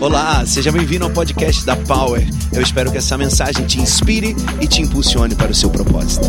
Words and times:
Olá, 0.00 0.46
seja 0.46 0.70
bem-vindo 0.70 1.04
ao 1.04 1.10
podcast 1.10 1.66
da 1.66 1.74
Power. 1.74 2.24
Eu 2.52 2.62
espero 2.62 2.88
que 2.92 2.98
essa 2.98 3.18
mensagem 3.18 3.66
te 3.66 3.80
inspire 3.80 4.32
e 4.62 4.68
te 4.68 4.80
impulsione 4.80 5.34
para 5.34 5.50
o 5.50 5.54
seu 5.54 5.68
propósito. 5.70 6.24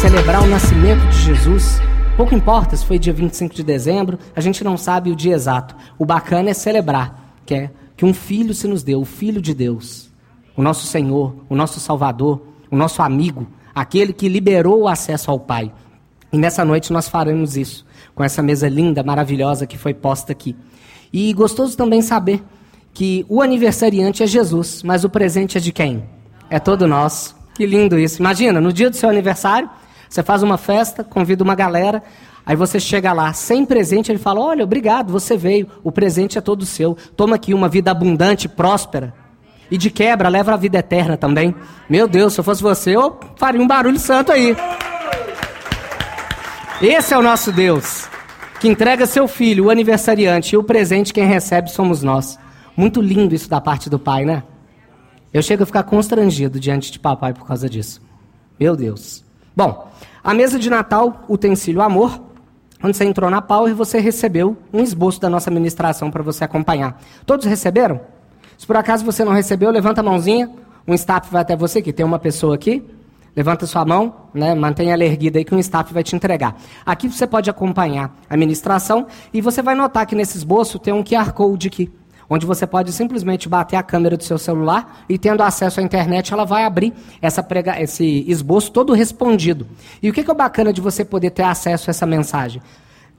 Celebrar 0.00 0.42
o 0.42 0.48
nascimento 0.48 1.00
de 1.08 1.18
Jesus, 1.22 1.80
pouco 2.16 2.34
importa 2.34 2.76
se 2.76 2.84
foi 2.84 2.98
dia 2.98 3.12
25 3.12 3.54
de 3.54 3.62
dezembro, 3.62 4.18
a 4.34 4.40
gente 4.40 4.64
não 4.64 4.76
sabe 4.76 5.08
o 5.08 5.14
dia 5.14 5.36
exato. 5.36 5.76
O 5.96 6.04
bacana 6.04 6.50
é 6.50 6.54
celebrar, 6.54 7.36
que 7.46 7.54
é 7.54 7.70
que 7.96 8.04
um 8.04 8.12
filho 8.12 8.52
se 8.52 8.66
nos 8.66 8.82
deu, 8.82 9.00
o 9.00 9.04
filho 9.04 9.40
de 9.40 9.54
Deus, 9.54 10.10
o 10.56 10.62
nosso 10.62 10.84
Senhor, 10.84 11.36
o 11.48 11.54
nosso 11.54 11.78
Salvador, 11.78 12.42
o 12.68 12.76
nosso 12.76 13.02
amigo, 13.02 13.46
aquele 13.72 14.12
que 14.12 14.28
liberou 14.28 14.80
o 14.80 14.88
acesso 14.88 15.30
ao 15.30 15.38
Pai. 15.38 15.72
E 16.32 16.36
nessa 16.36 16.64
noite 16.64 16.92
nós 16.92 17.08
faremos 17.08 17.56
isso, 17.56 17.86
com 18.16 18.24
essa 18.24 18.42
mesa 18.42 18.68
linda, 18.68 19.04
maravilhosa 19.04 19.64
que 19.64 19.78
foi 19.78 19.94
posta 19.94 20.32
aqui. 20.32 20.56
E 21.12 21.32
gostoso 21.32 21.76
também 21.76 22.02
saber 22.02 22.42
que 22.92 23.24
o 23.28 23.40
aniversariante 23.40 24.22
é 24.22 24.26
Jesus, 24.26 24.82
mas 24.82 25.04
o 25.04 25.08
presente 25.08 25.56
é 25.56 25.60
de 25.60 25.72
quem? 25.72 26.04
É 26.48 26.58
todo 26.58 26.86
nosso. 26.86 27.36
Que 27.54 27.66
lindo 27.66 27.98
isso. 27.98 28.20
Imagina, 28.20 28.60
no 28.60 28.72
dia 28.72 28.90
do 28.90 28.96
seu 28.96 29.08
aniversário, 29.08 29.68
você 30.08 30.22
faz 30.22 30.42
uma 30.42 30.58
festa, 30.58 31.04
convida 31.04 31.44
uma 31.44 31.54
galera, 31.54 32.02
aí 32.44 32.56
você 32.56 32.80
chega 32.80 33.12
lá 33.12 33.32
sem 33.32 33.64
presente, 33.64 34.10
ele 34.10 34.18
fala: 34.18 34.40
Olha, 34.40 34.64
obrigado, 34.64 35.12
você 35.12 35.36
veio, 35.36 35.68
o 35.84 35.92
presente 35.92 36.36
é 36.36 36.40
todo 36.40 36.66
seu. 36.66 36.96
Toma 37.16 37.36
aqui 37.36 37.54
uma 37.54 37.68
vida 37.68 37.90
abundante, 37.90 38.48
próspera. 38.48 39.14
E 39.70 39.78
de 39.78 39.88
quebra, 39.88 40.28
leva 40.28 40.52
a 40.52 40.56
vida 40.56 40.78
eterna 40.78 41.16
também. 41.16 41.54
Meu 41.88 42.08
Deus, 42.08 42.32
se 42.32 42.40
eu 42.40 42.44
fosse 42.44 42.60
você, 42.60 42.96
eu 42.96 43.20
faria 43.36 43.60
um 43.60 43.68
barulho 43.68 44.00
santo 44.00 44.32
aí. 44.32 44.56
Esse 46.82 47.14
é 47.14 47.18
o 47.18 47.22
nosso 47.22 47.52
Deus, 47.52 48.08
que 48.58 48.66
entrega 48.66 49.06
seu 49.06 49.28
filho, 49.28 49.66
o 49.66 49.70
aniversariante, 49.70 50.54
e 50.54 50.58
o 50.58 50.64
presente 50.64 51.12
quem 51.12 51.26
recebe 51.26 51.70
somos 51.70 52.02
nós. 52.02 52.36
Muito 52.80 53.02
lindo 53.02 53.34
isso 53.34 53.46
da 53.46 53.60
parte 53.60 53.90
do 53.90 53.98
pai, 53.98 54.24
né? 54.24 54.42
Eu 55.34 55.42
chego 55.42 55.64
a 55.64 55.66
ficar 55.66 55.82
constrangido 55.82 56.58
diante 56.58 56.90
de 56.90 56.98
papai 56.98 57.34
por 57.34 57.46
causa 57.46 57.68
disso. 57.68 58.00
Meu 58.58 58.74
Deus. 58.74 59.22
Bom, 59.54 59.86
a 60.24 60.32
mesa 60.32 60.58
de 60.58 60.70
Natal, 60.70 61.26
utensílio 61.28 61.82
amor. 61.82 62.18
Quando 62.80 62.94
você 62.94 63.04
entrou 63.04 63.28
na 63.28 63.42
Power, 63.42 63.74
você 63.74 64.00
recebeu 64.00 64.56
um 64.72 64.82
esboço 64.82 65.20
da 65.20 65.28
nossa 65.28 65.50
ministração 65.50 66.10
para 66.10 66.22
você 66.22 66.42
acompanhar. 66.42 66.98
Todos 67.26 67.44
receberam? 67.44 68.00
Se 68.56 68.66
por 68.66 68.78
acaso 68.78 69.04
você 69.04 69.26
não 69.26 69.34
recebeu, 69.34 69.70
levanta 69.70 70.00
a 70.00 70.04
mãozinha. 70.04 70.50
Um 70.88 70.94
staff 70.94 71.30
vai 71.30 71.42
até 71.42 71.54
você, 71.54 71.82
que 71.82 71.92
tem 71.92 72.06
uma 72.06 72.18
pessoa 72.18 72.54
aqui. 72.54 72.82
Levanta 73.36 73.66
sua 73.66 73.84
mão, 73.84 74.14
né, 74.32 74.54
mantenha 74.54 74.94
ela 74.94 75.04
erguida 75.04 75.38
aí 75.38 75.44
que 75.44 75.54
um 75.54 75.58
staff 75.58 75.92
vai 75.92 76.02
te 76.02 76.16
entregar. 76.16 76.56
Aqui 76.84 77.08
você 77.08 77.26
pode 77.26 77.50
acompanhar 77.50 78.16
a 78.28 78.36
ministração 78.38 79.06
e 79.34 79.40
você 79.42 79.60
vai 79.60 79.74
notar 79.74 80.06
que 80.06 80.16
nesse 80.16 80.38
esboço 80.38 80.78
tem 80.78 80.92
um 80.92 81.04
QR 81.04 81.32
Code 81.32 81.68
aqui, 81.68 81.92
onde 82.30 82.46
você 82.46 82.64
pode 82.64 82.92
simplesmente 82.92 83.48
bater 83.48 83.74
a 83.74 83.82
câmera 83.82 84.16
do 84.16 84.22
seu 84.22 84.38
celular 84.38 85.04
e 85.08 85.18
tendo 85.18 85.42
acesso 85.42 85.80
à 85.80 85.82
internet, 85.82 86.32
ela 86.32 86.44
vai 86.44 86.64
abrir 86.64 86.94
essa 87.20 87.42
prega, 87.42 87.82
esse 87.82 88.24
esboço 88.28 88.70
todo 88.70 88.92
respondido. 88.92 89.66
E 90.00 90.08
o 90.08 90.12
que, 90.12 90.22
que 90.22 90.30
é 90.30 90.34
bacana 90.34 90.72
de 90.72 90.80
você 90.80 91.04
poder 91.04 91.30
ter 91.30 91.42
acesso 91.42 91.90
a 91.90 91.92
essa 91.92 92.06
mensagem? 92.06 92.62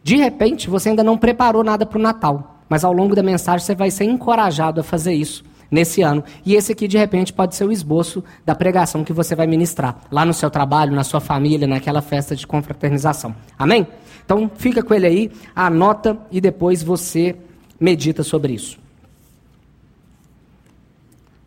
De 0.02 0.16
repente, 0.16 0.70
você 0.70 0.90
ainda 0.90 1.04
não 1.04 1.18
preparou 1.18 1.64
nada 1.64 1.86
para 1.86 2.00
o 2.00 2.02
Natal, 2.02 2.64
mas 2.70 2.86
ao 2.86 2.94
longo 2.94 3.14
da 3.14 3.22
mensagem 3.22 3.66
você 3.66 3.76
vai 3.76 3.92
ser 3.92 4.06
encorajado 4.06 4.80
a 4.80 4.84
fazer 4.84 5.14
isso 5.14 5.44
nesse 5.70 6.02
ano. 6.02 6.24
E 6.46 6.56
esse 6.56 6.72
aqui, 6.72 6.88
de 6.88 6.98
repente, 6.98 7.32
pode 7.32 7.56
ser 7.56 7.66
o 7.66 7.72
esboço 7.72 8.24
da 8.46 8.56
pregação 8.56 9.04
que 9.04 9.14
você 9.14 9.36
vai 9.36 9.46
ministrar 9.46 9.98
lá 10.10 10.26
no 10.26 10.34
seu 10.34 10.50
trabalho, 10.50 10.96
na 10.96 11.04
sua 11.04 11.20
família, 11.20 11.68
naquela 11.68 12.02
festa 12.02 12.36
de 12.36 12.48
confraternização. 12.48 13.36
Amém? 13.60 13.86
Então, 14.26 14.50
fica 14.56 14.82
com 14.82 14.94
ele 14.94 15.06
aí, 15.06 15.32
anota 15.56 16.18
e 16.32 16.40
depois 16.42 16.82
você 16.82 17.36
medita 17.80 18.24
sobre 18.24 18.54
isso. 18.54 18.81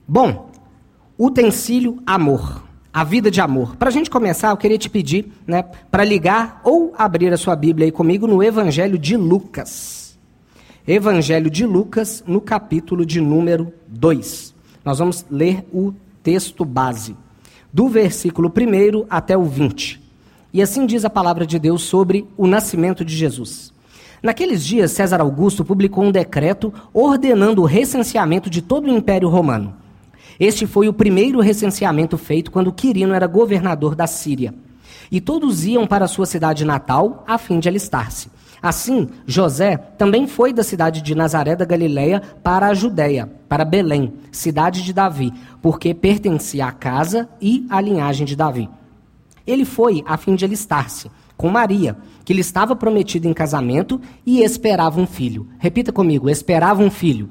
Bom, 0.06 0.50
utensílio 1.18 1.98
amor. 2.04 2.62
A 2.92 3.02
vida 3.02 3.30
de 3.30 3.40
amor. 3.40 3.74
Para 3.76 3.88
a 3.88 3.92
gente 3.92 4.10
começar, 4.10 4.50
eu 4.50 4.56
queria 4.56 4.78
te 4.78 4.88
pedir 4.88 5.32
né, 5.46 5.64
para 5.90 6.04
ligar 6.04 6.60
ou 6.62 6.92
abrir 6.96 7.32
a 7.32 7.36
sua 7.36 7.56
Bíblia 7.56 7.86
aí 7.86 7.90
comigo 7.90 8.26
no 8.26 8.42
Evangelho 8.42 8.98
de 8.98 9.16
Lucas. 9.16 10.16
Evangelho 10.86 11.50
de 11.50 11.64
Lucas, 11.64 12.22
no 12.26 12.40
capítulo 12.40 13.04
de 13.04 13.20
número 13.20 13.72
2. 13.88 14.54
Nós 14.84 14.98
vamos 14.98 15.24
ler 15.30 15.66
o 15.72 15.92
texto 16.22 16.64
base, 16.64 17.16
do 17.72 17.88
versículo 17.88 18.48
1 18.48 19.06
até 19.08 19.36
o 19.36 19.44
20. 19.44 20.00
E 20.52 20.62
assim 20.62 20.86
diz 20.86 21.04
a 21.04 21.10
palavra 21.10 21.46
de 21.46 21.58
Deus 21.58 21.82
sobre 21.82 22.28
o 22.36 22.46
nascimento 22.46 23.04
de 23.04 23.16
Jesus. 23.16 23.72
Naqueles 24.22 24.64
dias, 24.64 24.92
César 24.92 25.20
Augusto 25.20 25.64
publicou 25.64 26.04
um 26.04 26.12
decreto 26.12 26.72
ordenando 26.92 27.62
o 27.62 27.66
recenseamento 27.66 28.48
de 28.48 28.60
todo 28.62 28.84
o 28.84 28.96
Império 28.96 29.28
Romano. 29.28 29.83
Este 30.38 30.66
foi 30.66 30.88
o 30.88 30.92
primeiro 30.92 31.40
recenseamento 31.40 32.18
feito 32.18 32.50
quando 32.50 32.72
Quirino 32.72 33.14
era 33.14 33.26
governador 33.26 33.94
da 33.94 34.06
Síria. 34.06 34.54
E 35.10 35.20
todos 35.20 35.64
iam 35.64 35.86
para 35.86 36.08
sua 36.08 36.26
cidade 36.26 36.64
natal 36.64 37.24
a 37.26 37.38
fim 37.38 37.58
de 37.58 37.68
alistar-se. 37.68 38.28
Assim, 38.60 39.08
José 39.26 39.76
também 39.76 40.26
foi 40.26 40.52
da 40.52 40.62
cidade 40.62 41.02
de 41.02 41.14
Nazaré 41.14 41.54
da 41.54 41.66
Galileia 41.66 42.22
para 42.42 42.68
a 42.68 42.74
Judéia, 42.74 43.30
para 43.48 43.64
Belém, 43.64 44.14
cidade 44.32 44.82
de 44.82 44.92
Davi, 44.92 45.32
porque 45.60 45.92
pertencia 45.92 46.66
à 46.66 46.72
casa 46.72 47.28
e 47.40 47.66
à 47.68 47.78
linhagem 47.80 48.26
de 48.26 48.34
Davi. 48.34 48.68
Ele 49.46 49.66
foi 49.66 50.02
a 50.06 50.16
fim 50.16 50.34
de 50.34 50.46
alistar-se 50.46 51.10
com 51.36 51.50
Maria, 51.50 51.96
que 52.24 52.32
lhe 52.32 52.40
estava 52.40 52.74
prometida 52.74 53.28
em 53.28 53.34
casamento 53.34 54.00
e 54.24 54.42
esperava 54.42 54.98
um 54.98 55.06
filho. 55.06 55.46
Repita 55.58 55.92
comigo: 55.92 56.30
esperava 56.30 56.82
um 56.82 56.90
filho. 56.90 57.28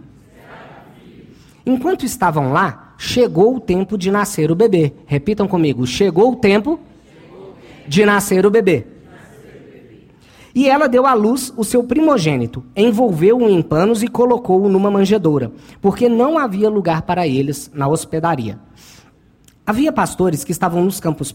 Enquanto 1.66 2.06
estavam 2.06 2.52
lá, 2.52 2.83
chegou 3.04 3.58
o 3.58 3.60
tempo 3.60 3.98
de 3.98 4.10
nascer 4.10 4.50
o 4.50 4.56
bebê. 4.56 4.94
Repitam 5.06 5.46
comigo: 5.46 5.86
chegou 5.86 6.32
o 6.32 6.36
tempo 6.38 6.80
de 7.86 8.06
nascer 8.06 8.46
o 8.46 8.52
bebê. 8.52 8.88
E 10.56 10.70
ela 10.70 10.88
deu 10.88 11.06
à 11.06 11.14
luz 11.14 11.52
o 11.58 11.64
seu 11.64 11.84
primogênito, 11.84 12.64
envolveu-o 12.76 13.50
em 13.50 13.62
panos 13.62 14.04
e 14.04 14.08
colocou-o 14.08 14.70
numa 14.70 14.90
manjedoura, 14.90 15.52
porque 15.82 16.08
não 16.08 16.38
havia 16.38 16.70
lugar 16.70 17.02
para 17.02 17.28
eles 17.28 17.72
na 17.74 17.88
hospedaria. 17.88 18.60
Havia 19.66 19.92
pastores 19.92 20.44
que 20.44 20.52
estavam 20.52 20.84
nos 20.84 21.00
campos 21.00 21.34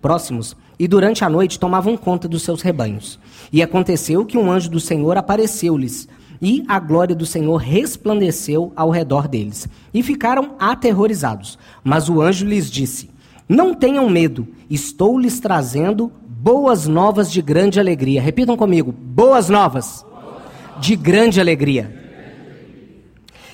próximos 0.00 0.56
e 0.78 0.88
durante 0.88 1.24
a 1.24 1.28
noite 1.30 1.60
tomavam 1.60 1.96
conta 1.96 2.26
dos 2.26 2.42
seus 2.42 2.60
rebanhos. 2.60 3.20
E 3.52 3.62
aconteceu 3.62 4.26
que 4.26 4.36
um 4.36 4.50
anjo 4.50 4.68
do 4.68 4.80
Senhor 4.80 5.16
apareceu-lhes, 5.16 6.08
e 6.40 6.64
a 6.66 6.78
glória 6.78 7.14
do 7.14 7.26
Senhor 7.26 7.56
resplandeceu 7.56 8.72
ao 8.74 8.90
redor 8.90 9.28
deles. 9.28 9.68
E 9.92 10.02
ficaram 10.02 10.54
aterrorizados. 10.58 11.58
Mas 11.84 12.08
o 12.08 12.20
anjo 12.20 12.46
lhes 12.46 12.70
disse: 12.70 13.10
Não 13.48 13.74
tenham 13.74 14.08
medo, 14.08 14.48
estou 14.68 15.18
lhes 15.18 15.38
trazendo 15.38 16.10
boas 16.26 16.86
novas 16.86 17.30
de 17.30 17.42
grande 17.42 17.78
alegria. 17.78 18.22
Repitam 18.22 18.56
comigo: 18.56 18.92
boas 18.92 19.48
novas 19.50 20.04
de 20.80 20.96
grande 20.96 21.40
alegria. 21.40 21.98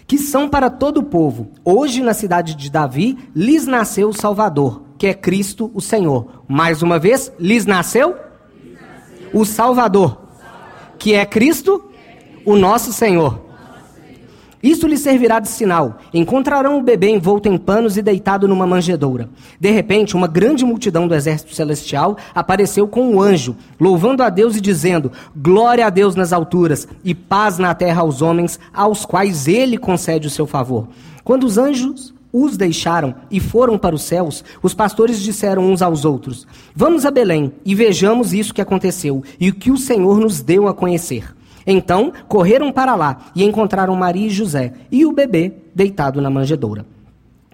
Que 0.06 0.18
são 0.18 0.48
para 0.48 0.70
todo 0.70 0.98
o 0.98 1.02
povo. 1.02 1.50
Hoje, 1.64 2.00
na 2.00 2.14
cidade 2.14 2.54
de 2.54 2.70
Davi, 2.70 3.18
lhes 3.34 3.66
nasceu 3.66 4.10
o 4.10 4.14
Salvador, 4.14 4.82
que 4.96 5.08
é 5.08 5.14
Cristo 5.14 5.68
o 5.74 5.80
Senhor. 5.80 6.44
Mais 6.46 6.80
uma 6.80 6.96
vez, 6.96 7.32
lhes 7.40 7.66
nasceu 7.66 8.14
o 9.34 9.44
Salvador, 9.44 10.20
que 10.96 11.12
é 11.12 11.26
Cristo 11.26 11.90
o 12.46 12.56
nosso 12.56 12.92
Senhor. 12.92 13.44
Isso 14.62 14.86
lhe 14.86 14.96
servirá 14.96 15.38
de 15.38 15.48
sinal. 15.48 15.98
Encontrarão 16.14 16.78
o 16.78 16.82
bebê 16.82 17.10
envolto 17.10 17.48
em 17.48 17.58
panos 17.58 17.96
e 17.96 18.02
deitado 18.02 18.48
numa 18.48 18.66
manjedoura. 18.66 19.28
De 19.60 19.70
repente, 19.70 20.16
uma 20.16 20.26
grande 20.26 20.64
multidão 20.64 21.06
do 21.06 21.14
exército 21.14 21.54
celestial 21.54 22.16
apareceu 22.34 22.88
com 22.88 23.10
um 23.10 23.20
anjo, 23.20 23.54
louvando 23.78 24.22
a 24.22 24.30
Deus 24.30 24.56
e 24.56 24.60
dizendo: 24.60 25.12
Glória 25.36 25.86
a 25.86 25.90
Deus 25.90 26.14
nas 26.14 26.32
alturas 26.32 26.88
e 27.04 27.14
paz 27.14 27.58
na 27.58 27.74
terra 27.74 28.00
aos 28.00 28.22
homens, 28.22 28.58
aos 28.72 29.04
quais 29.04 29.46
ele 29.46 29.76
concede 29.76 30.26
o 30.26 30.30
seu 30.30 30.46
favor. 30.46 30.88
Quando 31.22 31.44
os 31.44 31.58
anjos 31.58 32.14
os 32.32 32.56
deixaram 32.56 33.14
e 33.30 33.40
foram 33.40 33.78
para 33.78 33.94
os 33.94 34.02
céus, 34.02 34.44
os 34.62 34.74
pastores 34.74 35.20
disseram 35.20 35.70
uns 35.70 35.82
aos 35.82 36.04
outros: 36.04 36.46
Vamos 36.74 37.04
a 37.04 37.10
Belém 37.10 37.52
e 37.64 37.74
vejamos 37.74 38.32
isso 38.32 38.54
que 38.54 38.62
aconteceu 38.62 39.22
e 39.38 39.50
o 39.50 39.54
que 39.54 39.70
o 39.70 39.76
Senhor 39.76 40.18
nos 40.18 40.40
deu 40.40 40.66
a 40.66 40.74
conhecer. 40.74 41.36
Então 41.66 42.12
correram 42.28 42.70
para 42.70 42.94
lá 42.94 43.26
e 43.34 43.42
encontraram 43.42 43.96
Maria 43.96 44.26
e 44.26 44.30
José 44.30 44.72
e 44.90 45.04
o 45.04 45.12
bebê 45.12 45.52
deitado 45.74 46.20
na 46.20 46.30
manjedoura. 46.30 46.86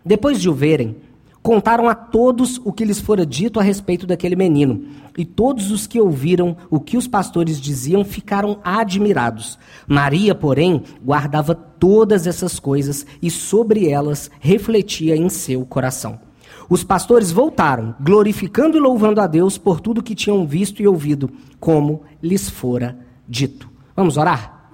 Depois 0.04 0.40
de 0.40 0.48
o 0.50 0.54
verem, 0.54 0.96
contaram 1.42 1.88
a 1.88 1.94
todos 1.94 2.60
o 2.64 2.72
que 2.72 2.84
lhes 2.84 3.00
fora 3.00 3.24
dito 3.26 3.58
a 3.58 3.62
respeito 3.62 4.06
daquele 4.06 4.36
menino. 4.36 4.84
E 5.16 5.24
todos 5.24 5.70
os 5.70 5.86
que 5.86 6.00
ouviram 6.00 6.56
o 6.70 6.78
que 6.78 6.96
os 6.96 7.06
pastores 7.06 7.60
diziam 7.60 8.04
ficaram 8.04 8.58
admirados. 8.62 9.58
Maria, 9.86 10.34
porém, 10.34 10.82
guardava 11.04 11.54
todas 11.54 12.26
essas 12.26 12.58
coisas 12.58 13.06
e 13.20 13.30
sobre 13.30 13.88
elas 13.88 14.30
refletia 14.40 15.16
em 15.16 15.28
seu 15.28 15.64
coração. 15.64 16.20
Os 16.68 16.84
pastores 16.84 17.30
voltaram, 17.30 17.94
glorificando 18.00 18.76
e 18.76 18.80
louvando 18.80 19.20
a 19.20 19.26
Deus 19.26 19.58
por 19.58 19.80
tudo 19.80 20.02
que 20.02 20.14
tinham 20.14 20.46
visto 20.46 20.80
e 20.80 20.86
ouvido, 20.86 21.30
como 21.58 22.02
lhes 22.22 22.48
fora 22.48 22.98
dito. 23.28 23.71
Vamos 23.94 24.16
orar? 24.16 24.70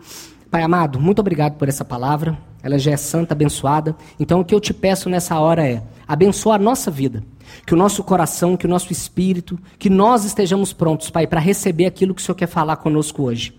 Pai 0.51 0.63
amado, 0.63 1.01
muito 1.01 1.19
obrigado 1.19 1.57
por 1.57 1.69
essa 1.69 1.85
palavra. 1.85 2.39
Ela 2.63 2.79
já 2.79 2.93
é 2.93 2.97
santa, 2.97 3.35
abençoada. 3.35 3.97
Então 4.19 4.41
o 4.41 4.45
que 4.45 4.55
eu 4.55 4.61
te 4.61 4.73
peço 4.73 5.11
nessa 5.11 5.39
hora 5.39 5.67
é: 5.67 5.83
abençoa 6.07 6.55
a 6.55 6.59
nossa 6.59 6.91
vida. 6.91 7.23
Que 7.67 7.75
o 7.75 7.77
nosso 7.77 8.05
coração, 8.05 8.57
que 8.57 8.67
o 8.67 8.69
nosso 8.69 8.93
espírito, 8.93 9.59
que 9.79 9.89
nós 9.89 10.25
estejamos 10.25 10.73
prontos, 10.73 11.11
Pai, 11.11 11.27
para 11.27 11.41
receber 11.41 11.87
aquilo 11.87 12.15
que 12.15 12.21
o 12.21 12.25
Senhor 12.25 12.37
quer 12.37 12.47
falar 12.47 12.77
conosco 12.77 13.23
hoje. 13.23 13.59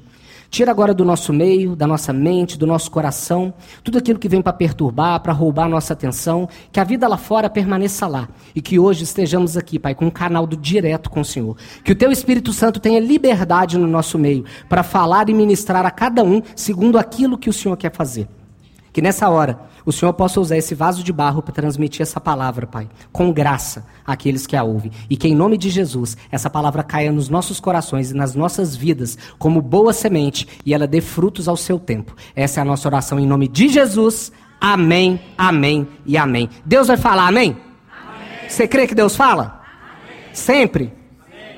Tira 0.50 0.72
agora 0.72 0.96
do 0.96 1.06
nosso 1.06 1.32
meio, 1.32 1.76
da 1.76 1.86
nossa 1.86 2.12
mente, 2.12 2.58
do 2.58 2.66
nosso 2.66 2.90
coração, 2.90 3.54
tudo 3.84 4.00
aquilo 4.00 4.18
que 4.18 4.28
vem 4.28 4.42
para 4.42 4.52
perturbar, 4.52 5.20
para 5.20 5.32
roubar 5.32 5.66
a 5.66 5.70
nossa 5.70 5.94
atenção, 5.94 6.50
que 6.72 6.80
a 6.80 6.84
vida 6.84 7.08
lá 7.08 7.18
fora 7.18 7.48
permaneça 7.50 8.08
lá 8.08 8.28
e 8.56 8.62
que 8.62 8.80
hoje 8.80 9.04
estejamos 9.04 9.56
aqui, 9.56 9.78
Pai, 9.78 9.94
com 9.94 10.08
um 10.08 10.10
canal 10.10 10.48
do 10.48 10.58
direto 10.58 11.08
com 11.08 11.22
o 11.22 11.26
Senhor. 11.26 11.56
Que 11.84 11.92
o 11.92 11.96
Teu 11.96 12.12
Espírito 12.12 12.52
Santo 12.52 12.80
tenha 12.80 13.00
liberdade 13.00 13.78
no 13.78 13.88
nosso 13.88 14.18
meio 14.18 14.44
para 14.68 14.82
falar 14.82 15.30
e 15.30 15.36
ministrar 15.36 15.86
a 15.86 15.92
cada 15.92 16.24
um 16.24 16.42
segundo 16.56 16.98
aquilo 16.98 17.38
que 17.38 17.50
o 17.50 17.54
Senhor 17.54 17.78
quer 17.78 17.92
fazer. 17.92 18.28
Que 18.92 19.04
nessa 19.04 19.30
hora 19.30 19.69
o 19.86 19.92
Senhor 19.92 20.14
possa 20.14 20.40
usar 20.40 20.58
esse 20.58 20.76
vaso 20.76 21.04
de 21.04 21.12
barro 21.12 21.42
para 21.42 21.54
transmitir 21.54 22.02
essa 22.02 22.20
palavra, 22.20 22.68
Pai, 22.68 22.90
com 23.12 23.32
graça 23.32 23.86
àqueles 24.06 24.46
que 24.46 24.56
a 24.56 24.64
ouvem. 24.64 24.92
E 25.10 25.18
que 25.18 25.28
em 25.28 25.36
nome 25.36 25.58
de 25.58 25.70
Jesus, 25.70 26.18
essa 26.32 26.50
palavra 26.50 26.84
caia 26.84 27.12
nos 27.12 27.30
nossos 27.30 27.60
corações 27.60 28.12
e 28.12 28.14
nas 28.14 28.36
nossas 28.36 28.76
vidas 28.76 29.18
como 29.38 29.62
boa 29.62 29.94
semente 29.94 30.48
e 30.66 30.74
ela 30.74 30.88
dê 30.88 31.02
frutos 31.02 31.48
ao 31.48 31.58
seu 31.58 31.80
tempo. 31.80 32.16
Essa 32.36 32.60
é 32.60 32.62
a 32.62 32.66
nossa 32.66 32.88
oração 32.88 33.20
em 33.20 33.28
nome 33.28 33.48
de 33.48 33.68
Jesus. 33.70 34.32
Amém, 34.60 35.20
amém 35.38 35.88
e 36.06 36.18
amém. 36.18 36.50
Deus 36.66 36.88
vai 36.88 36.98
falar, 36.98 37.28
amém? 37.28 37.58
amém. 37.92 38.50
Você 38.50 38.68
crê 38.68 38.86
que 38.86 38.96
Deus 38.96 39.16
fala? 39.16 39.62
Amém. 40.04 40.34
Sempre? 40.34 40.94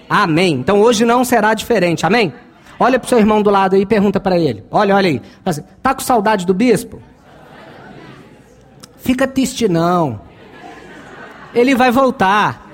Amém. 0.10 0.24
amém. 0.24 0.54
Então 0.56 0.82
hoje 0.82 1.04
não 1.04 1.26
será 1.26 1.54
diferente, 1.54 2.06
amém? 2.06 2.34
Olha 2.80 3.00
para 3.00 3.06
o 3.06 3.10
seu 3.10 3.20
irmão 3.20 3.44
do 3.44 3.52
lado 3.52 3.76
aí 3.76 3.84
e 3.84 3.86
pergunta 3.86 4.20
para 4.20 4.40
ele. 4.40 4.64
Olha, 4.72 4.96
olha 4.96 5.08
aí. 5.08 5.22
Assim, 5.46 5.62
tá 5.84 5.94
com 5.94 6.02
saudade 6.02 6.48
do 6.48 6.54
bispo? 6.54 7.00
Fica 9.02 9.28
triste 9.28 9.68
não. 9.68 10.22
Ele 11.54 11.76
vai 11.76 11.92
voltar. 11.92 12.70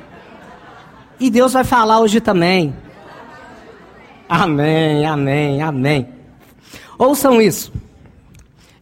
E 1.20 1.30
Deus 1.30 1.54
vai 1.54 1.64
falar 1.64 2.00
hoje 2.00 2.20
também. 2.20 2.76
Amém, 4.30 5.06
amém, 5.06 5.62
amém. 5.62 6.10
Ouçam 6.98 7.42
isso. 7.42 7.72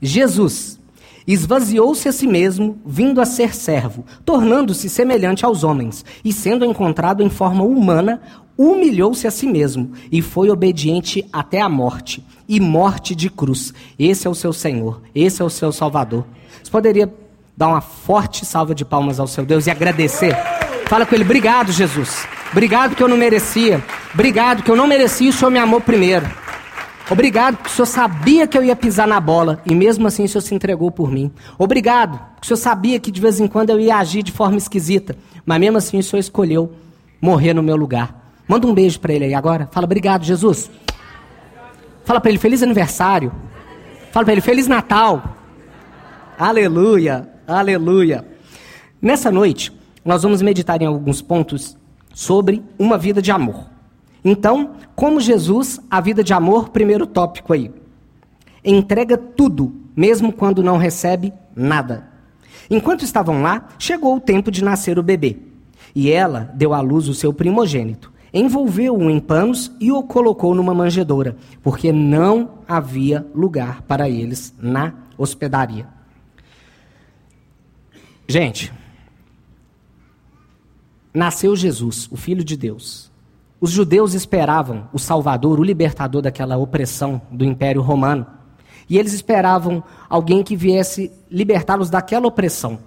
Jesus 0.01 0.79
esvaziou-se 1.27 2.07
a 2.07 2.11
si 2.11 2.27
mesmo, 2.27 2.79
vindo 2.85 3.19
a 3.19 3.25
ser 3.25 3.55
servo, 3.55 4.05
tornando-se 4.23 4.89
semelhante 4.89 5.43
aos 5.43 5.63
homens, 5.63 6.05
e 6.23 6.31
sendo 6.31 6.65
encontrado 6.65 7.23
em 7.23 7.29
forma 7.29 7.63
humana, 7.63 8.21
humilhou-se 8.57 9.25
a 9.25 9.31
si 9.31 9.47
mesmo 9.47 9.91
e 10.11 10.21
foi 10.21 10.49
obediente 10.49 11.25
até 11.33 11.61
a 11.61 11.69
morte 11.69 12.23
e 12.47 12.59
morte 12.59 13.15
de 13.15 13.29
cruz. 13.29 13.73
Esse 13.97 14.27
é 14.27 14.29
o 14.29 14.35
seu 14.35 14.53
Senhor, 14.53 15.01
esse 15.13 15.41
é 15.41 15.45
o 15.45 15.49
seu 15.49 15.71
Salvador. 15.71 16.25
Você 16.63 16.71
poderia 16.71 17.11
dar 17.55 17.67
uma 17.67 17.81
forte 17.81 18.45
salva 18.45 18.75
de 18.75 18.83
palmas 18.83 19.19
ao 19.19 19.27
seu 19.27 19.45
Deus 19.45 19.67
e 19.67 19.71
agradecer. 19.71 20.35
Fala 20.87 21.05
com 21.05 21.15
ele, 21.15 21.23
obrigado, 21.23 21.71
Jesus. 21.71 22.27
Obrigado 22.51 22.95
que 22.95 23.03
eu 23.03 23.07
não 23.07 23.17
merecia. 23.17 23.83
Obrigado 24.13 24.63
que 24.63 24.69
eu 24.69 24.75
não 24.75 24.87
merecia 24.87 25.27
e 25.27 25.29
o 25.29 25.33
Senhor 25.33 25.51
me 25.51 25.59
amou 25.59 25.81
primeiro. 25.81 26.25
Obrigado 27.09 27.57
que 27.57 27.69
o 27.69 27.71
Senhor 27.71 27.85
sabia 27.85 28.47
que 28.47 28.57
eu 28.57 28.63
ia 28.63 28.75
pisar 28.75 29.07
na 29.07 29.19
bola 29.19 29.61
e 29.65 29.75
mesmo 29.75 30.07
assim 30.07 30.23
o 30.23 30.27
Senhor 30.29 30.41
se 30.41 30.55
entregou 30.55 30.89
por 30.89 31.11
mim. 31.11 31.31
Obrigado 31.57 32.19
que 32.39 32.43
o 32.43 32.47
Senhor 32.47 32.57
sabia 32.57 32.99
que 32.99 33.11
de 33.11 33.21
vez 33.21 33.39
em 33.39 33.47
quando 33.47 33.69
eu 33.69 33.79
ia 33.79 33.97
agir 33.97 34.23
de 34.23 34.31
forma 34.31 34.57
esquisita, 34.57 35.15
mas 35.45 35.59
mesmo 35.59 35.77
assim 35.77 35.99
o 35.99 36.03
Senhor 36.03 36.19
escolheu 36.19 36.73
morrer 37.21 37.53
no 37.53 37.61
meu 37.61 37.75
lugar. 37.75 38.23
Manda 38.47 38.67
um 38.67 38.73
beijo 38.73 38.99
para 38.99 39.13
ele 39.13 39.25
aí 39.25 39.33
agora. 39.33 39.67
Fala, 39.71 39.85
obrigado, 39.85 40.23
Jesus. 40.23 40.69
Fala 42.03 42.21
para 42.21 42.29
ele, 42.29 42.39
feliz 42.39 42.61
aniversário. 42.61 43.31
Fala 44.11 44.23
para 44.23 44.33
ele, 44.33 44.41
feliz 44.41 44.67
Natal. 44.67 45.35
Aleluia. 46.37 47.34
Aleluia. 47.47 48.25
Nessa 48.99 49.31
noite, 49.31 49.71
nós 50.03 50.23
vamos 50.23 50.41
meditar 50.41 50.81
em 50.81 50.85
alguns 50.85 51.21
pontos 51.21 51.77
sobre 52.11 52.63
uma 52.79 52.97
vida 52.97 53.21
de 53.21 53.31
amor. 53.31 53.65
Então, 54.23 54.71
como 54.95 55.21
Jesus, 55.21 55.79
a 55.89 56.01
vida 56.01 56.23
de 56.23 56.33
amor, 56.33 56.69
primeiro 56.69 57.05
tópico 57.05 57.53
aí. 57.53 57.71
Entrega 58.63 59.15
tudo, 59.15 59.75
mesmo 59.95 60.33
quando 60.33 60.63
não 60.63 60.77
recebe 60.77 61.31
nada. 61.55 62.07
Enquanto 62.67 63.03
estavam 63.03 63.43
lá, 63.43 63.67
chegou 63.77 64.15
o 64.15 64.19
tempo 64.19 64.49
de 64.49 64.63
nascer 64.63 64.97
o 64.97 65.03
bebê. 65.03 65.37
E 65.93 66.09
ela 66.09 66.51
deu 66.55 66.73
à 66.73 66.81
luz 66.81 67.07
o 67.07 67.13
seu 67.13 67.31
primogênito. 67.31 68.11
Envolveu-o 68.33 69.07
em 69.07 69.19
panos 69.19 69.71
e 69.79 69.91
o 69.91 70.01
colocou 70.01 70.55
numa 70.55 70.73
manjedoura, 70.73 71.37
porque 71.61 71.91
não 71.91 72.49
havia 72.67 73.25
lugar 73.35 73.83
para 73.83 74.09
eles 74.09 74.53
na 74.59 74.93
hospedaria. 75.15 75.94
Gente, 78.27 78.73
nasceu 81.13 81.55
Jesus, 81.55 82.07
o 82.11 82.17
Filho 82.17 82.43
de 82.43 82.57
Deus. 82.57 83.11
Os 83.61 83.71
judeus 83.71 84.13
esperavam 84.13 84.89
o 84.91 84.99
Salvador, 84.99 85.59
o 85.59 85.63
libertador 85.63 86.21
daquela 86.21 86.57
opressão 86.57 87.21
do 87.31 87.45
Império 87.45 87.81
Romano. 87.81 88.25
E 88.89 88.97
eles 88.97 89.13
esperavam 89.13 89.83
alguém 90.09 90.43
que 90.43 90.55
viesse 90.55 91.11
libertá-los 91.29 91.89
daquela 91.89 92.27
opressão. 92.27 92.79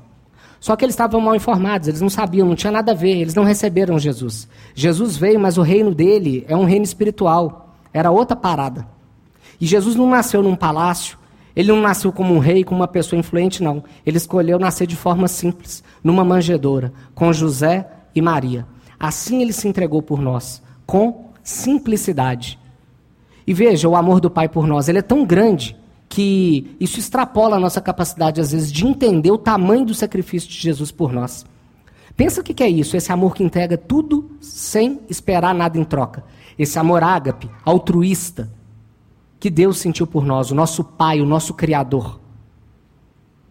Só 0.60 0.74
que 0.74 0.84
eles 0.84 0.94
estavam 0.94 1.20
mal 1.20 1.36
informados, 1.36 1.88
eles 1.88 2.00
não 2.00 2.10
sabiam, 2.10 2.46
não 2.46 2.56
tinha 2.56 2.72
nada 2.72 2.92
a 2.92 2.94
ver, 2.94 3.16
eles 3.16 3.34
não 3.34 3.44
receberam 3.44 3.98
Jesus. 3.98 4.48
Jesus 4.74 5.16
veio, 5.16 5.38
mas 5.38 5.56
o 5.56 5.62
reino 5.62 5.94
dele 5.94 6.44
é 6.48 6.56
um 6.56 6.64
reino 6.64 6.84
espiritual, 6.84 7.74
era 7.92 8.10
outra 8.10 8.36
parada. 8.36 8.86
E 9.60 9.66
Jesus 9.66 9.94
não 9.94 10.10
nasceu 10.10 10.42
num 10.42 10.56
palácio, 10.56 11.16
ele 11.58 11.72
não 11.72 11.80
nasceu 11.80 12.12
como 12.12 12.32
um 12.32 12.38
rei, 12.38 12.62
como 12.62 12.82
uma 12.82 12.86
pessoa 12.86 13.18
influente, 13.18 13.64
não. 13.64 13.82
Ele 14.06 14.16
escolheu 14.16 14.60
nascer 14.60 14.86
de 14.86 14.94
forma 14.94 15.26
simples, 15.26 15.82
numa 16.04 16.24
manjedoura, 16.24 16.92
com 17.16 17.32
José 17.32 17.84
e 18.14 18.22
Maria. 18.22 18.64
Assim 18.96 19.42
ele 19.42 19.52
se 19.52 19.66
entregou 19.66 20.00
por 20.00 20.22
nós, 20.22 20.62
com 20.86 21.32
simplicidade. 21.42 22.60
E 23.44 23.52
veja, 23.52 23.88
o 23.88 23.96
amor 23.96 24.20
do 24.20 24.30
Pai 24.30 24.48
por 24.48 24.68
nós, 24.68 24.88
ele 24.88 25.00
é 25.00 25.02
tão 25.02 25.26
grande 25.26 25.76
que 26.08 26.76
isso 26.78 27.00
extrapola 27.00 27.56
a 27.56 27.60
nossa 27.60 27.80
capacidade, 27.80 28.40
às 28.40 28.52
vezes, 28.52 28.70
de 28.70 28.86
entender 28.86 29.32
o 29.32 29.36
tamanho 29.36 29.84
do 29.84 29.94
sacrifício 29.94 30.48
de 30.48 30.60
Jesus 30.60 30.92
por 30.92 31.12
nós. 31.12 31.44
Pensa 32.16 32.40
o 32.40 32.44
que 32.44 32.62
é 32.62 32.70
isso, 32.70 32.96
esse 32.96 33.10
amor 33.10 33.34
que 33.34 33.42
entrega 33.42 33.76
tudo 33.76 34.30
sem 34.40 35.00
esperar 35.08 35.52
nada 35.56 35.76
em 35.76 35.82
troca. 35.82 36.22
Esse 36.56 36.78
amor 36.78 37.02
ágape, 37.02 37.50
altruísta, 37.64 38.48
que 39.38 39.50
Deus 39.50 39.78
sentiu 39.78 40.06
por 40.06 40.24
nós, 40.24 40.50
o 40.50 40.54
nosso 40.54 40.82
Pai, 40.82 41.20
o 41.20 41.26
nosso 41.26 41.54
Criador. 41.54 42.18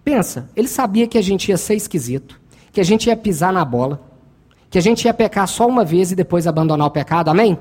Pensa, 0.04 0.50
ele 0.56 0.68
sabia 0.68 1.08
que 1.08 1.18
a 1.18 1.22
gente 1.22 1.50
ia 1.50 1.58
ser 1.58 1.76
esquisito, 1.76 2.40
que 2.72 2.82
a 2.82 2.84
gente 2.84 3.08
ia 3.08 3.18
pisar 3.18 3.52
na 3.52 3.64
bola, 3.64 4.02
que 4.70 4.78
a 4.78 4.82
gente 4.82 5.06
ia 5.06 5.14
pecar 5.14 5.48
só 5.48 5.68
uma 5.68 5.84
vez 5.84 6.12
e 6.12 6.16
depois 6.16 6.48
abandonar 6.48 6.88
o 6.88 6.92
pecado, 6.92 7.30
amém? 7.30 7.58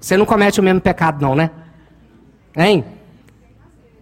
Você 0.00 0.16
não 0.16 0.24
comete 0.24 0.60
o 0.60 0.62
mesmo 0.62 0.80
pecado, 0.80 1.20
não, 1.20 1.34
né? 1.34 1.50
Hein? 2.56 2.84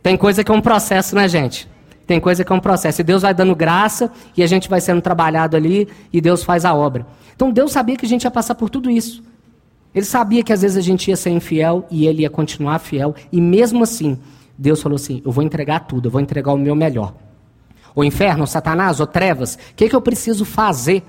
Tem 0.02 0.16
coisa 0.16 0.44
que 0.44 0.50
é 0.50 0.54
um 0.54 0.60
processo, 0.60 1.16
né, 1.16 1.28
gente? 1.28 1.68
Tem 2.06 2.20
coisa 2.20 2.44
que 2.44 2.52
é 2.52 2.54
um 2.54 2.60
processo. 2.60 3.00
E 3.00 3.04
Deus 3.04 3.22
vai 3.22 3.34
dando 3.34 3.54
graça 3.56 4.12
e 4.36 4.42
a 4.42 4.46
gente 4.46 4.68
vai 4.68 4.80
sendo 4.80 5.00
trabalhado 5.00 5.56
ali 5.56 5.88
e 6.12 6.20
Deus 6.20 6.44
faz 6.44 6.64
a 6.64 6.72
obra. 6.72 7.06
Então 7.34 7.50
Deus 7.50 7.72
sabia 7.72 7.96
que 7.96 8.06
a 8.06 8.08
gente 8.08 8.22
ia 8.22 8.30
passar 8.30 8.54
por 8.54 8.70
tudo 8.70 8.88
isso. 8.88 9.22
Ele 9.96 10.04
sabia 10.04 10.42
que 10.42 10.52
às 10.52 10.60
vezes 10.60 10.76
a 10.76 10.82
gente 10.82 11.08
ia 11.08 11.16
ser 11.16 11.30
infiel 11.30 11.86
e 11.90 12.06
ele 12.06 12.20
ia 12.20 12.28
continuar 12.28 12.78
fiel. 12.80 13.14
E 13.32 13.40
mesmo 13.40 13.82
assim, 13.82 14.18
Deus 14.58 14.82
falou 14.82 14.96
assim: 14.96 15.22
Eu 15.24 15.32
vou 15.32 15.42
entregar 15.42 15.80
tudo, 15.80 16.08
eu 16.08 16.10
vou 16.10 16.20
entregar 16.20 16.52
o 16.52 16.58
meu 16.58 16.76
melhor. 16.76 17.14
O 17.94 18.04
inferno, 18.04 18.44
o 18.44 18.46
Satanás, 18.46 19.00
ou 19.00 19.06
trevas, 19.06 19.54
o 19.54 19.74
que, 19.74 19.88
que 19.88 19.96
eu 19.96 20.02
preciso 20.02 20.44
fazer 20.44 21.02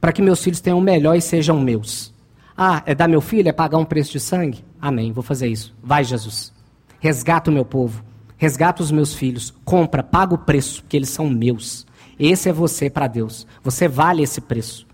para 0.00 0.12
que 0.12 0.22
meus 0.22 0.40
filhos 0.40 0.60
tenham 0.60 0.78
o 0.78 0.80
melhor 0.82 1.16
e 1.16 1.20
sejam 1.20 1.58
meus? 1.58 2.14
Ah, 2.56 2.80
é 2.86 2.94
dar 2.94 3.08
meu 3.08 3.20
filho? 3.20 3.48
É 3.48 3.52
pagar 3.52 3.78
um 3.78 3.84
preço 3.84 4.12
de 4.12 4.20
sangue? 4.20 4.64
Amém, 4.80 5.10
vou 5.10 5.24
fazer 5.24 5.48
isso. 5.48 5.74
Vai, 5.82 6.04
Jesus. 6.04 6.52
Resgata 7.00 7.50
o 7.50 7.52
meu 7.52 7.64
povo. 7.64 8.04
Resgata 8.36 8.84
os 8.84 8.92
meus 8.92 9.12
filhos. 9.14 9.52
Compra, 9.64 10.00
paga 10.00 10.34
o 10.34 10.38
preço, 10.38 10.82
porque 10.82 10.96
eles 10.96 11.08
são 11.08 11.28
meus. 11.28 11.84
Esse 12.20 12.48
é 12.48 12.52
você 12.52 12.88
para 12.88 13.08
Deus. 13.08 13.48
Você 13.64 13.88
vale 13.88 14.22
esse 14.22 14.40
preço. 14.40 14.86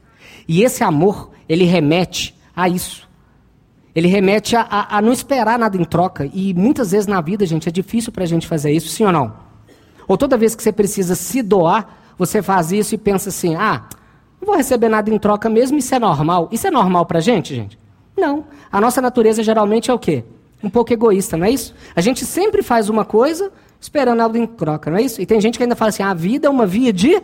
E 0.48 0.62
esse 0.62 0.82
amor, 0.82 1.30
ele 1.46 1.64
remete 1.64 2.34
a 2.56 2.70
isso. 2.70 3.07
Ele 3.98 4.06
remete 4.06 4.54
a, 4.54 4.60
a, 4.60 4.98
a, 4.98 5.02
não 5.02 5.12
esperar 5.12 5.58
nada 5.58 5.76
em 5.76 5.82
troca. 5.82 6.30
E 6.32 6.54
muitas 6.54 6.92
vezes 6.92 7.08
na 7.08 7.20
vida, 7.20 7.44
gente, 7.44 7.68
é 7.68 7.72
difícil 7.72 8.12
para 8.12 8.22
a 8.22 8.26
gente 8.28 8.46
fazer 8.46 8.70
isso, 8.70 8.88
sim 8.88 9.04
ou 9.04 9.10
não? 9.10 9.32
Ou 10.06 10.16
toda 10.16 10.36
vez 10.36 10.54
que 10.54 10.62
você 10.62 10.70
precisa 10.70 11.16
se 11.16 11.42
doar, 11.42 12.12
você 12.16 12.40
faz 12.40 12.70
isso 12.70 12.94
e 12.94 12.98
pensa 12.98 13.30
assim: 13.30 13.56
ah, 13.56 13.82
não 14.40 14.46
vou 14.46 14.56
receber 14.56 14.88
nada 14.88 15.12
em 15.12 15.18
troca 15.18 15.50
mesmo, 15.50 15.78
isso 15.78 15.92
é 15.92 15.98
normal. 15.98 16.48
Isso 16.52 16.68
é 16.68 16.70
normal 16.70 17.06
para 17.06 17.18
a 17.18 17.20
gente, 17.20 17.56
gente? 17.56 17.76
Não. 18.16 18.44
A 18.70 18.80
nossa 18.80 19.02
natureza 19.02 19.42
geralmente 19.42 19.90
é 19.90 19.94
o 19.94 19.98
quê? 19.98 20.22
Um 20.62 20.70
pouco 20.70 20.92
egoísta, 20.92 21.36
não 21.36 21.46
é 21.46 21.50
isso? 21.50 21.74
A 21.96 22.00
gente 22.00 22.24
sempre 22.24 22.62
faz 22.62 22.88
uma 22.88 23.04
coisa 23.04 23.50
esperando 23.80 24.20
algo 24.20 24.36
em 24.36 24.46
troca, 24.46 24.92
não 24.92 24.98
é 24.98 25.02
isso? 25.02 25.20
E 25.20 25.26
tem 25.26 25.40
gente 25.40 25.58
que 25.58 25.64
ainda 25.64 25.74
fala 25.74 25.88
assim: 25.88 26.04
a 26.04 26.14
vida 26.14 26.46
é 26.46 26.50
uma 26.50 26.66
via 26.66 26.92
de 26.92 27.20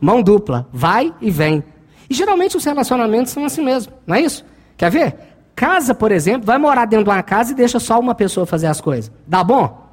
mão 0.00 0.22
dupla, 0.22 0.68
vai 0.72 1.12
e 1.20 1.32
vem. 1.32 1.64
E 2.08 2.14
geralmente 2.14 2.56
os 2.56 2.64
relacionamentos 2.64 3.32
são 3.32 3.44
assim 3.44 3.64
mesmo, 3.64 3.92
não 4.06 4.14
é 4.14 4.20
isso? 4.20 4.44
Quer 4.76 4.88
ver? 4.88 5.35
Casa, 5.56 5.94
por 5.94 6.12
exemplo, 6.12 6.46
vai 6.46 6.58
morar 6.58 6.84
dentro 6.84 7.04
de 7.04 7.10
uma 7.10 7.22
casa 7.22 7.52
e 7.52 7.54
deixa 7.54 7.80
só 7.80 7.98
uma 7.98 8.14
pessoa 8.14 8.44
fazer 8.44 8.66
as 8.66 8.78
coisas. 8.78 9.10
Dá 9.26 9.42
bom? 9.42 9.90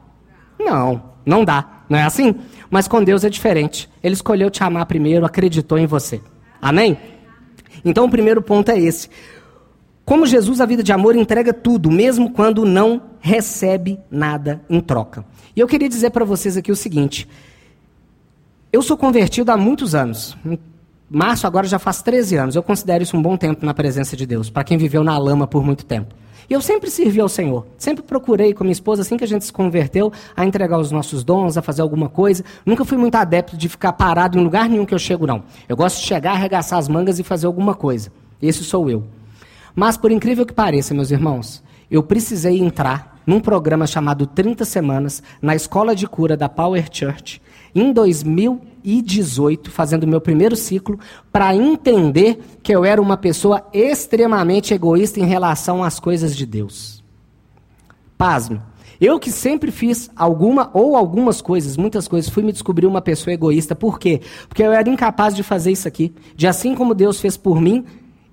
Não, 0.59 1.01
não 1.25 1.45
dá. 1.45 1.85
Não 1.89 1.97
é 1.97 2.03
assim? 2.03 2.35
Mas 2.69 2.85
com 2.85 3.01
Deus 3.01 3.23
é 3.23 3.29
diferente. 3.29 3.89
Ele 4.03 4.13
escolheu 4.13 4.51
te 4.51 4.61
amar 4.61 4.85
primeiro, 4.85 5.25
acreditou 5.25 5.77
em 5.77 5.85
você. 5.85 6.21
Amém? 6.61 6.97
Então 7.85 8.05
o 8.05 8.09
primeiro 8.09 8.41
ponto 8.41 8.69
é 8.71 8.77
esse. 8.77 9.09
Como 10.03 10.25
Jesus, 10.25 10.59
a 10.59 10.65
vida 10.65 10.83
de 10.83 10.91
amor 10.91 11.15
entrega 11.15 11.53
tudo, 11.53 11.89
mesmo 11.89 12.31
quando 12.31 12.65
não 12.65 13.01
recebe 13.21 13.97
nada 14.11 14.61
em 14.69 14.81
troca. 14.81 15.23
E 15.55 15.61
eu 15.61 15.67
queria 15.67 15.87
dizer 15.87 16.09
para 16.09 16.25
vocês 16.25 16.57
aqui 16.57 16.73
o 16.73 16.75
seguinte: 16.75 17.25
eu 18.71 18.81
sou 18.81 18.97
convertido 18.97 19.49
há 19.49 19.55
muitos 19.55 19.95
anos. 19.95 20.35
Março 21.15 21.45
agora 21.45 21.67
já 21.67 21.77
faz 21.77 22.01
13 22.01 22.37
anos. 22.37 22.55
Eu 22.55 22.63
considero 22.63 23.03
isso 23.03 23.15
um 23.15 23.21
bom 23.21 23.37
tempo 23.37 23.63
na 23.63 23.71
presença 23.71 24.17
de 24.17 24.25
Deus, 24.25 24.49
para 24.49 24.63
quem 24.63 24.79
viveu 24.79 25.03
na 25.03 25.15
lama 25.15 25.45
por 25.45 25.63
muito 25.63 25.85
tempo. 25.85 26.15
E 26.49 26.53
eu 26.53 26.59
sempre 26.59 26.89
servi 26.89 27.21
ao 27.21 27.29
Senhor. 27.29 27.67
Sempre 27.77 28.01
procurei 28.01 28.51
com 28.51 28.63
minha 28.63 28.71
esposa, 28.71 29.03
assim 29.03 29.15
que 29.15 29.23
a 29.23 29.27
gente 29.27 29.45
se 29.45 29.53
converteu, 29.53 30.11
a 30.35 30.43
entregar 30.43 30.79
os 30.79 30.89
nossos 30.89 31.23
dons, 31.23 31.55
a 31.55 31.61
fazer 31.61 31.83
alguma 31.83 32.09
coisa. 32.09 32.43
Nunca 32.65 32.83
fui 32.83 32.97
muito 32.97 33.13
adepto 33.13 33.55
de 33.55 33.69
ficar 33.69 33.93
parado 33.93 34.39
em 34.39 34.43
lugar 34.43 34.67
nenhum 34.67 34.87
que 34.87 34.93
eu 34.93 34.97
chego, 34.97 35.27
não. 35.27 35.43
Eu 35.69 35.77
gosto 35.77 35.99
de 35.99 36.07
chegar, 36.07 36.31
arregaçar 36.31 36.79
as 36.79 36.87
mangas 36.87 37.19
e 37.19 37.23
fazer 37.23 37.45
alguma 37.45 37.75
coisa. 37.75 38.11
Esse 38.41 38.63
sou 38.63 38.89
eu. 38.89 39.03
Mas, 39.75 39.95
por 39.95 40.11
incrível 40.11 40.47
que 40.47 40.53
pareça, 40.53 40.95
meus 40.95 41.11
irmãos, 41.11 41.61
eu 41.91 42.01
precisei 42.01 42.59
entrar 42.59 43.21
num 43.25 43.39
programa 43.39 43.85
chamado 43.85 44.25
30 44.25 44.65
Semanas, 44.65 45.21
na 45.39 45.55
escola 45.55 45.95
de 45.95 46.07
cura 46.07 46.35
da 46.35 46.49
Power 46.49 46.87
Church, 46.91 47.39
em 47.75 47.91
2018, 47.91 49.71
fazendo 49.71 50.07
meu 50.07 50.21
primeiro 50.21 50.55
ciclo, 50.55 50.99
para 51.31 51.55
entender 51.55 52.39
que 52.61 52.73
eu 52.73 52.85
era 52.85 53.01
uma 53.01 53.17
pessoa 53.17 53.65
extremamente 53.73 54.73
egoísta 54.73 55.19
em 55.19 55.25
relação 55.25 55.83
às 55.83 55.99
coisas 55.99 56.35
de 56.35 56.45
Deus. 56.45 57.03
Pasme. 58.17 58.61
Eu 59.01 59.19
que 59.19 59.31
sempre 59.31 59.69
fiz 59.71 60.09
alguma 60.15 60.69
ou 60.73 60.95
algumas 60.95 61.41
coisas, 61.41 61.75
muitas 61.75 62.07
coisas, 62.07 62.31
fui 62.31 62.43
me 62.43 62.53
descobrir 62.53 62.85
uma 62.85 63.01
pessoa 63.01 63.33
egoísta. 63.33 63.75
Por 63.75 63.99
quê? 63.99 64.21
Porque 64.47 64.63
eu 64.63 64.71
era 64.71 64.89
incapaz 64.89 65.35
de 65.35 65.43
fazer 65.43 65.71
isso 65.71 65.87
aqui. 65.87 66.13
De 66.35 66.47
assim 66.47 66.73
como 66.73 66.93
Deus 66.93 67.19
fez 67.19 67.35
por 67.35 67.59
mim, 67.59 67.83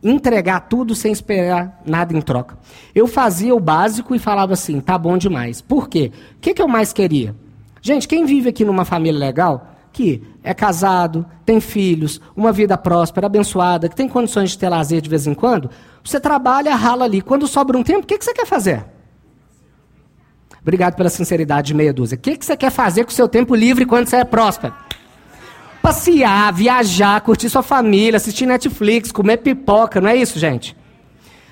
entregar 0.02 0.60
tudo 0.68 0.94
sem 0.94 1.12
esperar 1.12 1.82
nada 1.84 2.16
em 2.16 2.20
troca. 2.20 2.58
Eu 2.94 3.06
fazia 3.06 3.54
o 3.54 3.60
básico 3.60 4.14
e 4.14 4.18
falava 4.18 4.52
assim, 4.52 4.80
tá 4.80 4.96
bom 4.96 5.18
demais. 5.18 5.60
Por 5.60 5.88
quê? 5.88 6.12
O 6.36 6.40
que, 6.40 6.54
que 6.54 6.62
eu 6.62 6.68
mais 6.68 6.92
queria? 6.92 7.34
Gente, 7.82 8.06
quem 8.06 8.24
vive 8.24 8.50
aqui 8.50 8.64
numa 8.64 8.84
família 8.84 9.18
legal, 9.18 9.68
que 9.92 10.22
é 10.42 10.54
casado, 10.54 11.26
tem 11.44 11.60
filhos, 11.60 12.20
uma 12.36 12.52
vida 12.52 12.76
próspera, 12.76 13.26
abençoada, 13.26 13.88
que 13.88 13.96
tem 13.96 14.08
condições 14.08 14.50
de 14.50 14.58
ter 14.58 14.68
lazer 14.68 15.00
de 15.00 15.08
vez 15.08 15.26
em 15.26 15.34
quando, 15.34 15.70
você 16.04 16.20
trabalha, 16.20 16.74
rala 16.74 17.04
ali. 17.04 17.20
Quando 17.20 17.46
sobra 17.46 17.76
um 17.76 17.82
tempo, 17.82 18.00
o 18.00 18.06
que, 18.06 18.18
que 18.18 18.24
você 18.24 18.32
quer 18.32 18.46
fazer? 18.46 18.84
Obrigado 20.60 20.94
pela 20.94 21.08
sinceridade 21.08 21.68
de 21.68 21.74
meia 21.74 21.92
dúzia. 21.92 22.16
O 22.16 22.20
que, 22.20 22.36
que 22.36 22.44
você 22.44 22.56
quer 22.56 22.70
fazer 22.70 23.04
com 23.04 23.10
o 23.10 23.14
seu 23.14 23.28
tempo 23.28 23.54
livre 23.54 23.86
quando 23.86 24.06
você 24.06 24.16
é 24.16 24.24
próspero? 24.24 24.74
passear, 25.80 26.52
viajar, 26.52 27.20
curtir 27.22 27.48
sua 27.48 27.62
família, 27.62 28.16
assistir 28.16 28.46
Netflix, 28.46 29.10
comer 29.10 29.38
pipoca, 29.38 30.00
não 30.00 30.08
é 30.08 30.16
isso, 30.16 30.38
gente? 30.38 30.76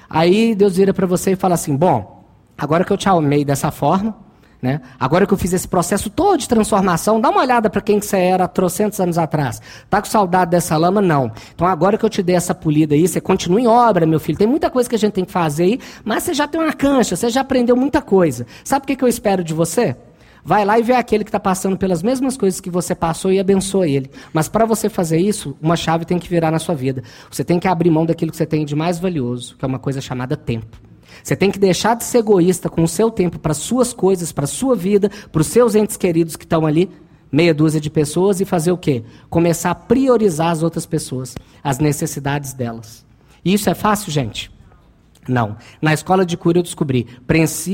Aí 0.08 0.54
Deus 0.54 0.76
vira 0.76 0.94
para 0.94 1.06
você 1.06 1.32
e 1.32 1.36
fala 1.36 1.54
assim: 1.54 1.76
bom, 1.76 2.24
agora 2.56 2.84
que 2.84 2.92
eu 2.92 2.96
te 2.96 3.08
amei 3.08 3.44
dessa 3.44 3.70
forma, 3.70 4.16
né? 4.60 4.80
Agora 4.98 5.26
que 5.26 5.32
eu 5.32 5.38
fiz 5.38 5.52
esse 5.52 5.68
processo 5.68 6.10
todo 6.10 6.38
de 6.38 6.48
transformação, 6.48 7.20
dá 7.20 7.30
uma 7.30 7.40
olhada 7.40 7.70
para 7.70 7.80
quem 7.80 8.00
que 8.00 8.06
você 8.06 8.18
era 8.18 8.48
trocentos 8.48 8.98
anos 9.00 9.18
atrás. 9.18 9.60
Tá 9.88 10.00
com 10.00 10.08
saudade 10.08 10.50
dessa 10.50 10.76
lama? 10.76 11.00
Não. 11.00 11.30
Então 11.54 11.66
agora 11.66 11.96
que 11.96 12.04
eu 12.04 12.10
te 12.10 12.22
dei 12.22 12.36
essa 12.36 12.54
polida 12.54 12.94
aí, 12.94 13.06
você 13.06 13.20
continua 13.20 13.60
em 13.60 13.66
obra, 13.66 14.06
meu 14.06 14.20
filho. 14.20 14.38
Tem 14.38 14.46
muita 14.46 14.70
coisa 14.70 14.88
que 14.88 14.96
a 14.96 14.98
gente 14.98 15.12
tem 15.12 15.24
que 15.24 15.32
fazer 15.32 15.64
aí, 15.64 15.80
mas 16.04 16.24
você 16.24 16.34
já 16.34 16.48
tem 16.48 16.60
uma 16.60 16.72
cancha, 16.72 17.16
você 17.16 17.30
já 17.30 17.40
aprendeu 17.40 17.76
muita 17.76 18.02
coisa. 18.02 18.46
Sabe 18.64 18.84
o 18.84 18.86
que, 18.86 18.96
que 18.96 19.04
eu 19.04 19.08
espero 19.08 19.44
de 19.44 19.54
você? 19.54 19.96
Vai 20.44 20.64
lá 20.64 20.78
e 20.78 20.82
vê 20.82 20.94
aquele 20.94 21.24
que 21.24 21.28
está 21.28 21.40
passando 21.40 21.76
pelas 21.76 22.02
mesmas 22.02 22.36
coisas 22.36 22.60
que 22.60 22.70
você 22.70 22.94
passou 22.94 23.30
e 23.30 23.38
abençoa 23.38 23.86
ele. 23.86 24.10
Mas 24.32 24.48
para 24.48 24.64
você 24.64 24.88
fazer 24.88 25.18
isso, 25.18 25.56
uma 25.60 25.76
chave 25.76 26.04
tem 26.04 26.18
que 26.18 26.28
virar 26.28 26.50
na 26.50 26.58
sua 26.58 26.74
vida. 26.74 27.02
Você 27.30 27.44
tem 27.44 27.58
que 27.58 27.68
abrir 27.68 27.90
mão 27.90 28.06
daquilo 28.06 28.30
que 28.30 28.36
você 28.36 28.46
tem 28.46 28.64
de 28.64 28.74
mais 28.74 28.98
valioso, 28.98 29.56
que 29.56 29.64
é 29.64 29.68
uma 29.68 29.78
coisa 29.78 30.00
chamada 30.00 30.36
tempo. 30.36 30.87
Você 31.22 31.36
tem 31.36 31.50
que 31.50 31.58
deixar 31.58 31.94
de 31.94 32.04
ser 32.04 32.18
egoísta 32.18 32.68
com 32.68 32.82
o 32.82 32.88
seu 32.88 33.10
tempo 33.10 33.38
para 33.38 33.54
suas 33.54 33.92
coisas, 33.92 34.32
para 34.32 34.46
sua 34.46 34.74
vida, 34.74 35.10
para 35.30 35.40
os 35.40 35.46
seus 35.46 35.74
entes 35.74 35.96
queridos 35.96 36.36
que 36.36 36.44
estão 36.44 36.66
ali, 36.66 36.90
meia 37.30 37.54
dúzia 37.54 37.80
de 37.80 37.90
pessoas, 37.90 38.40
e 38.40 38.44
fazer 38.44 38.72
o 38.72 38.78
quê? 38.78 39.02
Começar 39.28 39.70
a 39.70 39.74
priorizar 39.74 40.50
as 40.50 40.62
outras 40.62 40.86
pessoas, 40.86 41.34
as 41.62 41.78
necessidades 41.78 42.52
delas. 42.52 43.04
E 43.44 43.52
isso 43.52 43.68
é 43.68 43.74
fácil, 43.74 44.10
gente? 44.10 44.50
Não. 45.28 45.56
Na 45.80 45.92
escola 45.92 46.24
de 46.24 46.36
cura 46.36 46.58
eu 46.58 46.62
descobri, 46.62 47.06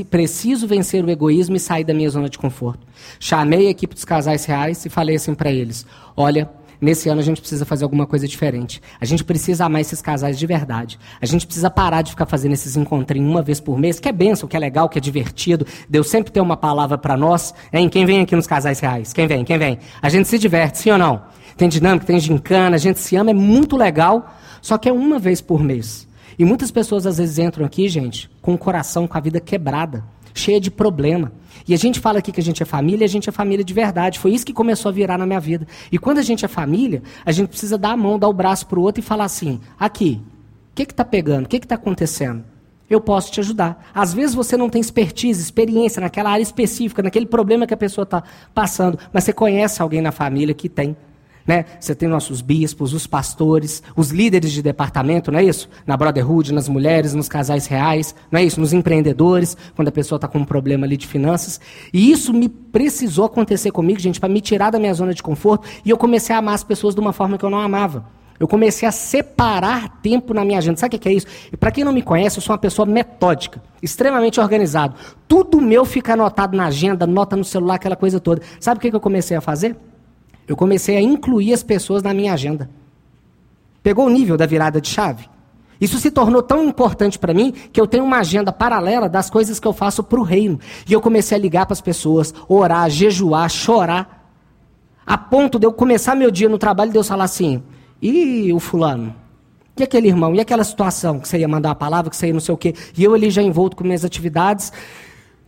preciso 0.09 0.67
vencer 0.67 1.03
o 1.03 1.09
egoísmo 1.09 1.55
e 1.55 1.59
sair 1.59 1.85
da 1.85 1.93
minha 1.93 2.09
zona 2.09 2.29
de 2.29 2.37
conforto. 2.37 2.85
Chamei 3.17 3.67
a 3.67 3.69
equipe 3.69 3.95
dos 3.95 4.03
casais 4.03 4.43
reais 4.43 4.85
e 4.85 4.89
falei 4.89 5.15
assim 5.15 5.33
para 5.33 5.49
eles: 5.49 5.85
olha, 6.17 6.51
nesse 6.79 7.09
ano 7.09 7.21
a 7.21 7.23
gente 7.23 7.41
precisa 7.41 7.65
fazer 7.65 7.83
alguma 7.83 8.05
coisa 8.05 8.27
diferente. 8.27 8.81
A 8.99 9.05
gente 9.05 9.23
precisa 9.23 9.65
amar 9.65 9.81
esses 9.81 10.01
casais 10.01 10.37
de 10.37 10.45
verdade. 10.45 10.99
A 11.21 11.25
gente 11.25 11.45
precisa 11.45 11.69
parar 11.69 12.01
de 12.01 12.11
ficar 12.11 12.25
fazendo 12.25 12.53
esses 12.53 12.75
encontrinhos 12.75 13.29
uma 13.29 13.41
vez 13.41 13.59
por 13.59 13.77
mês, 13.77 13.99
que 13.99 14.09
é 14.09 14.11
benção, 14.11 14.47
que 14.47 14.55
é 14.55 14.59
legal, 14.59 14.89
que 14.89 14.97
é 14.97 15.01
divertido. 15.01 15.65
Deus 15.89 16.09
sempre 16.09 16.31
tem 16.31 16.41
uma 16.41 16.57
palavra 16.57 16.97
para 16.97 17.17
nós. 17.17 17.53
Hein? 17.71 17.89
Quem 17.89 18.05
vem 18.05 18.21
aqui 18.21 18.35
nos 18.35 18.47
casais 18.47 18.79
reais? 18.79 19.13
Quem 19.13 19.27
vem? 19.27 19.43
Quem 19.43 19.57
vem? 19.57 19.79
A 20.01 20.09
gente 20.09 20.27
se 20.27 20.37
diverte, 20.37 20.79
sim 20.79 20.91
ou 20.91 20.97
não? 20.97 21.23
Tem 21.57 21.69
dinâmica, 21.69 22.05
tem 22.05 22.19
gincana, 22.19 22.75
a 22.75 22.79
gente 22.79 22.99
se 22.99 23.15
ama, 23.15 23.31
é 23.31 23.33
muito 23.33 23.77
legal, 23.77 24.35
só 24.61 24.77
que 24.77 24.89
é 24.89 24.91
uma 24.91 25.17
vez 25.17 25.39
por 25.39 25.63
mês. 25.63 26.07
E 26.37 26.43
muitas 26.43 26.69
pessoas 26.69 27.05
às 27.05 27.17
vezes 27.17 27.39
entram 27.39 27.65
aqui, 27.65 27.87
gente, 27.87 28.29
com 28.41 28.53
o 28.53 28.57
coração, 28.57 29.07
com 29.07 29.17
a 29.17 29.21
vida 29.21 29.39
quebrada, 29.39 30.03
cheia 30.33 30.59
de 30.59 30.69
problema. 30.69 31.31
E 31.67 31.73
a 31.73 31.77
gente 31.77 31.99
fala 31.99 32.19
aqui 32.19 32.31
que 32.31 32.39
a 32.39 32.43
gente 32.43 32.61
é 32.61 32.65
família, 32.65 33.05
a 33.05 33.09
gente 33.09 33.27
é 33.27 33.31
família 33.31 33.65
de 33.65 33.73
verdade. 33.73 34.19
Foi 34.19 34.31
isso 34.31 34.45
que 34.45 34.53
começou 34.53 34.89
a 34.89 34.91
virar 34.93 35.17
na 35.17 35.25
minha 35.25 35.39
vida. 35.39 35.67
E 35.91 35.97
quando 35.97 36.19
a 36.19 36.21
gente 36.21 36.45
é 36.45 36.47
família, 36.47 37.01
a 37.25 37.31
gente 37.31 37.49
precisa 37.49 37.77
dar 37.77 37.91
a 37.91 37.97
mão, 37.97 38.19
dar 38.19 38.27
o 38.27 38.33
braço 38.33 38.67
para 38.67 38.79
o 38.79 38.83
outro 38.83 39.01
e 39.01 39.03
falar 39.03 39.25
assim: 39.25 39.59
aqui, 39.79 40.21
o 40.71 40.75
que 40.75 40.83
está 40.83 41.03
pegando? 41.03 41.45
O 41.45 41.49
que 41.49 41.57
está 41.57 41.75
acontecendo? 41.75 42.43
Eu 42.87 43.01
posso 43.01 43.31
te 43.31 43.39
ajudar. 43.39 43.89
Às 43.95 44.13
vezes 44.13 44.35
você 44.35 44.55
não 44.55 44.69
tem 44.69 44.79
expertise, 44.79 45.41
experiência 45.41 45.99
naquela 45.99 46.29
área 46.29 46.43
específica, 46.43 47.01
naquele 47.01 47.25
problema 47.25 47.65
que 47.65 47.73
a 47.73 47.77
pessoa 47.77 48.03
está 48.03 48.23
passando, 48.53 48.99
mas 49.11 49.23
você 49.23 49.33
conhece 49.33 49.81
alguém 49.81 50.01
na 50.01 50.11
família 50.11 50.53
que 50.53 50.69
tem. 50.69 50.95
Né? 51.45 51.65
Você 51.79 51.93
tem 51.93 52.09
nossos 52.09 52.41
bispos, 52.41 52.93
os 52.93 53.05
pastores, 53.05 53.83
os 53.95 54.09
líderes 54.09 54.51
de 54.51 54.63
departamento, 54.63 55.31
não 55.31 55.39
é 55.39 55.43
isso? 55.43 55.69
Na 55.85 55.95
Brotherhood, 55.95 56.51
nas 56.51 56.67
mulheres, 56.67 57.13
nos 57.13 57.29
casais 57.29 57.67
reais, 57.67 58.15
não 58.31 58.39
é 58.39 58.43
isso? 58.43 58.59
Nos 58.59 58.73
empreendedores, 58.73 59.55
quando 59.75 59.89
a 59.89 59.91
pessoa 59.91 60.17
está 60.17 60.27
com 60.27 60.39
um 60.39 60.45
problema 60.45 60.87
ali 60.87 60.97
de 60.97 61.05
finanças. 61.05 61.59
E 61.93 62.11
isso 62.11 62.33
me 62.33 62.49
precisou 62.49 63.25
acontecer 63.25 63.71
comigo, 63.71 63.99
gente, 63.99 64.19
para 64.19 64.27
me 64.27 64.41
tirar 64.41 64.71
da 64.71 64.79
minha 64.79 64.93
zona 64.93 65.13
de 65.13 65.21
conforto 65.21 65.67
e 65.85 65.89
eu 65.89 65.97
comecei 65.97 66.35
a 66.35 66.39
amar 66.39 66.55
as 66.55 66.63
pessoas 66.63 66.95
de 66.95 67.01
uma 67.01 67.13
forma 67.13 67.37
que 67.37 67.45
eu 67.45 67.49
não 67.49 67.59
amava. 67.59 68.05
Eu 68.39 68.47
comecei 68.47 68.87
a 68.87 68.91
separar 68.91 70.01
tempo 70.01 70.33
na 70.33 70.43
minha 70.43 70.57
agenda. 70.57 70.77
Sabe 70.77 70.95
o 70.95 70.99
que 70.99 71.07
é 71.07 71.13
isso? 71.13 71.27
E 71.53 71.55
para 71.55 71.71
quem 71.71 71.83
não 71.83 71.93
me 71.93 72.01
conhece, 72.01 72.37
eu 72.37 72.41
sou 72.41 72.53
uma 72.53 72.59
pessoa 72.59 72.85
metódica, 72.85 73.61
extremamente 73.81 74.39
organizado. 74.39 74.95
Tudo 75.27 75.61
meu 75.61 75.85
fica 75.85 76.13
anotado 76.13 76.57
na 76.57 76.65
agenda, 76.65 77.07
nota 77.07 77.35
no 77.35 77.45
celular, 77.45 77.75
aquela 77.75 77.95
coisa 77.95 78.19
toda. 78.19 78.41
Sabe 78.59 78.77
o 78.77 78.81
que 78.81 78.93
eu 78.93 78.99
comecei 78.99 79.37
a 79.37 79.41
fazer? 79.41 79.77
Eu 80.47 80.55
comecei 80.55 80.97
a 80.97 81.01
incluir 81.01 81.53
as 81.53 81.63
pessoas 81.63 82.03
na 82.03 82.13
minha 82.13 82.33
agenda. 82.33 82.69
Pegou 83.81 84.05
o 84.05 84.09
nível 84.09 84.37
da 84.37 84.45
virada 84.45 84.79
de 84.79 84.87
chave? 84.87 85.25
Isso 85.79 85.97
se 85.99 86.09
tornou 86.09 86.41
tão 86.41 86.63
importante 86.63 87.19
para 87.19 87.33
mim 87.33 87.53
que 87.71 87.79
eu 87.79 87.85
tenho 87.85 88.03
uma 88.03 88.19
agenda 88.19 88.51
paralela 88.51 89.09
das 89.09 89.29
coisas 89.29 89.59
que 89.59 89.67
eu 89.67 89.73
faço 89.73 90.03
para 90.03 90.19
o 90.19 90.23
reino. 90.23 90.59
E 90.87 90.93
eu 90.93 91.01
comecei 91.01 91.37
a 91.37 91.41
ligar 91.41 91.65
para 91.65 91.73
as 91.73 91.81
pessoas, 91.81 92.33
orar, 92.47 92.89
jejuar, 92.89 93.49
chorar. 93.49 94.31
A 95.05 95.17
ponto 95.17 95.59
de 95.59 95.67
eu 95.67 95.73
começar 95.73 96.15
meu 96.15 96.31
dia 96.31 96.49
no 96.49 96.57
trabalho 96.57 96.89
e 96.89 96.93
Deus 96.93 97.07
falar 97.07 97.25
assim: 97.25 97.61
e 98.01 98.51
o 98.53 98.59
fulano? 98.59 99.13
E 99.77 99.83
aquele 99.83 100.07
irmão? 100.07 100.33
E 100.33 100.39
aquela 100.39 100.63
situação 100.63 101.19
que 101.19 101.27
você 101.27 101.39
ia 101.39 101.47
mandar 101.47 101.71
a 101.71 101.75
palavra, 101.75 102.09
que 102.09 102.15
você 102.15 102.27
ia 102.27 102.33
não 102.33 102.39
sei 102.39 102.53
o 102.53 102.57
quê? 102.57 102.73
E 102.97 103.03
eu 103.03 103.13
ali 103.13 103.29
já 103.29 103.41
envolto 103.41 103.75
com 103.75 103.83
minhas 103.83 104.05
atividades. 104.05 104.71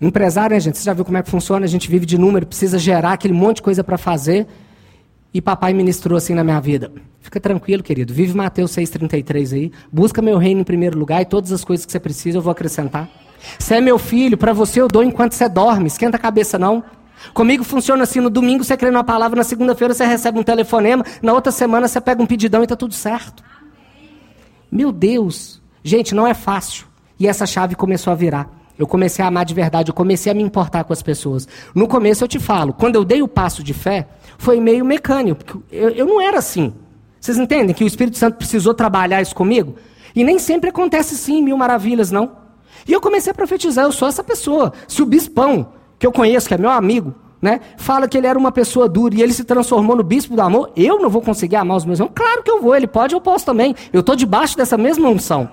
Empresário, 0.02 0.54
né, 0.54 0.60
gente? 0.60 0.78
Você 0.78 0.84
já 0.84 0.94
viu 0.94 1.06
como 1.06 1.18
é 1.18 1.24
que 1.24 1.30
funciona? 1.30 1.66
A 1.66 1.70
gente 1.70 1.90
vive 1.90 2.06
de 2.06 2.18
número, 2.18 2.46
precisa 2.46 2.78
gerar 2.78 3.14
aquele 3.14 3.34
monte 3.34 3.58
de 3.58 3.62
coisa 3.64 3.84
para 3.84 3.98
fazer. 3.98 4.46
E 5.34 5.42
papai 5.42 5.74
ministrou 5.74 6.18
assim 6.18 6.34
na 6.34 6.44
minha 6.44 6.60
vida. 6.60 6.92
Fica 7.20 7.40
tranquilo, 7.40 7.84
querido. 7.84 8.14
Vive 8.14 8.36
Mateus 8.36 8.72
6,33 8.72 9.54
aí. 9.54 9.72
Busca 9.92 10.22
meu 10.22 10.38
reino 10.38 10.62
em 10.62 10.64
primeiro 10.64 10.98
lugar 10.98 11.22
e 11.22 11.26
todas 11.26 11.52
as 11.52 11.64
coisas 11.64 11.86
que 11.86 11.92
você 11.92 12.00
precisa 12.00 12.38
eu 12.38 12.42
vou 12.42 12.52
acrescentar. 12.52 13.10
Você 13.60 13.76
é 13.76 13.82
meu 13.82 14.00
filho, 14.00 14.38
para 14.38 14.54
você 14.54 14.82
eu 14.82 14.88
dou 14.88 15.04
enquanto 15.04 15.34
você 15.34 15.48
dorme. 15.48 15.88
Esquenta 15.88 16.18
a 16.18 16.20
cabeça, 16.20 16.58
não. 16.58 16.84
Comigo 17.34 17.64
funciona 17.64 18.04
assim: 18.04 18.20
no 18.20 18.30
domingo 18.30 18.64
você 18.64 18.78
crê 18.78 18.90
numa 18.90 19.04
palavra, 19.04 19.36
na 19.38 19.44
segunda-feira 19.44 19.94
você 19.94 20.06
recebe 20.06 20.40
um 20.40 20.44
telefonema, 20.44 21.04
na 21.22 21.34
outra 21.34 21.52
semana 21.52 21.88
você 21.88 22.00
pega 22.00 22.22
um 22.22 22.26
pedidão 22.26 22.62
e 22.62 22.64
está 22.64 22.76
tudo 22.76 22.94
certo. 22.94 23.44
Meu 24.72 24.92
Deus. 24.92 25.62
Gente, 25.84 26.14
não 26.14 26.28
é 26.28 26.34
fácil. 26.34 26.86
E 27.20 27.28
essa 27.28 27.46
chave 27.46 27.76
começou 27.76 28.12
a 28.12 28.16
virar. 28.16 28.50
Eu 28.78 28.86
comecei 28.86 29.26
a 29.26 29.28
amar 29.28 29.44
de 29.44 29.54
verdade, 29.54 29.90
eu 29.90 29.94
comecei 29.94 30.32
a 30.32 30.36
me 30.36 30.44
importar 30.44 30.84
com 30.84 30.94
as 30.94 31.02
pessoas. 31.02 31.48
No 31.74 31.88
começo 31.88 32.24
eu 32.24 32.28
te 32.28 32.40
falo, 32.40 32.74
quando 32.74 32.96
eu 32.96 33.04
dei 33.04 33.24
o 33.24 33.28
passo 33.28 33.64
de 33.64 33.74
fé, 33.74 34.08
foi 34.38 34.60
meio 34.60 34.86
mecânico. 34.86 35.64
Eu, 35.72 35.90
eu 35.90 36.06
não 36.06 36.22
era 36.22 36.38
assim. 36.38 36.74
Vocês 37.20 37.38
entendem 37.38 37.76
que 37.76 37.84
o 37.84 37.88
Espírito 37.88 38.18
Santo 38.18 38.38
precisou 38.38 38.74
trabalhar 38.74 39.22
isso 39.22 39.36
comigo? 39.36 39.76
E 40.16 40.24
nem 40.24 40.40
sempre 40.40 40.70
acontece 40.70 41.16
sim, 41.16 41.42
mil 41.42 41.58
maravilhas, 41.58 42.12
não. 42.12 42.32
E 42.88 42.94
eu 42.94 43.02
comecei 43.02 43.32
a 43.32 43.36
profetizar, 43.36 43.86
eu 43.86 43.92
sou 43.92 44.08
essa 44.08 44.24
pessoa. 44.24 44.72
Se 44.88 45.02
o 45.02 45.06
bispão, 45.06 45.74
que 46.00 46.08
eu 46.08 46.12
conheço, 46.12 46.48
que 46.48 46.54
é 46.54 46.58
meu 46.58 46.70
amigo, 46.70 47.14
né, 47.42 47.60
fala 47.78 48.08
que 48.08 48.18
ele 48.18 48.28
era 48.28 48.38
uma 48.38 48.52
pessoa 48.52 48.88
dura 48.88 49.16
e 49.16 49.22
ele 49.22 49.34
se 49.34 49.44
transformou 49.44 49.96
no 49.96 50.04
bispo 50.04 50.36
do 50.36 50.42
amor, 50.42 50.72
eu 50.76 51.00
não 51.00 51.10
vou 51.10 51.22
conseguir 51.22 51.58
amar 51.58 51.78
os 51.78 51.86
meus 51.86 52.00
irmãos? 52.00 52.14
Claro 52.16 52.44
que 52.44 52.50
eu 52.50 52.62
vou, 52.62 52.76
ele 52.76 52.88
pode, 52.88 53.14
eu 53.14 53.22
posso 53.22 53.46
também. 53.46 53.76
Eu 53.92 54.00
estou 54.00 54.16
debaixo 54.16 54.56
dessa 54.56 54.78
mesma 54.78 55.10
unção. 55.10 55.50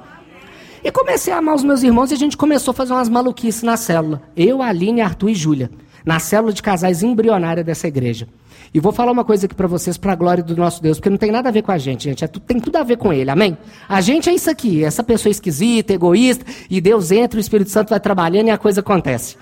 E 0.83 0.91
comecei 0.93 1.33
a 1.33 1.38
amar 1.38 1.55
os 1.55 1.64
meus 1.64 1.83
irmãos 1.83 2.11
e 2.11 2.14
a 2.14 2.17
gente 2.17 2.37
começou 2.37 2.73
a 2.73 2.75
fazer 2.75 2.93
umas 2.93 3.09
maluquices 3.09 3.62
na 3.62 3.76
célula. 3.76 4.23
Eu, 4.37 4.62
Aline, 4.62 5.00
Arthur 5.00 5.31
e 5.31 5.35
Júlia. 5.35 5.71
Na 6.04 6.18
célula 6.18 6.52
de 6.52 6.62
casais 6.62 7.02
embrionária 7.02 7.64
dessa 7.64 7.88
igreja. 7.88 8.28
E 8.75 8.80
vou 8.80 8.92
falar 8.92 9.12
uma 9.12 9.25
coisa 9.25 9.46
aqui 9.46 9.54
para 9.54 9.68
vocês, 9.68 9.96
para 9.96 10.12
a 10.12 10.16
glória 10.16 10.42
do 10.42 10.56
nosso 10.56 10.82
Deus, 10.82 10.99
porque 10.99 11.08
não 11.08 11.16
tem 11.16 11.30
nada 11.30 11.49
a 11.49 11.52
ver 11.52 11.62
com 11.62 11.70
a 11.70 11.78
gente, 11.78 12.04
gente. 12.04 12.25
É, 12.25 12.26
tem 12.26 12.58
tudo 12.58 12.76
a 12.76 12.82
ver 12.82 12.96
com 12.96 13.12
Ele, 13.12 13.30
amém? 13.30 13.56
A 13.88 14.00
gente 14.00 14.28
é 14.28 14.34
isso 14.34 14.50
aqui, 14.50 14.84
essa 14.84 15.02
pessoa 15.04 15.30
esquisita, 15.30 15.92
egoísta, 15.92 16.44
e 16.68 16.80
Deus 16.80 17.12
entra, 17.12 17.38
o 17.38 17.40
Espírito 17.40 17.70
Santo 17.70 17.90
vai 17.90 18.00
trabalhando 18.00 18.49
e 18.49 18.50
a 18.50 18.58
coisa 18.58 18.80
acontece. 18.80 19.37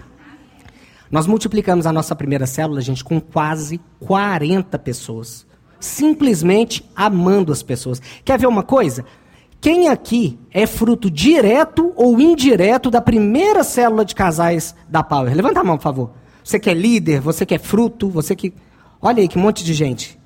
Nós 1.11 1.27
multiplicamos 1.27 1.87
a 1.87 1.93
nossa 1.93 2.15
primeira 2.15 2.47
célula, 2.47 2.81
gente, 2.81 3.03
com 3.03 3.21
quase 3.21 3.81
40 4.01 4.79
pessoas. 4.79 5.47
Simplesmente 5.81 6.89
amando 6.95 7.53
as 7.53 7.63
pessoas. 7.63 8.01
Quer 8.25 8.39
ver 8.39 8.47
uma 8.47 8.63
coisa? 8.63 9.05
Quem 9.61 9.89
aqui 9.89 10.39
é 10.51 10.67
fruto 10.67 11.11
direto 11.11 11.93
ou 11.97 12.21
indireto 12.21 12.91
da 12.91 13.01
primeira 13.01 13.63
célula 13.63 14.05
de 14.05 14.15
casais 14.15 14.75
da 14.89 15.03
Power? 15.03 15.35
Levanta 15.35 15.61
a 15.61 15.65
mão, 15.65 15.77
por 15.77 15.83
favor. 15.83 16.22
Você 16.45 16.59
que 16.59 16.71
é 16.71 16.75
líder, 16.75 17.21
você 17.21 17.47
que 17.47 17.55
é 17.55 17.59
fruto, 17.59 18.09
você 18.09 18.35
que. 18.35 18.53
Olha 19.01 19.21
aí 19.21 19.29
que 19.29 19.39
monte 19.39 19.65
de 19.65 19.75
gente. 19.75 20.19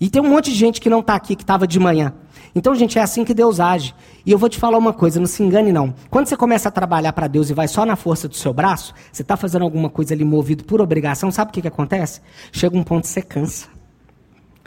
E 0.00 0.10
tem 0.10 0.20
um 0.20 0.28
monte 0.28 0.50
de 0.50 0.56
gente 0.56 0.80
que 0.80 0.90
não 0.90 1.00
está 1.00 1.14
aqui, 1.14 1.36
que 1.36 1.44
estava 1.44 1.66
de 1.66 1.78
manhã. 1.78 2.12
Então, 2.54 2.74
gente, 2.74 2.98
é 2.98 3.02
assim 3.02 3.24
que 3.24 3.32
Deus 3.32 3.60
age. 3.60 3.94
E 4.26 4.32
eu 4.32 4.38
vou 4.38 4.48
te 4.48 4.58
falar 4.58 4.76
uma 4.76 4.92
coisa, 4.92 5.20
não 5.20 5.26
se 5.26 5.42
engane 5.42 5.72
não. 5.72 5.94
Quando 6.10 6.26
você 6.26 6.36
começa 6.36 6.68
a 6.68 6.72
trabalhar 6.72 7.12
para 7.12 7.28
Deus 7.28 7.48
e 7.50 7.54
vai 7.54 7.68
só 7.68 7.86
na 7.86 7.94
força 7.96 8.28
do 8.28 8.34
seu 8.34 8.52
braço, 8.52 8.92
você 9.12 9.22
está 9.22 9.36
fazendo 9.36 9.62
alguma 9.62 9.88
coisa 9.88 10.12
ali 10.12 10.24
movido 10.24 10.64
por 10.64 10.80
obrigação, 10.80 11.30
sabe 11.30 11.50
o 11.50 11.54
que, 11.54 11.62
que 11.62 11.68
acontece? 11.68 12.20
Chega 12.50 12.76
um 12.76 12.82
ponto 12.82 13.02
que 13.02 13.08
você 13.08 13.22
cansa. 13.22 13.68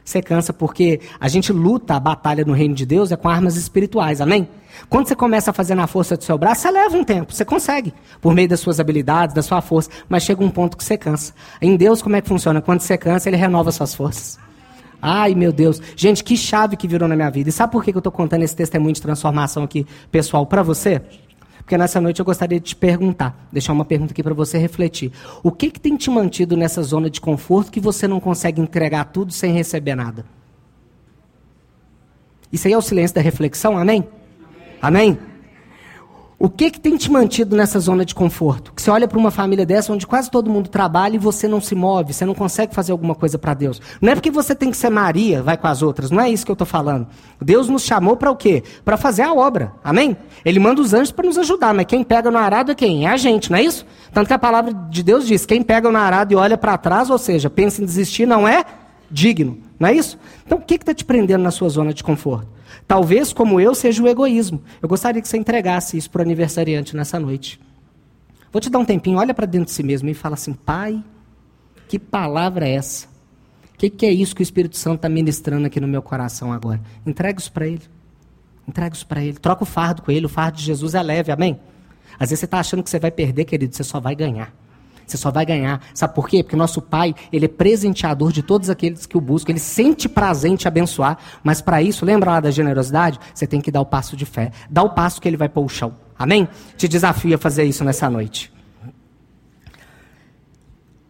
Você 0.06 0.22
cansa 0.22 0.54
porque 0.54 1.02
a 1.20 1.28
gente 1.28 1.52
luta 1.52 1.96
a 1.96 2.00
batalha 2.00 2.46
no 2.46 2.54
reino 2.54 2.76
de 2.76 2.86
Deus 2.86 3.12
é 3.12 3.16
com 3.16 3.28
armas 3.28 3.58
espirituais, 3.58 4.22
amém? 4.22 4.48
Quando 4.88 5.08
você 5.08 5.16
começa 5.16 5.50
a 5.50 5.54
fazer 5.54 5.74
na 5.74 5.88
força 5.88 6.16
do 6.16 6.24
seu 6.24 6.38
braço, 6.38 6.62
você 6.62 6.72
leva 6.72 6.96
um 6.96 7.04
tempo, 7.04 7.34
você 7.34 7.44
consegue, 7.44 7.92
por 8.22 8.36
meio 8.36 8.48
das 8.48 8.60
suas 8.60 8.80
habilidades, 8.80 9.34
da 9.34 9.42
sua 9.42 9.62
força, 9.62 9.90
mas 10.08 10.22
chega 10.22 10.44
um 10.44 10.50
ponto 10.50 10.78
que 10.78 10.84
você 10.84 10.96
cansa. 10.96 11.34
Em 11.60 11.76
Deus, 11.76 12.04
como 12.04 12.16
é 12.16 12.22
que 12.22 12.28
funciona? 12.28 12.62
Quando 12.62 12.82
você 12.82 12.98
cansa, 13.00 13.30
Ele 13.30 13.38
renova 13.38 13.72
suas 13.72 13.96
forças. 13.96 14.38
Ai, 15.02 15.34
meu 15.34 15.52
Deus. 15.52 15.82
Gente, 15.96 16.24
que 16.24 16.38
chave 16.38 16.78
que 16.78 16.88
virou 16.88 17.08
na 17.08 17.16
minha 17.16 17.30
vida. 17.30 17.50
E 17.50 17.52
sabe 17.52 17.72
por 17.72 17.84
que 17.84 17.92
eu 17.92 17.98
estou 17.98 18.12
contando 18.12 18.44
esse 18.44 18.56
testemunho 18.56 18.94
de 18.94 19.02
transformação 19.02 19.64
aqui, 19.64 19.88
pessoal, 20.12 20.46
para 20.46 20.62
você? 20.62 21.02
Porque 21.66 21.80
nessa 21.80 22.00
noite 22.00 22.20
eu 22.20 22.26
gostaria 22.26 22.60
de 22.60 22.68
te 22.68 22.76
perguntar, 22.76 23.50
deixar 23.52 23.74
uma 23.74 23.84
pergunta 23.84 24.14
aqui 24.14 24.22
para 24.22 24.36
você 24.36 24.56
refletir. 24.56 25.12
O 25.42 25.52
que, 25.52 25.72
que 25.72 25.80
tem 25.80 25.98
te 25.98 26.12
mantido 26.12 26.56
nessa 26.56 26.84
zona 26.84 27.10
de 27.10 27.20
conforto 27.20 27.72
que 27.72 27.80
você 27.80 28.08
não 28.08 28.20
consegue 28.20 28.62
entregar 28.62 29.06
tudo 29.06 29.34
sem 29.34 29.52
receber 29.52 29.96
nada? 29.96 30.24
Isso 32.52 32.68
aí 32.68 32.74
é 32.74 32.78
o 32.78 32.82
silêncio 32.84 33.16
da 33.16 33.22
reflexão, 33.22 33.76
amém? 33.76 34.08
Amém? 34.80 35.18
amém? 35.18 35.35
O 36.38 36.50
que, 36.50 36.70
que 36.70 36.80
tem 36.80 36.98
te 36.98 37.10
mantido 37.10 37.56
nessa 37.56 37.80
zona 37.80 38.04
de 38.04 38.14
conforto? 38.14 38.74
Que 38.74 38.82
você 38.82 38.92
olha 38.92 39.08
para 39.08 39.18
uma 39.18 39.32
família 39.32 39.66
dessa 39.66 39.94
onde 39.94 40.06
quase 40.06 40.30
todo 40.30 40.50
mundo 40.50 40.70
trabalha 40.70 41.16
e 41.16 41.18
você 41.18 41.48
não 41.48 41.62
se 41.62 41.74
move, 41.74 42.14
você 42.14 42.26
não 42.26 42.34
consegue 42.34 42.76
fazer 42.76 42.92
alguma 42.92 43.16
coisa 43.16 43.38
para 43.38 43.54
Deus. 43.54 43.82
Não 44.02 44.12
é 44.12 44.16
porque 44.16 44.30
você 44.30 44.54
tem 44.54 44.70
que 44.70 44.76
ser 44.76 44.90
Maria, 44.90 45.42
vai 45.42 45.56
com 45.56 45.68
as 45.68 45.82
outras, 45.82 46.12
não 46.12 46.20
é 46.20 46.30
isso 46.30 46.46
que 46.46 46.52
eu 46.52 46.56
estou 46.56 46.68
falando. 46.68 47.08
Deus 47.42 47.70
nos 47.70 47.84
chamou 47.84 48.18
para 48.18 48.30
o 48.30 48.36
quê? 48.36 48.64
Para 48.84 48.98
fazer 48.98 49.22
a 49.22 49.34
obra, 49.34 49.72
amém? 49.82 50.18
Ele 50.44 50.60
manda 50.60 50.82
os 50.82 50.94
anjos 50.94 51.12
para 51.12 51.26
nos 51.26 51.38
ajudar, 51.38 51.74
mas 51.74 51.86
quem 51.86 52.04
pega 52.04 52.30
no 52.30 52.38
arado 52.38 52.74
é 52.74 52.76
quem? 52.76 53.08
É 53.08 53.12
a 53.12 53.18
gente, 53.18 53.50
não 53.50 53.58
é 53.58 53.64
isso? 53.64 53.86
Tanto 54.14 54.28
que 54.28 54.34
a 54.34 54.40
palavra 54.40 54.74
de 54.74 55.04
Deus 55.04 55.26
diz: 55.26 55.46
quem 55.46 55.64
pega 55.64 55.90
no 55.90 55.98
arado 55.98 56.34
e 56.34 56.36
olha 56.36 56.58
para 56.58 56.78
trás, 56.78 57.10
ou 57.10 57.18
seja, 57.18 57.50
pensa 57.50 57.82
em 57.82 57.86
desistir, 57.86 58.26
não 58.26 58.46
é 58.46 58.66
digno, 59.10 59.58
não 59.80 59.88
é 59.88 59.94
isso? 59.94 60.20
Então 60.46 60.58
o 60.58 60.62
que 60.62 60.76
está 60.76 60.94
te 60.94 61.06
prendendo 61.06 61.44
na 61.44 61.52
sua 61.52 61.70
zona 61.70 61.94
de 61.94 62.04
conforto? 62.04 62.55
Talvez, 62.88 63.34
como 63.34 63.60
eu, 63.60 63.74
seja 63.74 64.02
o 64.04 64.08
egoísmo. 64.08 64.62
Eu 64.82 64.90
gostaria 64.90 65.22
que 65.22 65.28
você 65.28 65.38
entregasse 65.38 65.98
isso 65.98 66.10
para 66.10 66.20
o 66.20 66.22
aniversariante 66.24 66.96
nessa 66.96 67.20
noite. 67.20 67.60
Vou 68.52 68.62
te 68.62 68.70
dar 68.70 68.80
um 68.80 68.86
tempinho, 68.86 69.18
olha 69.18 69.34
para 69.34 69.46
dentro 69.46 69.66
de 69.66 69.72
si 69.72 69.84
mesmo 69.84 70.10
e 70.10 70.14
fala 70.14 70.36
assim: 70.36 70.54
Pai, 70.54 71.04
que 71.88 72.00
palavra 72.00 72.68
é 72.68 72.76
essa? 72.76 73.08
O 73.74 73.78
que, 73.78 73.90
que, 73.90 74.06
é 74.06 74.12
isso 74.12 74.34
que 74.34 74.42
o 74.42 74.44
Espírito 74.44 74.78
Santo 74.78 74.98
está 74.98 75.10
ministrando 75.10 75.68
aqui 75.68 75.80
no 75.82 75.88
meu 75.88 76.02
coração 76.02 76.54
agora? 76.54 76.80
Entrega 77.06 77.40
isso 77.40 77.52
para 77.52 77.68
Ele. 77.68 77.82
Entrega 78.68 78.96
isso 78.96 79.06
para 79.06 79.22
Ele. 79.22 79.38
Troca 79.38 79.64
o 79.64 79.66
fardo 79.66 80.02
com 80.02 80.12
Ele. 80.12 80.26
O 80.26 80.30
fardo 80.30 80.58
de 80.58 80.64
Jesus 80.64 80.96
é 80.96 81.04
leve, 81.04 81.32
amém? 81.32 81.60
Às 82.18 82.30
vezes 82.30 82.40
você 82.40 82.46
está 82.46 82.60
achando 82.60 82.82
que 82.82 82.90
você 82.90 83.00
vai 83.00 83.12
perder, 83.12 83.44
querido, 83.44 83.76
você 83.76 83.84
só 83.84 84.00
vai 84.00 84.16
ganhar. 84.16 84.54
Você 85.06 85.18
só 85.18 85.32
vai 85.32 85.46
ganhar. 85.46 85.82
Sabe 85.94 86.16
por 86.16 86.28
quê? 86.28 86.44
Porque 86.44 86.56
nosso 86.56 86.82
Pai, 86.82 87.14
Ele 87.32 87.46
é 87.46 87.50
presenteador 87.50 88.32
de 88.32 88.42
todos 88.42 88.70
aqueles 88.70 89.06
que 89.06 89.18
o 89.18 89.22
buscam. 89.22 89.52
Ele 89.52 89.60
sente 89.60 90.10
prazer 90.10 90.52
em 90.52 90.56
te 90.56 90.68
abençoar. 90.68 91.18
Mas 91.44 91.62
para 91.62 91.82
isso, 91.82 92.06
lembra 92.06 92.32
lá 92.32 92.40
da 92.40 92.52
generosidade? 92.52 93.20
Você 93.34 93.46
tem 93.46 93.62
que 93.62 93.72
dar 93.72 93.82
o 93.82 93.86
passo 93.86 94.16
de 94.16 94.26
fé. 94.26 94.52
Dá 94.70 94.84
o 94.84 94.90
passo 94.90 95.22
que 95.22 95.28
Ele 95.28 95.38
vai 95.38 95.50
pôr 95.50 95.66
o 95.66 95.70
chão. 95.70 95.96
Amém? 96.18 96.48
Te 96.78 96.88
desafio 96.88 97.36
a 97.36 97.38
fazer 97.38 97.64
isso 97.66 97.84
nessa 97.84 98.10
noite. 98.10 98.52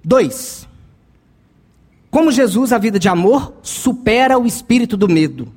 Dois. 0.04 0.68
Como 2.10 2.32
Jesus, 2.32 2.72
a 2.72 2.78
vida 2.78 2.98
de 2.98 3.10
amor 3.10 3.56
supera 3.62 4.38
o 4.40 4.46
espírito 4.46 4.96
do 4.96 5.10
medo. 5.10 5.52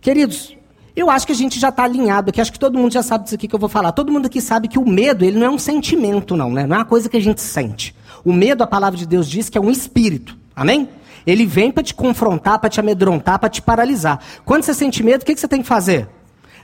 Queridos, 0.00 0.56
eu 1.00 1.10
acho 1.10 1.26
que 1.26 1.32
a 1.32 1.36
gente 1.36 1.60
já 1.60 1.68
está 1.68 1.84
alinhado 1.84 2.30
aqui, 2.30 2.40
acho 2.40 2.52
que 2.52 2.58
todo 2.58 2.78
mundo 2.78 2.92
já 2.92 3.02
sabe 3.02 3.24
disso 3.24 3.36
aqui 3.36 3.46
que 3.46 3.54
eu 3.54 3.58
vou 3.58 3.68
falar. 3.68 3.92
Todo 3.92 4.10
mundo 4.10 4.26
aqui 4.26 4.40
sabe 4.40 4.68
que 4.68 4.78
o 4.78 4.88
medo, 4.88 5.24
ele 5.24 5.38
não 5.38 5.46
é 5.46 5.50
um 5.50 5.58
sentimento, 5.58 6.36
não, 6.36 6.50
né? 6.50 6.66
Não 6.66 6.76
é 6.76 6.78
uma 6.78 6.84
coisa 6.84 7.08
que 7.08 7.16
a 7.16 7.20
gente 7.20 7.40
sente. 7.40 7.94
O 8.24 8.32
medo, 8.32 8.64
a 8.64 8.66
palavra 8.66 8.98
de 8.98 9.06
Deus 9.06 9.28
diz 9.28 9.48
que 9.48 9.56
é 9.56 9.60
um 9.60 9.70
espírito. 9.70 10.36
Amém? 10.56 10.88
Ele 11.26 11.46
vem 11.46 11.70
para 11.70 11.82
te 11.82 11.94
confrontar, 11.94 12.58
para 12.58 12.68
te 12.68 12.80
amedrontar, 12.80 13.38
para 13.38 13.48
te 13.48 13.62
paralisar. 13.62 14.18
Quando 14.44 14.62
você 14.62 14.74
sente 14.74 15.02
medo, 15.02 15.22
o 15.22 15.24
que, 15.24 15.34
que 15.34 15.40
você 15.40 15.46
tem 15.46 15.62
que 15.62 15.68
fazer? 15.68 16.08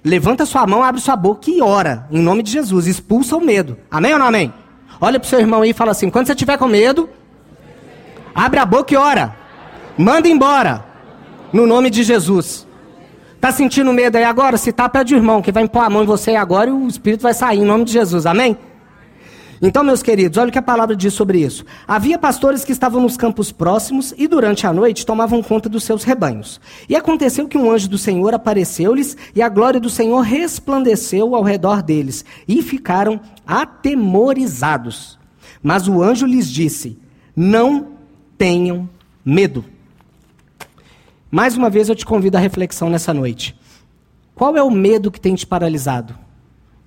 Levanta 0.03 0.45
sua 0.45 0.67
mão, 0.67 0.83
abre 0.83 1.01
sua 1.01 1.17
boca 1.17 1.51
e 1.51 1.63
ora, 1.63 2.07
em 2.11 2.21
nome 2.21 2.43
de 2.43 2.51
Jesus. 2.51 2.87
Expulsa 2.87 3.37
o 3.37 3.41
medo. 3.41 3.79
Amém 3.91 4.13
ou 4.13 4.19
não 4.19 4.27
amém? 4.27 4.53
Olha 5.01 5.21
para 5.21 5.27
o 5.27 5.29
seu 5.29 5.39
irmão 5.39 5.63
aí 5.63 5.71
e 5.71 5.75
fala 5.75 5.93
assim: 5.93 6.11
quando 6.11 6.27
você 6.27 6.35
tiver 6.35 6.59
com 6.59 6.67
medo, 6.67 7.09
abre 8.35 8.59
a 8.59 8.67
boca 8.67 8.93
e 8.93 8.97
ora. 8.97 9.37
Manda 9.97 10.29
embora. 10.29 10.85
No 11.53 11.67
nome 11.67 11.89
de 11.89 12.03
Jesus. 12.03 12.64
Está 13.45 13.53
sentindo 13.53 13.93
medo 13.93 14.17
aí 14.17 14.25
agora? 14.25 14.57
Se 14.57 14.73
tá, 14.73 14.89
pede 14.89 15.15
o 15.15 15.19
irmão, 15.19 15.43
que 15.43 15.53
vai 15.53 15.65
impor 15.65 15.85
a 15.85 15.91
mão 15.91 16.03
em 16.03 16.07
você 16.07 16.35
agora 16.35 16.71
e 16.71 16.73
o 16.73 16.89
Espírito 16.89 17.21
vai 17.21 17.35
sair, 17.35 17.59
em 17.59 17.65
nome 17.67 17.85
de 17.85 17.93
Jesus. 17.93 18.25
Amém? 18.25 18.57
Então, 19.61 19.85
meus 19.85 20.03
queridos, 20.03 20.39
olha 20.39 20.49
o 20.49 20.51
que 20.51 20.59
a 20.59 20.63
palavra 20.63 20.97
diz 20.97 21.13
sobre 21.13 21.41
isso. 21.41 21.63
Havia 21.87 22.19
pastores 22.19 22.65
que 22.65 22.73
estavam 22.73 23.03
nos 23.03 23.19
campos 23.19 23.53
próximos 23.53 24.15
e 24.17 24.27
durante 24.27 24.67
a 24.67 24.73
noite 24.73 25.05
tomavam 25.05 25.43
conta 25.43 25.69
dos 25.69 25.85
seus 25.85 26.05
rebanhos. 26.05 26.59
E 26.89 26.97
aconteceu 26.97 27.47
que 27.47 27.59
um 27.59 27.71
anjo 27.71 27.87
do 27.87 27.99
Senhor 27.99 28.33
apareceu-lhes 28.33 29.15
e 29.35 29.43
a 29.43 29.49
glória 29.51 29.79
do 29.79 29.91
Senhor 29.91 30.21
resplandeceu 30.21 31.35
ao 31.35 31.43
redor 31.43 31.83
deles 31.83 32.25
e 32.49 32.63
ficaram 32.63 33.21
atemorizados. 33.47 35.19
Mas 35.63 35.87
o 35.87 36.03
anjo 36.03 36.25
lhes 36.25 36.49
disse: 36.49 36.99
Não 37.37 37.89
tenham 38.39 38.89
medo. 39.23 39.74
Mais 41.35 41.57
uma 41.57 41.69
vez 41.69 41.89
eu 41.89 41.97
te 41.97 42.07
convido 42.07 42.37
à 42.37 42.41
reflexão 42.41 42.89
nessa 42.89 43.13
noite. 43.13 43.57
Qual 44.37 44.57
é 44.57 44.63
o 44.63 44.71
medo 44.71 45.11
que 45.11 45.21
tem 45.21 45.35
te 45.35 45.45
paralisado? 45.45 46.17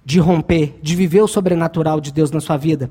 De 0.06 0.22
romper, 0.22 0.80
de 0.82 0.96
viver 0.96 1.22
o 1.22 1.28
sobrenatural 1.28 2.00
de 2.00 2.14
Deus 2.14 2.32
na 2.32 2.40
sua 2.40 2.56
vida? 2.56 2.90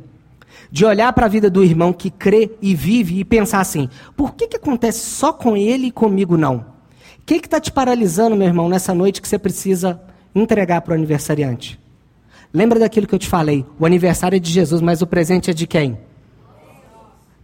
De 0.70 0.84
olhar 0.84 1.10
para 1.14 1.24
a 1.24 1.30
vida 1.30 1.48
do 1.48 1.64
irmão 1.64 1.94
que 1.94 2.10
crê 2.10 2.50
e 2.60 2.74
vive 2.74 3.20
e 3.20 3.24
pensar 3.24 3.60
assim: 3.60 3.88
por 4.14 4.34
que, 4.34 4.48
que 4.48 4.58
acontece 4.58 4.98
só 5.06 5.32
com 5.32 5.56
ele 5.56 5.86
e 5.86 5.90
comigo 5.90 6.36
não? 6.36 6.56
O 6.56 7.24
que 7.24 7.36
está 7.36 7.58
te 7.58 7.72
paralisando, 7.72 8.36
meu 8.36 8.48
irmão, 8.48 8.68
nessa 8.68 8.92
noite 8.92 9.22
que 9.22 9.26
você 9.26 9.38
precisa 9.38 9.98
entregar 10.34 10.82
para 10.82 10.92
o 10.92 10.94
aniversariante? 10.94 11.80
Lembra 12.52 12.78
daquilo 12.78 13.06
que 13.06 13.14
eu 13.14 13.18
te 13.18 13.28
falei? 13.28 13.64
O 13.80 13.86
aniversário 13.86 14.36
é 14.36 14.38
de 14.38 14.52
Jesus, 14.52 14.82
mas 14.82 15.00
o 15.00 15.06
presente 15.06 15.50
é 15.50 15.54
de 15.54 15.66
quem? 15.66 15.96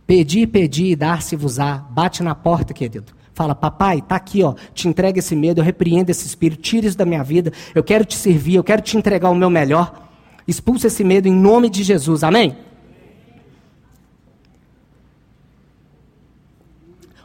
Pedir, 0.06 0.48
pedir 0.48 0.90
e 0.90 0.96
dar-se-vos-á. 0.96 1.78
Bate 1.88 2.22
na 2.22 2.34
porta, 2.34 2.74
querido. 2.74 3.21
Fala, 3.34 3.54
papai, 3.54 3.98
está 3.98 4.16
aqui, 4.16 4.42
ó, 4.42 4.54
te 4.74 4.88
entrega 4.88 5.18
esse 5.18 5.34
medo, 5.34 5.60
eu 5.60 5.64
repreendo 5.64 6.10
esse 6.10 6.26
espírito, 6.26 6.60
tira 6.60 6.86
isso 6.86 6.98
da 6.98 7.06
minha 7.06 7.24
vida, 7.24 7.52
eu 7.74 7.82
quero 7.82 8.04
te 8.04 8.14
servir, 8.14 8.56
eu 8.56 8.64
quero 8.64 8.82
te 8.82 8.96
entregar 8.96 9.30
o 9.30 9.34
meu 9.34 9.48
melhor. 9.48 10.10
Expulsa 10.46 10.88
esse 10.88 11.02
medo 11.02 11.28
em 11.28 11.32
nome 11.32 11.70
de 11.70 11.82
Jesus, 11.82 12.22
amém? 12.22 12.56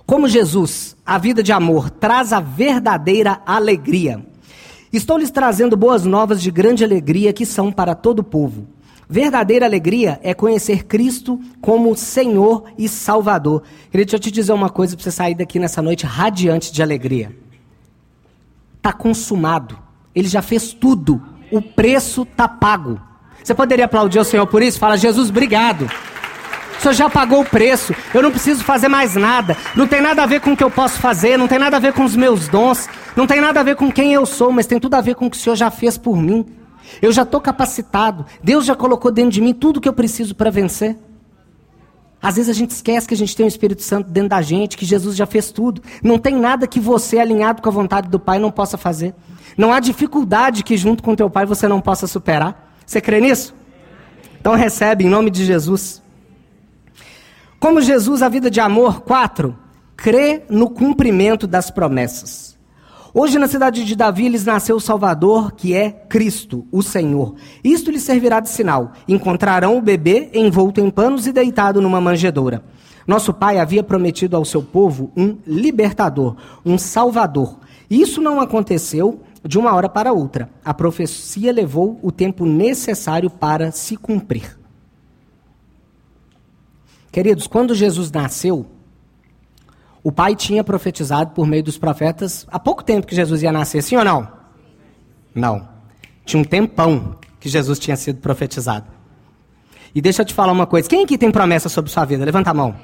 Como 0.06 0.30
Jesus, 0.30 0.96
a 1.06 1.18
vida 1.18 1.44
de 1.44 1.52
amor 1.52 1.90
traz 1.90 2.32
a 2.32 2.40
verdadeira 2.40 3.42
alegria. 3.46 4.26
Estou 4.94 5.18
lhes 5.18 5.30
trazendo 5.30 5.76
boas 5.76 6.06
novas 6.06 6.42
de 6.42 6.50
grande 6.50 6.86
alegria 6.86 7.34
que 7.34 7.46
são 7.46 7.72
para 7.72 7.94
todo 7.94 8.20
o 8.20 8.24
povo. 8.24 8.66
Verdadeira 9.10 9.66
alegria 9.66 10.20
é 10.22 10.34
conhecer 10.34 10.84
Cristo 10.84 11.40
como 11.62 11.96
Senhor 11.96 12.66
e 12.78 12.90
Salvador. 12.90 13.64
Queria 13.90 14.06
deixa 14.06 14.18
eu 14.18 14.20
te 14.20 14.30
dizer 14.30 14.52
uma 14.52 14.70
coisa 14.70 14.98
para 14.98 15.04
você 15.04 15.12
sair 15.12 15.34
daqui 15.34 15.60
nessa 15.60 15.82
noite 15.82 16.06
radiante 16.06 16.74
de 16.74 16.84
alegria. 16.84 17.34
Está 18.76 18.92
consumado. 18.92 19.78
Ele 20.14 20.28
já 20.28 20.42
fez 20.42 20.74
tudo. 20.74 21.22
O 21.50 21.62
preço 21.62 22.24
está 22.24 22.50
pago. 22.50 23.00
Você 23.42 23.56
poderia 23.56 23.86
aplaudir 23.86 24.20
o 24.20 24.26
Senhor 24.26 24.46
por 24.46 24.62
isso? 24.62 24.78
Fala, 24.78 24.98
Jesus, 24.98 25.30
obrigado. 25.30 25.90
O 26.78 26.82
Senhor 26.82 26.94
já 26.94 27.10
pagou 27.10 27.42
o 27.42 27.46
preço. 27.46 27.96
Eu 28.14 28.22
não 28.22 28.30
preciso 28.30 28.62
fazer 28.62 28.90
mais 28.90 29.16
nada. 29.16 29.56
Não 29.74 29.88
tem 29.88 30.02
nada 30.02 30.22
a 30.22 30.26
ver 30.26 30.42
com 30.42 30.52
o 30.52 30.58
que 30.58 30.64
eu 30.64 30.70
posso 30.70 31.00
fazer. 31.00 31.38
Não 31.38 31.48
tem 31.48 31.58
nada 31.58 31.78
a 31.78 31.80
ver 31.80 31.94
com 31.94 32.04
os 32.04 32.16
meus 32.16 32.50
dons. 32.50 32.90
Não 33.16 33.26
tem 33.26 33.40
nada 33.40 33.62
a 33.62 33.64
ver 33.64 33.78
com 33.78 33.90
quem 33.90 34.14
eu 34.14 34.26
sou. 34.26 34.52
Mas 34.52 34.66
tem 34.66 34.82
tudo 34.82 34.96
a 34.96 35.02
ver 35.02 35.16
com 35.16 35.28
o 35.28 35.30
que 35.32 35.38
o 35.38 35.40
Senhor 35.40 35.56
já 35.56 35.72
fez 35.72 35.98
por 35.98 36.18
mim. 36.18 36.46
Eu 37.02 37.12
já 37.12 37.24
estou 37.24 37.42
capacitado. 37.42 38.26
Deus 38.44 38.66
já 38.66 38.76
colocou 38.76 39.12
dentro 39.12 39.32
de 39.32 39.42
mim 39.42 39.54
tudo 39.54 39.82
que 39.82 39.90
eu 39.90 39.94
preciso 39.94 40.36
para 40.36 40.50
vencer. 40.50 40.98
Às 42.22 42.36
vezes 42.36 42.50
a 42.50 42.54
gente 42.54 42.72
esquece 42.72 43.08
que 43.08 43.14
a 43.14 43.18
gente 43.18 43.36
tem 43.36 43.46
o 43.46 43.48
Espírito 43.48 43.84
Santo 43.84 44.10
dentro 44.10 44.30
da 44.30 44.42
gente, 44.42 44.76
que 44.76 44.86
Jesus 44.86 45.16
já 45.16 45.26
fez 45.26 45.52
tudo. 45.52 45.82
Não 46.04 46.18
tem 46.18 46.36
nada 46.36 46.66
que 46.66 46.80
você, 46.80 47.20
alinhado 47.20 47.62
com 47.62 47.70
a 47.70 47.72
vontade 47.72 48.10
do 48.10 48.20
Pai, 48.20 48.40
não 48.40 48.52
possa 48.52 48.78
fazer. 48.78 49.14
Não 49.56 49.72
há 49.72 49.80
dificuldade 49.80 50.64
que 50.64 50.76
junto 50.76 51.04
com 51.04 51.16
teu 51.16 51.30
Pai 51.30 51.46
você 51.46 51.68
não 51.68 51.80
possa 51.80 52.08
superar. 52.08 52.74
Você 52.86 53.00
crê 53.00 53.22
nisso? 53.22 53.54
Então 54.40 54.56
recebe 54.56 55.06
em 55.06 55.10
nome 55.10 55.30
de 55.30 55.46
Jesus. 55.46 56.02
Como 57.60 57.82
Jesus, 57.82 58.22
a 58.22 58.30
vida 58.30 58.50
de 58.50 58.60
amor, 58.60 59.02
quatro, 59.02 59.58
crê 59.96 60.44
no 60.50 60.70
cumprimento 60.70 61.46
das 61.46 61.70
promessas. 61.70 62.57
Hoje 63.20 63.40
na 63.40 63.48
cidade 63.48 63.84
de 63.84 63.96
Davi 63.96 64.30
lhes 64.30 64.46
nasceu 64.46 64.76
o 64.76 64.80
Salvador, 64.80 65.52
que 65.54 65.74
é 65.74 65.90
Cristo, 65.90 66.68
o 66.72 66.84
Senhor. 66.84 67.34
Isto 67.64 67.90
lhes 67.90 68.04
servirá 68.04 68.40
de 68.40 68.48
sinal. 68.48 68.92
Encontrarão 69.08 69.76
o 69.76 69.82
bebê 69.82 70.30
envolto 70.36 70.80
em 70.80 70.88
panos 70.92 71.26
e 71.26 71.34
deitado 71.34 71.82
numa 71.82 72.00
manjedoura. 72.00 72.64
Nosso 73.08 73.34
pai 73.34 73.58
havia 73.58 73.82
prometido 73.82 74.38
ao 74.38 74.46
seu 74.46 74.62
povo 74.62 75.12
um 75.18 75.36
libertador, 75.48 76.36
um 76.64 76.78
salvador. 76.78 77.58
Isso 77.90 78.22
não 78.22 78.40
aconteceu 78.40 79.20
de 79.44 79.58
uma 79.58 79.74
hora 79.74 79.90
para 79.90 80.14
outra. 80.14 80.48
A 80.64 80.72
profecia 80.72 81.52
levou 81.52 81.98
o 82.04 82.12
tempo 82.12 82.46
necessário 82.46 83.32
para 83.32 83.72
se 83.72 83.98
cumprir. 83.98 84.56
Queridos, 87.12 87.48
quando 87.48 87.74
Jesus 87.74 88.12
nasceu, 88.12 88.68
o 90.04 90.12
pai 90.12 90.36
tinha 90.36 90.64
profetizado 90.64 91.32
por 91.32 91.46
meio 91.48 91.64
dos 91.64 91.78
profetas 91.78 92.46
há 92.52 92.60
pouco 92.60 92.84
tempo 92.84 93.08
que 93.08 93.16
Jesus 93.16 93.42
ia 93.44 93.52
nascer, 93.52 93.82
sim 93.82 93.96
ou 93.96 94.04
não? 94.04 94.28
Não. 95.34 95.68
Tinha 96.26 96.42
um 96.42 96.46
tempão 96.46 97.16
que 97.40 97.50
Jesus 97.50 97.80
tinha 97.80 97.96
sido 97.96 98.20
profetizado. 98.20 98.86
E 99.94 100.02
deixa 100.02 100.22
eu 100.22 100.26
te 100.26 100.34
falar 100.34 100.52
uma 100.52 100.66
coisa: 100.66 100.88
quem 100.88 101.04
aqui 101.04 101.18
tem 101.18 101.32
promessa 101.32 101.70
sobre 101.70 101.92
sua 101.92 102.06
vida? 102.06 102.24
Levanta 102.24 102.52
a 102.52 102.54
mão. 102.54 102.76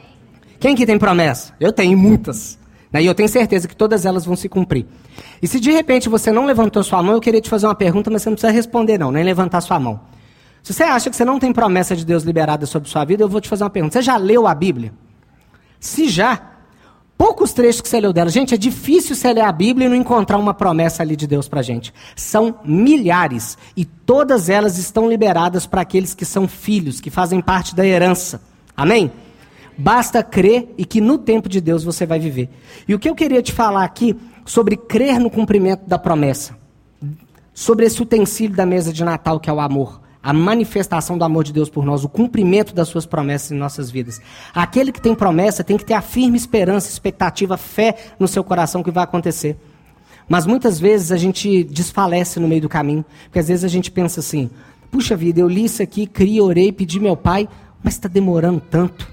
Quem 0.59 0.73
aqui 0.73 0.85
tem 0.85 0.97
promessa? 0.97 1.53
Eu 1.59 1.73
tenho 1.73 1.97
muitas. 1.97 2.57
Né? 2.91 3.03
E 3.03 3.05
eu 3.05 3.15
tenho 3.15 3.27
certeza 3.27 3.67
que 3.67 3.75
todas 3.75 4.05
elas 4.05 4.23
vão 4.23 4.35
se 4.35 4.47
cumprir. 4.47 4.85
E 5.41 5.47
se 5.47 5.59
de 5.59 5.71
repente 5.71 6.07
você 6.07 6.31
não 6.31 6.45
levantou 6.45 6.83
sua 6.83 7.01
mão, 7.03 7.15
eu 7.15 7.21
queria 7.21 7.41
te 7.41 7.49
fazer 7.49 7.65
uma 7.65 7.75
pergunta, 7.75 8.09
mas 8.09 8.21
você 8.21 8.29
não 8.29 8.35
precisa 8.35 8.53
responder, 8.53 8.97
não, 8.97 9.11
nem 9.11 9.23
levantar 9.23 9.61
sua 9.61 9.79
mão. 9.79 9.99
Se 10.61 10.73
você 10.73 10.83
acha 10.83 11.09
que 11.09 11.15
você 11.15 11.25
não 11.25 11.39
tem 11.39 11.51
promessa 11.51 11.95
de 11.95 12.05
Deus 12.05 12.23
liberada 12.23 12.65
sobre 12.65 12.87
sua 12.87 13.03
vida, 13.03 13.23
eu 13.23 13.27
vou 13.27 13.41
te 13.41 13.49
fazer 13.49 13.63
uma 13.63 13.69
pergunta. 13.69 13.93
Você 13.93 14.01
já 14.01 14.15
leu 14.15 14.47
a 14.47 14.55
Bíblia? 14.55 14.93
Se 15.79 16.07
já, 16.07 16.52
poucos 17.17 17.53
trechos 17.53 17.81
que 17.81 17.89
você 17.89 17.99
leu 17.99 18.13
dela. 18.13 18.29
Gente, 18.29 18.53
é 18.53 18.57
difícil 18.57 19.15
você 19.15 19.33
ler 19.33 19.41
a 19.41 19.51
Bíblia 19.51 19.87
e 19.87 19.89
não 19.89 19.95
encontrar 19.95 20.37
uma 20.37 20.53
promessa 20.53 21.03
ali 21.03 21.15
de 21.15 21.27
Deus 21.27 21.47
para 21.47 21.61
gente. 21.61 21.93
São 22.15 22.55
milhares 22.63 23.57
e 23.75 23.85
todas 23.85 24.49
elas 24.49 24.77
estão 24.77 25.09
liberadas 25.09 25.65
para 25.65 25.81
aqueles 25.81 26.13
que 26.13 26.25
são 26.25 26.47
filhos, 26.47 26.99
que 26.99 27.09
fazem 27.09 27.41
parte 27.41 27.75
da 27.75 27.85
herança. 27.85 28.41
Amém? 28.75 29.11
Basta 29.77 30.21
crer 30.21 30.73
e 30.77 30.85
que 30.85 31.01
no 31.01 31.17
tempo 31.17 31.49
de 31.49 31.59
Deus 31.59 31.83
você 31.83 32.05
vai 32.05 32.19
viver. 32.19 32.49
E 32.87 32.93
o 32.93 32.99
que 32.99 33.09
eu 33.09 33.15
queria 33.15 33.41
te 33.41 33.51
falar 33.51 33.83
aqui 33.83 34.15
sobre 34.45 34.77
crer 34.77 35.19
no 35.19 35.29
cumprimento 35.29 35.87
da 35.87 35.97
promessa, 35.97 36.55
sobre 37.53 37.85
esse 37.85 38.01
utensílio 38.01 38.55
da 38.55 38.65
mesa 38.65 38.91
de 38.91 39.03
Natal 39.03 39.39
que 39.39 39.49
é 39.49 39.53
o 39.53 39.59
amor 39.59 40.02
a 40.23 40.31
manifestação 40.31 41.17
do 41.17 41.25
amor 41.25 41.43
de 41.43 41.51
Deus 41.51 41.69
por 41.69 41.85
nós, 41.85 42.05
o 42.05 42.09
cumprimento 42.09 42.73
das 42.73 42.87
suas 42.87 43.05
promessas 43.05 43.51
em 43.51 43.55
nossas 43.55 43.91
vidas. 43.91 44.21
Aquele 44.55 44.93
que 44.93 45.01
tem 45.01 45.13
promessa 45.13 45.65
tem 45.65 45.77
que 45.77 45.83
ter 45.83 45.93
a 45.93 46.01
firme 46.01 46.37
esperança, 46.37 46.89
expectativa, 46.89 47.57
fé 47.57 47.95
no 48.17 48.27
seu 48.27 48.41
coração 48.41 48.81
que 48.81 48.89
vai 48.89 49.03
acontecer. 49.03 49.57
Mas 50.29 50.45
muitas 50.45 50.79
vezes 50.79 51.11
a 51.11 51.17
gente 51.17 51.65
desfalece 51.65 52.39
no 52.39 52.47
meio 52.47 52.61
do 52.61 52.69
caminho, 52.69 53.03
porque 53.25 53.39
às 53.39 53.49
vezes 53.49 53.65
a 53.65 53.67
gente 53.67 53.91
pensa 53.91 54.21
assim: 54.21 54.49
puxa 54.89 55.15
vida, 55.15 55.41
eu 55.41 55.47
li 55.49 55.65
isso 55.65 55.83
aqui, 55.83 56.07
criei, 56.07 56.39
orei, 56.39 56.71
pedi 56.71 57.01
meu 57.01 57.17
pai, 57.17 57.49
mas 57.83 57.95
está 57.95 58.07
demorando 58.07 58.61
tanto. 58.61 59.11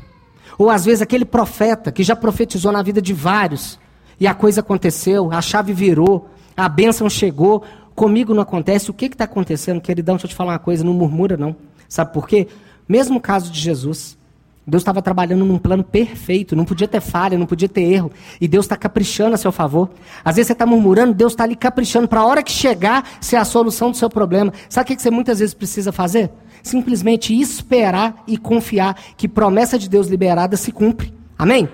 Ou 0.56 0.70
às 0.70 0.84
vezes 0.84 1.02
aquele 1.02 1.24
profeta 1.24 1.90
que 1.90 2.04
já 2.04 2.14
profetizou 2.14 2.70
na 2.70 2.82
vida 2.82 3.02
de 3.02 3.12
vários, 3.12 3.80
e 4.20 4.26
a 4.26 4.34
coisa 4.34 4.60
aconteceu, 4.60 5.32
a 5.32 5.40
chave 5.40 5.72
virou, 5.72 6.28
a 6.56 6.68
bênção 6.68 7.08
chegou, 7.08 7.64
Comigo 7.94 8.34
não 8.34 8.42
acontece. 8.42 8.90
O 8.90 8.94
que 8.94 9.06
está 9.06 9.24
acontecendo? 9.24 9.80
Queridão, 9.80 10.16
deixa 10.16 10.26
eu 10.26 10.30
te 10.30 10.34
falar 10.34 10.52
uma 10.52 10.58
coisa, 10.58 10.84
não 10.84 10.94
murmura 10.94 11.36
não. 11.36 11.54
Sabe 11.88 12.12
por 12.12 12.28
quê? 12.28 12.48
Mesmo 12.88 13.20
caso 13.20 13.50
de 13.50 13.60
Jesus. 13.60 14.18
Deus 14.66 14.82
estava 14.82 15.02
trabalhando 15.02 15.44
num 15.44 15.58
plano 15.58 15.82
perfeito, 15.82 16.54
não 16.54 16.64
podia 16.64 16.86
ter 16.86 17.00
falha, 17.00 17.36
não 17.36 17.46
podia 17.46 17.68
ter 17.68 17.80
erro. 17.80 18.12
E 18.40 18.46
Deus 18.46 18.66
está 18.66 18.76
caprichando 18.76 19.34
a 19.34 19.38
seu 19.38 19.50
favor. 19.50 19.90
Às 20.24 20.36
vezes 20.36 20.48
você 20.48 20.52
está 20.52 20.64
murmurando, 20.64 21.12
Deus 21.12 21.32
está 21.32 21.44
ali 21.44 21.56
caprichando 21.56 22.06
para 22.06 22.20
a 22.20 22.26
hora 22.26 22.42
que 22.42 22.52
chegar 22.52 23.04
ser 23.20 23.36
a 23.36 23.44
solução 23.44 23.90
do 23.90 23.96
seu 23.96 24.08
problema. 24.08 24.52
Sabe 24.68 24.92
o 24.92 24.96
que 24.96 25.02
você 25.02 25.10
muitas 25.10 25.40
vezes 25.40 25.54
precisa 25.54 25.90
fazer? 25.90 26.30
Simplesmente 26.62 27.38
esperar 27.38 28.22
e 28.26 28.36
confiar 28.36 28.96
que 29.16 29.26
promessa 29.26 29.78
de 29.78 29.88
Deus 29.88 30.06
liberada 30.06 30.56
se 30.56 30.70
cumpre. 30.70 31.12
Amém? 31.36 31.68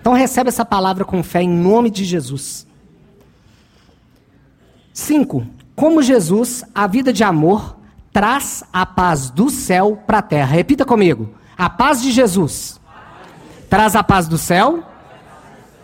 Então 0.00 0.12
recebe 0.12 0.48
essa 0.48 0.64
palavra 0.64 1.04
com 1.04 1.22
fé 1.22 1.42
em 1.42 1.48
nome 1.48 1.90
de 1.90 2.04
Jesus. 2.04 2.66
Cinco, 4.92 5.44
como 5.76 6.02
Jesus, 6.02 6.64
a 6.74 6.86
vida 6.86 7.12
de 7.12 7.22
amor 7.22 7.76
traz 8.10 8.64
a 8.72 8.86
paz 8.86 9.28
do 9.28 9.50
céu 9.50 10.02
para 10.06 10.18
a 10.18 10.22
terra. 10.22 10.54
Repita 10.54 10.86
comigo. 10.86 11.34
A 11.56 11.68
paz 11.68 12.00
de 12.00 12.10
Jesus 12.10 12.80
traz 13.68 13.94
a 13.94 14.02
paz 14.02 14.26
do 14.26 14.38
céu 14.38 14.82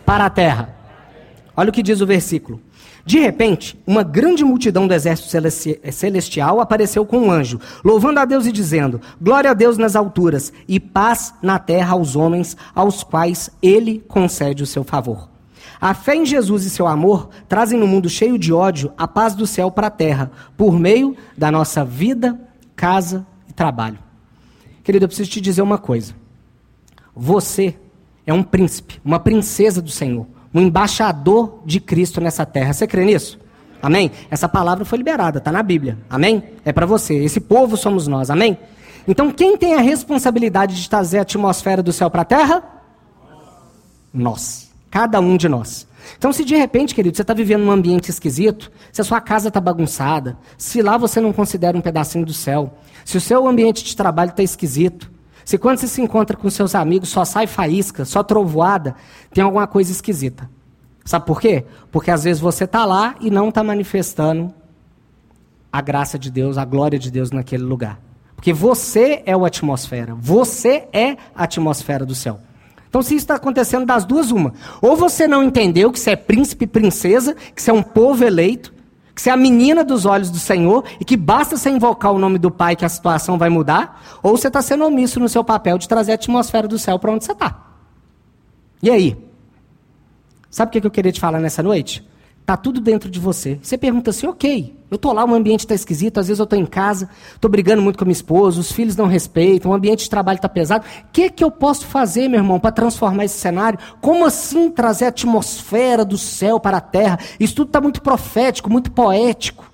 para 0.07 0.25
a 0.25 0.31
terra. 0.31 0.75
Olha 1.55 1.69
o 1.69 1.73
que 1.73 1.83
diz 1.83 2.01
o 2.01 2.07
versículo. 2.07 2.59
De 3.05 3.19
repente, 3.19 3.79
uma 3.87 4.03
grande 4.03 4.45
multidão 4.45 4.87
do 4.87 4.95
exército 4.95 5.29
celestial 5.93 6.61
apareceu 6.61 7.05
com 7.05 7.19
um 7.19 7.31
anjo, 7.31 7.61
louvando 7.85 8.21
a 8.21 8.25
Deus 8.25 8.47
e 8.47 8.53
dizendo: 8.53 9.01
Glória 9.21 9.51
a 9.51 9.55
Deus 9.55 9.77
nas 9.77 9.95
alturas 9.95 10.53
e 10.67 10.81
paz 10.81 11.35
na 11.43 11.59
terra 11.59 11.93
aos 11.93 12.17
homens 12.17 12.57
aos 12.75 13.03
quais 13.03 13.51
ele 13.61 14.03
concede 14.09 14.63
o 14.63 14.67
seu 14.67 14.85
favor. 14.85 15.32
A 15.83 15.95
fé 15.95 16.15
em 16.15 16.25
Jesus 16.25 16.65
e 16.65 16.71
seu 16.71 16.87
amor 16.87 17.29
trazem 17.49 17.77
no 17.77 17.89
mundo 17.89 18.09
cheio 18.09 18.39
de 18.39 18.53
ódio 18.53 18.93
a 18.97 19.09
paz 19.09 19.35
do 19.35 19.49
céu 19.49 19.69
para 19.69 19.89
a 19.89 19.91
terra, 19.91 20.31
por 20.57 20.79
meio 20.79 21.17
da 21.37 21.51
nossa 21.51 21.85
vida, 21.85 22.41
casa 22.77 23.27
e 23.49 23.53
trabalho. 23.53 23.99
Querido, 24.85 25.07
eu 25.07 25.09
preciso 25.09 25.29
te 25.29 25.41
dizer 25.41 25.61
uma 25.61 25.79
coisa. 25.79 26.15
Você 27.17 27.77
é 28.25 28.33
um 28.33 28.45
príncipe, 28.45 29.01
uma 29.05 29.19
princesa 29.19 29.83
do 29.83 29.91
Senhor, 29.91 30.25
um 30.55 30.61
embaixador 30.61 31.61
de 31.67 31.81
Cristo 31.81 32.21
nessa 32.21 32.47
terra. 32.47 32.73
Você 32.73 32.87
crê 32.87 33.05
nisso? 33.05 33.41
Amém? 33.83 34.13
Essa 34.31 34.49
palavra 34.49 34.85
foi 34.85 34.99
liberada, 34.99 35.39
está 35.39 35.51
na 35.51 35.65
Bíblia. 35.65 35.99
Amém? 36.09 36.45
É 36.65 36.73
para 36.73 36.87
você. 36.87 37.15
Esse 37.15 37.41
povo 37.41 37.77
somos 37.77 38.07
nós. 38.07 38.31
Amém? 38.31 38.57
Então, 39.09 39.33
quem 39.33 39.57
tem 39.57 39.75
a 39.75 39.81
responsabilidade 39.81 40.81
de 40.81 40.89
trazer 40.89 41.19
a 41.19 41.23
atmosfera 41.23 41.83
do 41.83 41.93
céu 41.93 42.09
para 42.09 42.23
a 42.23 42.25
terra? 42.25 42.63
Nós. 44.15 44.72
Cada 44.93 45.19
um 45.21 45.39
de 45.39 45.49
nós. 45.49 45.89
Então, 46.19 46.35
se 46.35 46.45
de 46.45 46.55
repente, 46.55 46.95
querido, 46.95 47.17
você 47.17 47.23
está 47.23 47.33
vivendo 47.33 47.63
num 47.63 47.71
ambiente 47.71 48.11
esquisito, 48.11 48.71
se 48.93 49.01
a 49.01 49.05
sua 49.05 49.23
casa 49.23 49.49
está 49.49 49.59
bagunçada, 49.59 50.37
se 50.59 50.83
lá 50.83 50.99
você 50.99 51.19
não 51.19 51.33
considera 51.33 51.77
um 51.77 51.81
pedacinho 51.81 52.27
do 52.27 52.35
céu, 52.35 52.75
se 53.03 53.17
o 53.17 53.21
seu 53.21 53.49
ambiente 53.49 53.83
de 53.83 53.97
trabalho 53.97 54.33
está 54.33 54.43
esquisito, 54.43 55.11
se 55.47 55.57
quando 55.57 55.79
você 55.79 55.89
se 55.89 56.03
encontra 56.03 56.37
com 56.37 56.51
seus 56.51 56.75
amigos 56.75 57.09
só 57.09 57.25
sai 57.25 57.47
faísca, 57.47 58.05
só 58.05 58.23
trovoada, 58.23 58.95
tem 59.33 59.43
alguma 59.43 59.67
coisa 59.67 59.91
esquisita. 59.91 60.49
Sabe 61.07 61.25
por 61.25 61.41
quê? 61.41 61.65
Porque 61.91 62.11
às 62.11 62.25
vezes 62.25 62.41
você 62.41 62.65
está 62.65 62.85
lá 62.85 63.15
e 63.19 63.31
não 63.31 63.49
está 63.49 63.65
manifestando 63.65 64.53
a 65.73 65.81
graça 65.81 66.19
de 66.19 66.31
Deus, 66.31 66.59
a 66.59 66.67
glória 66.67 66.99
de 66.99 67.11
Deus 67.11 67.31
naquele 67.31 67.65
lugar. 67.65 67.99
Porque 68.37 68.53
você 68.53 69.23
é 69.25 69.33
a 69.33 69.47
atmosfera, 69.47 70.15
você 70.15 70.87
é 70.93 71.13
a 71.35 71.45
atmosfera 71.45 72.05
do 72.05 72.15
céu. 72.15 72.39
Então, 72.93 73.01
se 73.01 73.15
isso 73.15 73.25
está 73.25 73.37
acontecendo 73.37 73.87
das 73.87 74.05
duas, 74.05 74.31
uma. 74.31 74.53
Ou 74.83 74.95
você 74.95 75.27
não 75.27 75.43
entendeu 75.43 75.91
que 75.91 75.99
você 75.99 76.11
é 76.11 76.17
príncipe 76.17 76.65
e 76.65 76.69
princesa, 76.69 77.35
que 77.35 77.63
você 77.63 77.71
é 77.71 77.73
um 77.73 77.83
povo 77.83 78.23
eleito, 78.23 78.71
que 79.15 79.23
você 79.23 79.31
é 79.31 79.33
a 79.33 79.37
menina 79.37 79.83
dos 79.83 80.05
olhos 80.05 80.31
do 80.31 80.39
Senhor 80.39 80.85
e 81.01 81.05
que 81.07 81.17
basta 81.17 81.57
você 81.57 81.71
invocar 81.71 82.13
o 82.13 82.19
nome 82.19 82.39
do 82.39 82.51
Pai 82.51 82.77
que 82.77 82.85
a 82.85 82.89
situação 82.91 83.39
vai 83.39 83.49
mudar, 83.49 84.21
ou 84.23 84.37
você 84.37 84.49
está 84.49 84.61
sendo 84.61 84.85
omisso 84.85 85.19
no 85.19 85.27
seu 85.27 85.43
papel 85.43 85.79
de 85.79 85.89
trazer 85.89 86.13
a 86.13 86.17
atmosfera 86.17 86.69
do 86.69 86.79
céu 86.79 86.99
para 86.99 87.11
onde 87.13 87.25
você 87.25 87.33
está. 87.33 87.65
E 88.83 88.91
aí? 88.91 89.17
Sabe 90.51 90.69
o 90.69 90.83
que 90.83 90.87
eu 90.87 90.91
queria 90.91 91.13
te 91.13 91.19
falar 91.19 91.41
nessa 91.41 91.63
noite? 91.63 92.07
Está 92.53 92.61
tudo 92.61 92.83
dentro 92.83 93.09
de 93.09 93.19
você. 93.19 93.59
Você 93.63 93.79
pergunta 93.79 94.11
assim, 94.11 94.27
ok, 94.27 94.79
eu 94.91 94.97
estou 94.97 95.11
lá, 95.15 95.25
o 95.25 95.35
ambiente 95.35 95.61
está 95.61 95.75
esquisito, 95.75 96.21
às 96.21 96.29
vezes 96.29 96.39
eu 96.39 96.45
estou 96.45 96.59
em 96.59 96.67
casa, 96.67 97.09
estou 97.35 97.51
brigando 97.51 97.81
muito 97.81 97.97
com 97.97 98.05
a 98.05 98.07
minha 98.07 98.13
esposa, 98.13 98.61
os 98.61 98.71
filhos 98.71 98.95
não 98.95 99.07
respeitam, 99.07 99.71
o 99.71 99.75
ambiente 99.75 100.01
de 100.01 100.11
trabalho 100.11 100.37
está 100.37 100.51
pesado. 100.51 100.85
O 100.85 101.05
que, 101.11 101.31
que 101.31 101.43
eu 101.43 101.51
posso 101.51 101.87
fazer, 101.87 102.29
meu 102.29 102.41
irmão, 102.41 102.61
para 102.61 102.71
transformar 102.71 103.25
esse 103.25 103.41
cenário? 103.41 103.79
Como 104.03 104.27
assim 104.27 104.71
trazer 104.71 105.07
a 105.07 105.09
atmosfera 105.09 106.05
do 106.05 106.19
céu 106.19 106.61
para 106.61 106.77
a 106.77 106.81
terra? 106.83 107.19
Isso 107.41 107.55
tudo 107.55 107.69
está 107.69 107.81
muito 107.81 108.03
profético, 108.03 108.69
muito 108.69 108.93
poético. 108.93 109.65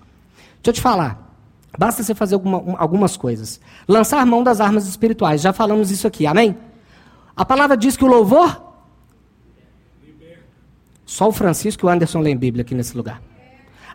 Deixa 0.62 0.68
eu 0.68 0.72
te 0.74 0.80
falar. 0.80 1.34
Basta 1.76 2.04
você 2.04 2.14
fazer 2.14 2.36
alguma, 2.36 2.76
algumas 2.78 3.16
coisas. 3.16 3.60
Lançar 3.88 4.24
mão 4.24 4.44
das 4.44 4.60
armas 4.60 4.86
espirituais. 4.86 5.40
Já 5.40 5.52
falamos 5.52 5.90
isso 5.90 6.06
aqui, 6.06 6.28
amém? 6.28 6.56
A 7.36 7.44
palavra 7.44 7.76
diz 7.76 7.96
que 7.96 8.04
o 8.04 8.08
louvor. 8.08 8.67
Só 11.08 11.26
o 11.26 11.32
Francisco 11.32 11.86
e 11.86 11.86
o 11.86 11.88
Anderson 11.88 12.20
lêem 12.20 12.36
Bíblia 12.36 12.60
aqui 12.60 12.74
nesse 12.74 12.94
lugar. 12.94 13.22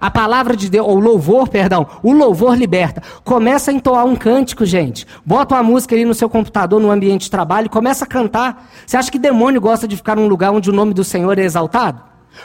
A 0.02 0.10
palavra 0.10 0.58
de 0.58 0.68
Deus, 0.68 0.88
ou 0.88 1.00
louvor, 1.00 1.48
perdão, 1.48 1.86
o 2.02 2.12
louvor 2.12 2.58
liberta. 2.58 3.04
Começa 3.24 3.70
a 3.70 3.74
entoar 3.74 4.04
um 4.04 4.16
cântico, 4.16 4.66
gente. 4.66 5.06
Bota 5.24 5.54
uma 5.54 5.62
música 5.62 5.96
aí 5.96 6.06
no 6.06 6.16
seu 6.16 6.28
computador, 6.28 6.82
no 6.82 6.90
ambiente 6.90 7.26
de 7.26 7.32
trabalho, 7.32 7.70
começa 7.70 8.04
a 8.04 8.08
cantar. 8.08 8.68
Você 8.84 8.98
acha 8.98 9.12
que 9.12 9.20
demônio 9.20 9.62
gosta 9.62 9.88
de 9.88 9.96
ficar 9.96 10.16
num 10.16 10.28
lugar 10.28 10.52
onde 10.52 10.72
o 10.72 10.74
nome 10.74 10.92
do 10.92 11.04
Senhor 11.04 11.38
é 11.38 11.44
exaltado? 11.44 12.02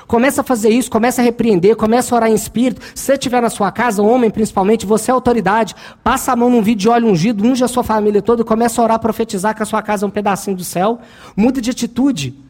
Começa 0.06 0.42
a 0.42 0.44
fazer 0.44 0.68
isso, 0.68 0.90
começa 0.90 1.22
a 1.22 1.24
repreender, 1.24 1.74
começa 1.74 2.14
a 2.14 2.16
orar 2.16 2.30
em 2.30 2.34
espírito. 2.34 2.82
Se 2.94 3.06
você 3.06 3.12
estiver 3.14 3.40
na 3.40 3.48
sua 3.48 3.72
casa, 3.72 4.02
homem 4.02 4.30
principalmente, 4.30 4.84
você 4.84 5.10
é 5.10 5.14
autoridade. 5.14 5.74
Passa 6.04 6.32
a 6.32 6.36
mão 6.36 6.50
num 6.50 6.60
vídeo 6.60 6.82
de 6.82 6.88
óleo 6.90 7.08
ungido, 7.08 7.42
unge 7.42 7.64
a 7.64 7.68
sua 7.68 7.82
família 7.82 8.20
toda, 8.20 8.44
começa 8.44 8.82
a 8.82 8.84
orar, 8.84 8.98
profetizar 8.98 9.56
que 9.56 9.62
a 9.62 9.66
sua 9.66 9.80
casa 9.80 10.04
é 10.04 10.06
um 10.06 10.10
pedacinho 10.10 10.58
do 10.58 10.62
céu. 10.62 10.98
Muda 11.34 11.58
de 11.58 11.70
atitude. 11.70 12.47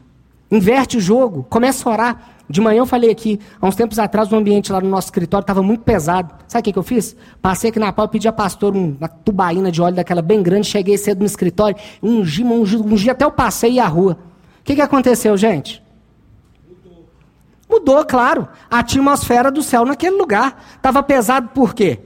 Inverte 0.51 0.97
o 0.97 1.01
jogo, 1.01 1.45
começa 1.49 1.87
a 1.87 1.91
orar. 1.91 2.21
De 2.49 2.59
manhã 2.59 2.79
eu 2.79 2.85
falei 2.87 3.11
aqui, 3.11 3.39
há 3.61 3.67
uns 3.67 3.75
tempos 3.75 3.99
atrás, 3.99 4.31
o 4.31 4.35
ambiente 4.35 4.71
lá 4.71 4.81
no 4.81 4.89
nosso 4.89 5.07
escritório 5.07 5.43
estava 5.43 5.61
muito 5.61 5.83
pesado. 5.83 6.33
Sabe 6.47 6.61
o 6.61 6.63
que, 6.63 6.73
que 6.73 6.79
eu 6.79 6.83
fiz? 6.83 7.15
Passei 7.39 7.69
aqui 7.69 7.77
na 7.77 7.93
pau 7.93 8.07
pedi 8.07 8.27
a 8.27 8.31
pastor 8.33 8.75
uma 8.75 9.07
tubaína 9.07 9.71
de 9.71 9.79
óleo 9.79 9.95
daquela 9.95 10.23
bem 10.23 10.41
grande, 10.41 10.65
cheguei 10.65 10.97
cedo 10.97 11.19
no 11.19 11.25
escritório, 11.25 11.77
ungi, 12.01 12.43
ungi, 12.43 12.77
ungi 12.77 13.09
até 13.09 13.23
eu 13.23 13.31
passei 13.31 13.73
e 13.73 13.79
a 13.79 13.85
rua. 13.85 14.17
O 14.61 14.63
que, 14.63 14.73
que 14.73 14.81
aconteceu, 14.81 15.37
gente? 15.37 15.83
Mudou. 16.67 17.05
Mudou, 17.69 18.05
claro. 18.05 18.47
A 18.69 18.79
atmosfera 18.79 19.51
do 19.51 19.61
céu 19.61 19.85
naquele 19.85 20.17
lugar. 20.17 20.63
Estava 20.75 21.03
pesado 21.03 21.49
por 21.49 21.75
quê? 21.75 21.99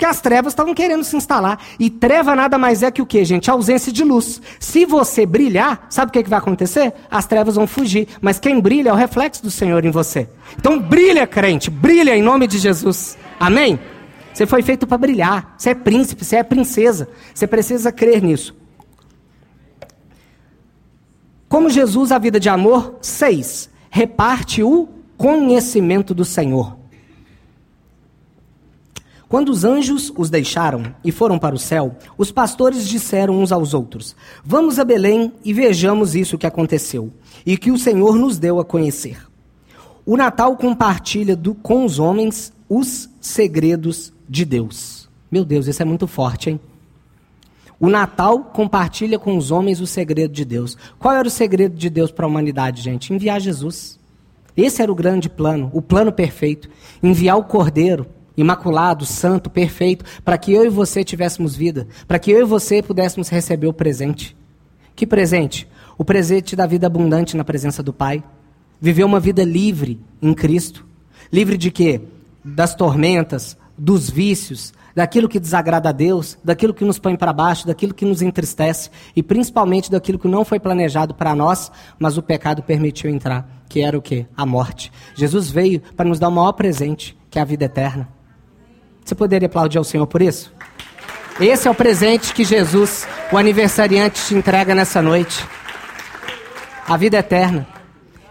Porque 0.00 0.08
as 0.08 0.22
trevas 0.22 0.54
estavam 0.54 0.72
querendo 0.72 1.04
se 1.04 1.14
instalar. 1.14 1.60
E 1.78 1.90
treva 1.90 2.34
nada 2.34 2.56
mais 2.56 2.82
é 2.82 2.90
que 2.90 3.02
o 3.02 3.06
que, 3.06 3.22
gente? 3.22 3.50
A 3.50 3.52
ausência 3.52 3.92
de 3.92 4.02
luz. 4.02 4.40
Se 4.58 4.86
você 4.86 5.26
brilhar, 5.26 5.88
sabe 5.90 6.08
o 6.08 6.12
que, 6.14 6.22
que 6.22 6.30
vai 6.30 6.38
acontecer? 6.38 6.94
As 7.10 7.26
trevas 7.26 7.56
vão 7.56 7.66
fugir. 7.66 8.08
Mas 8.18 8.38
quem 8.38 8.58
brilha 8.58 8.88
é 8.88 8.92
o 8.94 8.96
reflexo 8.96 9.42
do 9.42 9.50
Senhor 9.50 9.84
em 9.84 9.90
você. 9.90 10.26
Então 10.56 10.80
brilha, 10.80 11.26
crente, 11.26 11.70
brilha 11.70 12.16
em 12.16 12.22
nome 12.22 12.46
de 12.46 12.56
Jesus. 12.56 13.18
Amém? 13.38 13.78
Você 14.32 14.46
foi 14.46 14.62
feito 14.62 14.86
para 14.86 14.96
brilhar. 14.96 15.54
Você 15.58 15.68
é 15.68 15.74
príncipe, 15.74 16.24
você 16.24 16.36
é 16.36 16.42
princesa. 16.42 17.06
Você 17.34 17.46
precisa 17.46 17.92
crer 17.92 18.22
nisso. 18.22 18.56
Como 21.46 21.68
Jesus, 21.68 22.10
a 22.10 22.16
vida 22.16 22.40
de 22.40 22.48
amor, 22.48 22.96
seis, 23.02 23.68
reparte 23.90 24.62
o 24.62 24.88
conhecimento 25.18 26.14
do 26.14 26.24
Senhor. 26.24 26.79
Quando 29.30 29.50
os 29.50 29.62
anjos 29.62 30.12
os 30.18 30.28
deixaram 30.28 30.92
e 31.04 31.12
foram 31.12 31.38
para 31.38 31.54
o 31.54 31.58
céu, 31.58 31.94
os 32.18 32.32
pastores 32.32 32.88
disseram 32.88 33.40
uns 33.40 33.52
aos 33.52 33.72
outros: 33.74 34.16
Vamos 34.44 34.76
a 34.80 34.84
Belém 34.84 35.32
e 35.44 35.54
vejamos 35.54 36.16
isso 36.16 36.36
que 36.36 36.48
aconteceu 36.48 37.12
e 37.46 37.56
que 37.56 37.70
o 37.70 37.78
Senhor 37.78 38.16
nos 38.16 38.38
deu 38.38 38.58
a 38.58 38.64
conhecer. 38.64 39.24
O 40.04 40.16
Natal 40.16 40.56
compartilha 40.56 41.36
do, 41.36 41.54
com 41.54 41.84
os 41.84 42.00
homens 42.00 42.52
os 42.68 43.08
segredos 43.20 44.12
de 44.28 44.44
Deus. 44.44 45.08
Meu 45.30 45.44
Deus, 45.44 45.68
isso 45.68 45.80
é 45.80 45.84
muito 45.84 46.08
forte, 46.08 46.50
hein? 46.50 46.60
O 47.78 47.88
Natal 47.88 48.40
compartilha 48.52 49.16
com 49.16 49.36
os 49.36 49.52
homens 49.52 49.80
o 49.80 49.86
segredo 49.86 50.34
de 50.34 50.44
Deus. 50.44 50.76
Qual 50.98 51.14
era 51.14 51.28
o 51.28 51.30
segredo 51.30 51.76
de 51.76 51.88
Deus 51.88 52.10
para 52.10 52.26
a 52.26 52.28
humanidade, 52.28 52.82
gente? 52.82 53.14
Enviar 53.14 53.40
Jesus. 53.40 53.96
Esse 54.56 54.82
era 54.82 54.90
o 54.90 54.94
grande 54.94 55.30
plano, 55.30 55.70
o 55.72 55.80
plano 55.80 56.10
perfeito. 56.10 56.68
Enviar 57.00 57.38
o 57.38 57.44
Cordeiro 57.44 58.06
imaculado, 58.36 59.04
santo, 59.04 59.50
perfeito, 59.50 60.04
para 60.24 60.38
que 60.38 60.52
eu 60.52 60.64
e 60.64 60.68
você 60.68 61.04
tivéssemos 61.04 61.54
vida, 61.54 61.86
para 62.06 62.18
que 62.18 62.30
eu 62.30 62.40
e 62.40 62.44
você 62.44 62.82
pudéssemos 62.82 63.28
receber 63.28 63.66
o 63.66 63.72
presente. 63.72 64.36
Que 64.94 65.06
presente? 65.06 65.68
O 65.96 66.04
presente 66.04 66.54
da 66.54 66.66
vida 66.66 66.86
abundante 66.86 67.36
na 67.36 67.44
presença 67.44 67.82
do 67.82 67.92
Pai. 67.92 68.22
Viver 68.80 69.04
uma 69.04 69.20
vida 69.20 69.44
livre 69.44 70.00
em 70.20 70.32
Cristo. 70.32 70.86
Livre 71.32 71.56
de 71.56 71.70
quê? 71.70 72.00
Das 72.44 72.74
tormentas, 72.74 73.56
dos 73.76 74.10
vícios, 74.10 74.72
daquilo 74.94 75.28
que 75.28 75.40
desagrada 75.40 75.88
a 75.88 75.92
Deus, 75.92 76.36
daquilo 76.42 76.74
que 76.74 76.84
nos 76.84 76.98
põe 76.98 77.16
para 77.16 77.32
baixo, 77.32 77.66
daquilo 77.66 77.94
que 77.94 78.04
nos 78.04 78.22
entristece 78.22 78.90
e 79.14 79.22
principalmente 79.22 79.90
daquilo 79.90 80.18
que 80.18 80.28
não 80.28 80.44
foi 80.44 80.60
planejado 80.60 81.14
para 81.14 81.34
nós, 81.34 81.70
mas 81.98 82.18
o 82.18 82.22
pecado 82.22 82.62
permitiu 82.62 83.10
entrar, 83.10 83.64
que 83.68 83.80
era 83.80 83.96
o 83.96 84.02
quê? 84.02 84.26
A 84.36 84.44
morte. 84.44 84.92
Jesus 85.14 85.50
veio 85.50 85.80
para 85.96 86.08
nos 86.08 86.18
dar 86.18 86.28
o 86.28 86.32
maior 86.32 86.52
presente, 86.52 87.16
que 87.30 87.38
é 87.38 87.42
a 87.42 87.44
vida 87.46 87.64
eterna. 87.64 88.19
Você 89.10 89.16
poderia 89.16 89.46
aplaudir 89.46 89.76
ao 89.76 89.82
Senhor 89.82 90.06
por 90.06 90.22
isso? 90.22 90.52
Esse 91.40 91.66
é 91.66 91.70
o 91.70 91.74
presente 91.74 92.32
que 92.32 92.44
Jesus, 92.44 93.08
o 93.32 93.36
aniversariante, 93.36 94.24
te 94.24 94.36
entrega 94.36 94.72
nessa 94.72 95.02
noite. 95.02 95.44
A 96.86 96.96
vida 96.96 97.18
eterna. 97.18 97.66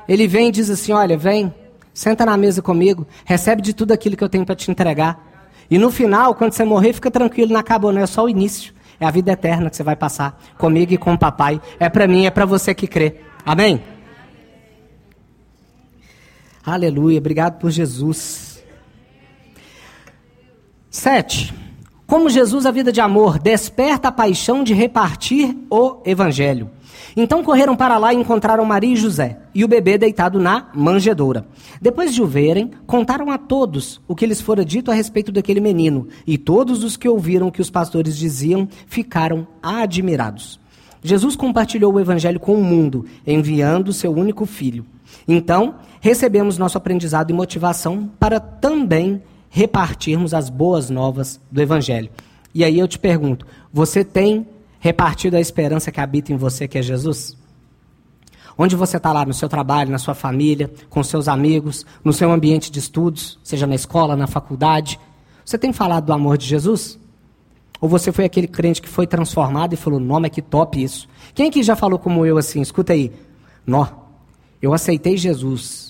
Ele 0.08 0.26
vem 0.26 0.48
e 0.48 0.52
diz 0.54 0.70
assim: 0.70 0.94
Olha, 0.94 1.18
vem, 1.18 1.54
senta 1.94 2.26
na 2.26 2.38
mesa 2.38 2.62
comigo, 2.62 3.06
recebe 3.26 3.62
de 3.62 3.74
tudo 3.74 3.92
aquilo 3.92 4.16
que 4.16 4.24
eu 4.24 4.30
tenho 4.30 4.46
para 4.46 4.56
te 4.56 4.72
entregar. 4.72 5.22
E 5.70 5.78
no 5.78 5.92
final, 5.92 6.34
quando 6.34 6.54
você 6.54 6.64
morrer, 6.64 6.94
fica 6.94 7.12
tranquilo, 7.12 7.52
não 7.52 7.60
acabou, 7.60 7.92
não 7.92 8.02
é 8.02 8.08
só 8.08 8.24
o 8.24 8.30
início. 8.30 8.74
É 9.02 9.06
a 9.06 9.12
vida 9.12 9.34
eterna 9.34 9.70
que 9.70 9.76
você 9.76 9.84
vai 9.84 9.98
passar 9.98 10.42
comigo 10.58 10.94
e 10.94 10.98
com 10.98 11.12
o 11.14 11.20
papai. 11.20 11.60
É 11.78 11.90
para 11.90 12.08
mim, 12.08 12.26
é 12.26 12.32
para 12.32 12.46
você 12.46 12.74
que 12.74 12.88
crê. 12.88 13.18
Amém? 13.46 13.84
Aleluia, 16.66 17.18
obrigado 17.18 17.60
por 17.60 17.70
Jesus. 17.70 18.49
Sete. 20.92 21.54
Como 22.08 22.32
Jesus, 22.32 22.66
a 22.66 22.72
vida 22.72 22.92
de 22.92 23.00
amor, 23.00 23.38
desperta 23.38 24.08
a 24.08 24.12
paixão 24.12 24.64
de 24.64 24.74
repartir 24.74 25.56
o 25.70 25.98
evangelho. 26.04 26.72
Então 27.16 27.44
correram 27.44 27.76
para 27.76 28.00
lá 28.00 28.12
e 28.12 28.18
encontraram 28.18 28.66
Maria 28.66 28.94
e 28.94 28.96
José, 28.96 29.38
e 29.54 29.64
o 29.64 29.68
bebê 29.68 30.00
deitado 30.00 30.40
na 30.40 30.70
manjedoura. 30.74 31.46
Depois 31.80 32.12
de 32.12 32.24
o 32.24 32.26
verem, 32.26 32.72
contaram 32.88 33.30
a 33.30 33.38
todos 33.38 34.02
o 34.08 34.16
que 34.16 34.26
lhes 34.26 34.42
fora 34.42 34.66
dito 34.66 34.90
a 34.90 34.96
respeito 34.96 35.32
daquele 35.32 35.60
menino, 35.60 36.08
e 36.26 36.40
todos 36.40 36.84
os 36.84 36.98
que 36.98 37.08
ouviram 37.08 37.50
o 37.50 37.52
que 37.52 37.62
os 37.62 37.70
pastores 37.70 38.18
diziam 38.18 38.68
ficaram 38.88 39.48
admirados. 39.62 40.60
Jesus 41.04 41.36
compartilhou 41.36 41.94
o 41.94 42.00
evangelho 42.00 42.40
com 42.40 42.56
o 42.56 42.64
mundo, 42.64 43.06
enviando 43.28 43.94
seu 43.94 44.12
único 44.12 44.44
filho. 44.48 44.84
Então, 45.28 45.76
recebemos 46.02 46.58
nosso 46.58 46.80
aprendizado 46.80 47.30
e 47.30 47.34
motivação 47.34 48.10
para 48.20 48.40
também 48.40 49.22
repartirmos 49.50 50.34
as 50.34 50.50
boas 50.50 50.90
novas 50.90 51.40
do 51.52 51.62
Evangelho. 51.62 52.10
E 52.54 52.64
aí 52.64 52.80
eu 52.80 52.88
te 52.88 53.00
pergunto: 53.00 53.46
você 53.72 54.04
tem 54.04 54.48
repartido 54.80 55.36
a 55.36 55.42
esperança 55.42 55.92
que 55.92 56.00
habita 56.00 56.32
em 56.32 56.38
você, 56.38 56.68
que 56.68 56.78
é 56.78 56.82
Jesus? 56.82 57.38
Onde 58.58 58.76
você 58.76 58.98
está 58.98 59.14
lá, 59.14 59.26
no 59.26 59.34
seu 59.34 59.48
trabalho, 59.48 59.90
na 59.90 59.98
sua 59.98 60.14
família, 60.14 60.70
com 60.90 61.02
seus 61.02 61.28
amigos, 61.30 61.86
no 62.04 62.12
seu 62.12 62.30
ambiente 62.30 62.70
de 62.70 62.80
estudos, 62.80 63.40
seja 63.42 63.66
na 63.66 63.76
escola, 63.76 64.18
na 64.18 64.28
faculdade, 64.28 65.00
você 65.46 65.58
tem 65.58 65.72
falado 65.72 66.06
do 66.06 66.14
amor 66.14 66.38
de 66.38 66.46
Jesus? 66.46 67.00
Ou 67.80 67.88
você 67.88 68.12
foi 68.12 68.26
aquele 68.26 68.48
crente 68.48 68.82
que 68.82 68.90
foi 68.90 69.08
transformado 69.08 69.74
e 69.74 69.78
falou, 69.78 70.00
nome 70.00 70.28
é 70.28 70.30
que 70.30 70.42
top 70.42 70.84
isso? 70.84 71.08
Quem 71.34 71.48
aqui 71.48 71.64
já 71.64 71.76
falou 71.76 71.98
como 71.98 72.26
eu 72.26 72.38
assim? 72.38 72.60
Escuta 72.60 72.92
aí. 72.92 73.14
Nó, 73.66 73.88
eu 74.62 74.74
aceitei 74.74 75.16
Jesus 75.16 75.89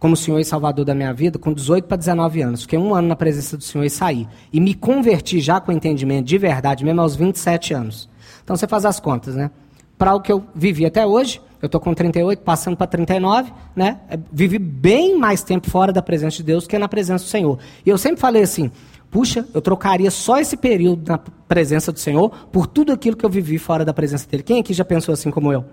como 0.00 0.16
Senhor 0.16 0.40
e 0.40 0.44
Salvador 0.44 0.84
da 0.84 0.94
minha 0.94 1.12
vida 1.12 1.38
com 1.38 1.52
18 1.52 1.84
para 1.84 1.98
19 1.98 2.40
anos. 2.40 2.62
Fiquei 2.62 2.78
um 2.78 2.94
ano 2.94 3.06
na 3.06 3.14
presença 3.14 3.54
do 3.56 3.62
Senhor 3.62 3.84
e 3.84 3.90
saí. 3.90 4.26
E 4.50 4.58
me 4.58 4.74
converti 4.74 5.40
já 5.40 5.60
com 5.60 5.70
entendimento 5.70 6.26
de 6.26 6.38
verdade, 6.38 6.84
mesmo 6.84 7.02
aos 7.02 7.14
27 7.14 7.74
anos. 7.74 8.08
Então 8.42 8.56
você 8.56 8.66
faz 8.66 8.86
as 8.86 8.98
contas, 8.98 9.36
né? 9.36 9.50
Para 9.98 10.14
o 10.14 10.20
que 10.20 10.32
eu 10.32 10.42
vivi 10.54 10.86
até 10.86 11.06
hoje, 11.06 11.38
eu 11.60 11.66
estou 11.66 11.78
com 11.78 11.92
38, 11.92 12.40
passando 12.40 12.78
para 12.78 12.86
39, 12.86 13.52
né? 13.76 14.00
É, 14.08 14.18
vivi 14.32 14.58
bem 14.58 15.18
mais 15.18 15.42
tempo 15.42 15.68
fora 15.68 15.92
da 15.92 16.00
presença 16.00 16.38
de 16.38 16.44
Deus 16.44 16.66
que 16.66 16.78
na 16.78 16.88
presença 16.88 17.22
do 17.22 17.28
Senhor. 17.28 17.58
E 17.84 17.90
eu 17.90 17.98
sempre 17.98 18.18
falei 18.18 18.42
assim: 18.42 18.70
puxa, 19.10 19.46
eu 19.52 19.60
trocaria 19.60 20.10
só 20.10 20.38
esse 20.38 20.56
período 20.56 21.06
na 21.10 21.18
presença 21.18 21.92
do 21.92 21.98
Senhor 21.98 22.30
por 22.50 22.66
tudo 22.66 22.90
aquilo 22.90 23.14
que 23.14 23.26
eu 23.26 23.30
vivi 23.30 23.58
fora 23.58 23.84
da 23.84 23.92
presença 23.92 24.26
dele. 24.26 24.42
Quem 24.42 24.60
aqui 24.60 24.72
já 24.72 24.84
pensou 24.86 25.12
assim 25.12 25.30
como 25.30 25.52
eu? 25.52 25.66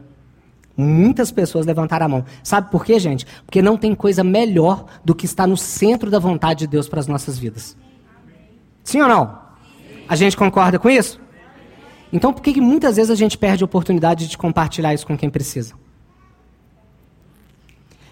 Muitas 0.78 1.32
pessoas 1.32 1.66
levantaram 1.66 2.06
a 2.06 2.10
mão. 2.10 2.26
Sabe 2.44 2.70
por 2.70 2.86
quê, 2.86 3.00
gente? 3.00 3.26
Porque 3.44 3.63
não 3.63 3.76
tem 3.76 3.96
coisa 3.96 4.24
melhor 4.24 4.86
do 5.04 5.16
que 5.16 5.26
estar 5.26 5.48
no 5.48 5.58
centro 5.58 6.12
da 6.12 6.20
vontade 6.20 6.60
de 6.60 6.68
Deus 6.68 6.88
para 6.88 7.00
as 7.00 7.08
nossas 7.08 7.40
vidas. 7.40 7.76
Sim 8.84 9.02
ou 9.02 9.08
não? 9.08 9.40
A 10.08 10.16
gente 10.16 10.38
concorda 10.38 10.78
com 10.78 10.88
isso? 10.88 11.20
Então, 12.13 12.32
por 12.32 12.42
que, 12.42 12.54
que 12.54 12.62
muitas 12.62 12.96
vezes 12.96 13.10
a 13.12 13.16
gente 13.16 13.38
perde 13.38 13.63
a 13.63 13.66
oportunidade 13.66 14.28
de 14.28 14.38
compartilhar 14.38 14.94
isso 14.94 15.06
com 15.06 15.18
quem 15.18 15.30
precisa? 15.30 15.74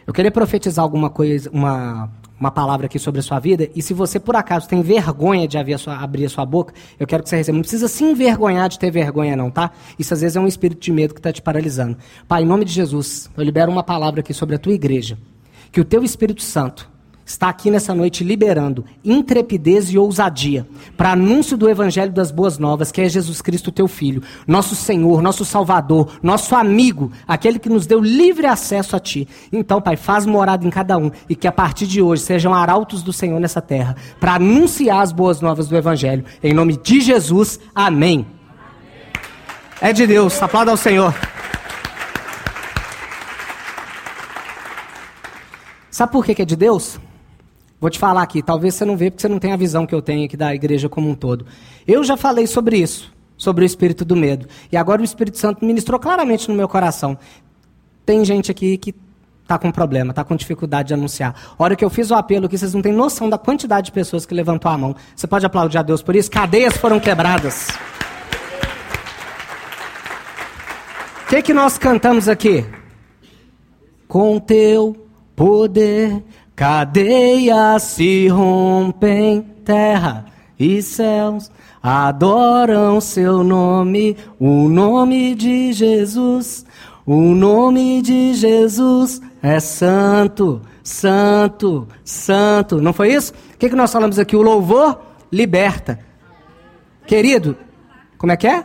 Eu 0.05 0.13
queria 0.13 0.31
profetizar 0.31 0.83
alguma 0.83 1.09
coisa, 1.09 1.49
uma, 1.51 2.11
uma 2.39 2.51
palavra 2.51 2.85
aqui 2.85 2.99
sobre 2.99 3.19
a 3.19 3.23
sua 3.23 3.39
vida, 3.39 3.69
e 3.75 3.81
se 3.81 3.93
você 3.93 4.19
por 4.19 4.35
acaso 4.35 4.67
tem 4.67 4.81
vergonha 4.81 5.47
de 5.47 5.57
abrir 5.57 5.73
a 5.73 5.77
sua, 5.77 5.97
abrir 5.97 6.25
a 6.25 6.29
sua 6.29 6.45
boca, 6.45 6.73
eu 6.99 7.07
quero 7.07 7.23
que 7.23 7.29
você 7.29 7.37
receba. 7.37 7.55
Não 7.55 7.61
precisa 7.61 7.87
se 7.87 8.03
envergonhar 8.03 8.69
de 8.69 8.77
ter 8.77 8.91
vergonha, 8.91 9.35
não, 9.35 9.49
tá? 9.49 9.71
Isso 9.97 10.13
às 10.13 10.21
vezes 10.21 10.35
é 10.35 10.39
um 10.39 10.47
espírito 10.47 10.81
de 10.81 10.91
medo 10.91 11.13
que 11.13 11.19
está 11.19 11.31
te 11.31 11.41
paralisando. 11.41 11.97
Pai, 12.27 12.43
em 12.43 12.45
nome 12.45 12.65
de 12.65 12.73
Jesus, 12.73 13.29
eu 13.37 13.43
libero 13.43 13.71
uma 13.71 13.83
palavra 13.83 14.19
aqui 14.19 14.33
sobre 14.33 14.55
a 14.55 14.59
tua 14.59 14.73
igreja. 14.73 15.17
Que 15.71 15.81
o 15.81 15.85
teu 15.85 16.03
Espírito 16.03 16.41
Santo 16.41 16.89
está 17.25 17.49
aqui 17.49 17.71
nessa 17.71 17.93
noite 17.95 18.23
liberando 18.23 18.85
intrepidez 19.03 19.89
e 19.91 19.97
ousadia 19.97 20.67
para 20.95 21.13
anúncio 21.13 21.57
do 21.57 21.69
evangelho 21.69 22.11
das 22.11 22.29
boas 22.29 22.57
novas, 22.57 22.91
que 22.91 23.01
é 23.01 23.09
Jesus 23.09 23.41
Cristo, 23.41 23.71
teu 23.71 23.87
filho, 23.87 24.21
nosso 24.45 24.75
Senhor, 24.75 25.21
nosso 25.21 25.43
Salvador, 25.43 26.19
nosso 26.21 26.55
amigo, 26.55 27.11
aquele 27.27 27.57
que 27.57 27.69
nos 27.69 27.87
deu 27.87 27.99
livre 27.99 28.45
acesso 28.45 28.95
a 28.95 28.99
ti. 28.99 29.27
Então, 29.51 29.81
Pai, 29.81 29.95
faz 29.95 30.25
morada 30.25 30.65
em 30.65 30.69
cada 30.69 30.97
um 30.97 31.09
e 31.27 31.35
que 31.35 31.47
a 31.47 31.51
partir 31.51 31.87
de 31.87 32.01
hoje 32.01 32.21
sejam 32.21 32.53
arautos 32.53 33.01
do 33.01 33.11
Senhor 33.11 33.39
nessa 33.39 33.61
terra 33.61 33.95
para 34.19 34.35
anunciar 34.35 35.01
as 35.01 35.11
boas 35.11 35.41
novas 35.41 35.67
do 35.67 35.75
evangelho. 35.75 36.23
Em 36.43 36.53
nome 36.53 36.77
de 36.77 37.01
Jesus. 37.01 37.59
Amém. 37.73 38.25
É 39.81 39.91
de 39.91 40.05
Deus. 40.05 40.41
Aplauda 40.41 40.71
ao 40.71 40.77
Senhor. 40.77 41.13
Sabe 45.89 46.11
por 46.11 46.25
que, 46.25 46.41
é 46.41 46.45
de 46.45 46.57
Deus? 46.57 46.99
Vou 47.85 47.89
te 47.91 47.99
falar 47.99 48.23
aqui, 48.23 48.41
talvez 48.41 48.73
você 48.73 48.83
não 48.83 48.97
vê 48.97 49.11
porque 49.11 49.21
você 49.21 49.27
não 49.27 49.37
tem 49.37 49.53
a 49.53 49.55
visão 49.55 49.85
que 49.85 49.93
eu 49.93 50.01
tenho 50.01 50.25
aqui 50.25 50.35
da 50.35 50.55
igreja 50.55 50.89
como 50.89 51.07
um 51.07 51.13
todo. 51.13 51.45
Eu 51.85 52.03
já 52.03 52.17
falei 52.17 52.47
sobre 52.47 52.77
isso, 52.77 53.13
sobre 53.37 53.63
o 53.63 53.67
espírito 53.67 54.03
do 54.03 54.15
medo. 54.15 54.47
E 54.71 54.75
agora 54.75 55.03
o 55.03 55.05
Espírito 55.05 55.37
Santo 55.37 55.63
ministrou 55.63 55.99
claramente 55.99 56.49
no 56.49 56.55
meu 56.55 56.67
coração. 56.67 57.15
Tem 58.03 58.25
gente 58.25 58.49
aqui 58.49 58.75
que 58.75 58.95
está 59.43 59.59
com 59.59 59.71
problema, 59.71 60.09
está 60.13 60.23
com 60.23 60.35
dificuldade 60.35 60.87
de 60.87 60.93
anunciar. 60.95 61.35
A 61.55 61.63
hora 61.63 61.75
que 61.75 61.85
eu 61.85 61.89
fiz 61.91 62.09
o 62.09 62.15
apelo 62.15 62.47
aqui, 62.47 62.57
vocês 62.57 62.73
não 62.73 62.81
têm 62.81 62.91
noção 62.91 63.29
da 63.29 63.37
quantidade 63.37 63.85
de 63.85 63.91
pessoas 63.91 64.25
que 64.25 64.33
levantou 64.33 64.71
a 64.71 64.77
mão. 64.79 64.95
Você 65.15 65.27
pode 65.27 65.45
aplaudir 65.45 65.77
a 65.77 65.83
Deus 65.83 66.01
por 66.01 66.15
isso? 66.15 66.31
Cadeias 66.31 66.75
foram 66.77 66.99
quebradas. 66.99 67.67
O 71.23 71.27
que, 71.27 71.39
que 71.39 71.53
nós 71.53 71.77
cantamos 71.77 72.27
aqui? 72.27 72.65
Com 74.07 74.39
teu 74.39 75.05
poder 75.35 76.23
Cadeias 76.55 77.83
se 77.83 78.27
rompem, 78.29 79.41
terra 79.65 80.25
e 80.57 80.81
céus 80.81 81.51
adoram 81.83 82.99
seu 82.99 83.43
nome, 83.43 84.17
o 84.39 84.69
nome 84.69 85.35
de 85.35 85.73
Jesus. 85.73 86.65
O 87.05 87.35
nome 87.35 88.01
de 88.01 88.33
Jesus 88.33 89.21
é 89.43 89.59
santo, 89.59 90.61
santo, 90.81 91.87
santo. 92.03 92.81
Não 92.81 92.93
foi 92.93 93.13
isso? 93.13 93.33
O 93.53 93.57
que, 93.57 93.69
que 93.69 93.75
nós 93.75 93.91
falamos 93.91 94.17
aqui? 94.17 94.35
O 94.35 94.41
louvor 94.41 94.99
liberta. 95.31 95.99
Querido, 97.05 97.55
como 98.17 98.31
é 98.31 98.37
que 98.37 98.47
é? 98.47 98.63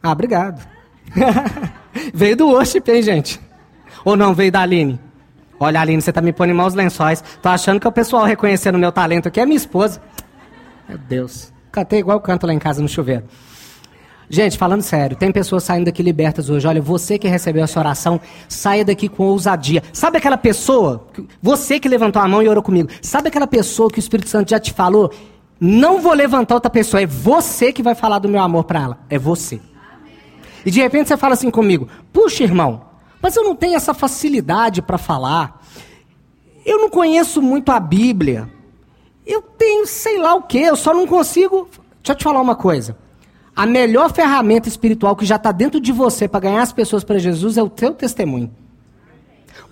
Ah, 0.00 0.12
obrigado. 0.12 0.64
veio 2.14 2.36
do 2.36 2.48
worship, 2.48 2.84
hein, 2.86 3.02
gente? 3.02 3.40
Ou 4.04 4.16
não, 4.16 4.34
veio 4.34 4.52
da 4.52 4.60
Aline? 4.60 5.05
Olha, 5.58 5.80
Aline, 5.80 6.02
você 6.02 6.12
tá 6.12 6.20
me 6.20 6.32
pondo 6.32 6.50
em 6.50 6.54
maus 6.54 6.74
lençóis. 6.74 7.22
Tô 7.42 7.48
achando 7.48 7.80
que 7.80 7.88
o 7.88 7.92
pessoal 7.92 8.24
reconhecendo 8.24 8.78
meu 8.78 8.92
talento 8.92 9.28
aqui 9.28 9.40
é 9.40 9.46
minha 9.46 9.56
esposa. 9.56 10.00
Meu 10.88 10.98
Deus. 10.98 11.52
Cantei 11.72 12.00
igual 12.00 12.20
canto 12.20 12.46
lá 12.46 12.52
em 12.52 12.58
casa 12.58 12.80
no 12.80 12.88
chuveiro. 12.88 13.24
Gente, 14.28 14.58
falando 14.58 14.82
sério, 14.82 15.16
tem 15.16 15.30
pessoas 15.30 15.62
saindo 15.62 15.84
daqui 15.84 16.02
libertas 16.02 16.50
hoje. 16.50 16.66
Olha, 16.66 16.82
você 16.82 17.18
que 17.18 17.28
recebeu 17.28 17.62
essa 17.62 17.78
oração, 17.78 18.20
saia 18.48 18.84
daqui 18.84 19.08
com 19.08 19.24
ousadia. 19.24 19.82
Sabe 19.92 20.18
aquela 20.18 20.36
pessoa, 20.36 21.06
você 21.40 21.78
que 21.78 21.88
levantou 21.88 22.20
a 22.20 22.26
mão 22.26 22.42
e 22.42 22.48
orou 22.48 22.62
comigo, 22.62 22.88
sabe 23.00 23.28
aquela 23.28 23.46
pessoa 23.46 23.88
que 23.88 23.98
o 23.98 24.00
Espírito 24.00 24.28
Santo 24.28 24.50
já 24.50 24.58
te 24.58 24.72
falou? 24.72 25.12
Não 25.60 26.00
vou 26.00 26.12
levantar 26.12 26.54
outra 26.54 26.70
pessoa, 26.70 27.00
é 27.00 27.06
você 27.06 27.72
que 27.72 27.82
vai 27.82 27.94
falar 27.94 28.18
do 28.18 28.28
meu 28.28 28.42
amor 28.42 28.64
para 28.64 28.80
ela. 28.80 28.98
É 29.08 29.16
você. 29.16 29.60
E 30.64 30.70
de 30.72 30.80
repente 30.80 31.08
você 31.08 31.16
fala 31.16 31.34
assim 31.34 31.50
comigo: 31.50 31.88
puxa, 32.12 32.42
irmão, 32.42 32.82
mas 33.20 33.36
eu 33.36 33.44
não 33.44 33.54
tenho 33.54 33.74
essa 33.74 33.94
facilidade 33.94 34.82
para 34.82 34.98
falar. 34.98 35.62
Eu 36.64 36.78
não 36.78 36.90
conheço 36.90 37.40
muito 37.40 37.70
a 37.70 37.80
Bíblia. 37.80 38.48
Eu 39.26 39.42
tenho 39.42 39.86
sei 39.86 40.18
lá 40.18 40.34
o 40.34 40.42
que, 40.42 40.58
eu 40.58 40.76
só 40.76 40.94
não 40.94 41.06
consigo. 41.06 41.68
Deixa 42.02 42.12
eu 42.12 42.16
te 42.16 42.24
falar 42.24 42.40
uma 42.40 42.54
coisa. 42.54 42.96
A 43.54 43.64
melhor 43.64 44.12
ferramenta 44.12 44.68
espiritual 44.68 45.16
que 45.16 45.24
já 45.24 45.36
está 45.36 45.50
dentro 45.50 45.80
de 45.80 45.90
você 45.90 46.28
para 46.28 46.40
ganhar 46.40 46.62
as 46.62 46.72
pessoas 46.72 47.02
para 47.02 47.18
Jesus 47.18 47.56
é 47.56 47.62
o 47.62 47.70
teu 47.70 47.92
testemunho. 47.92 48.50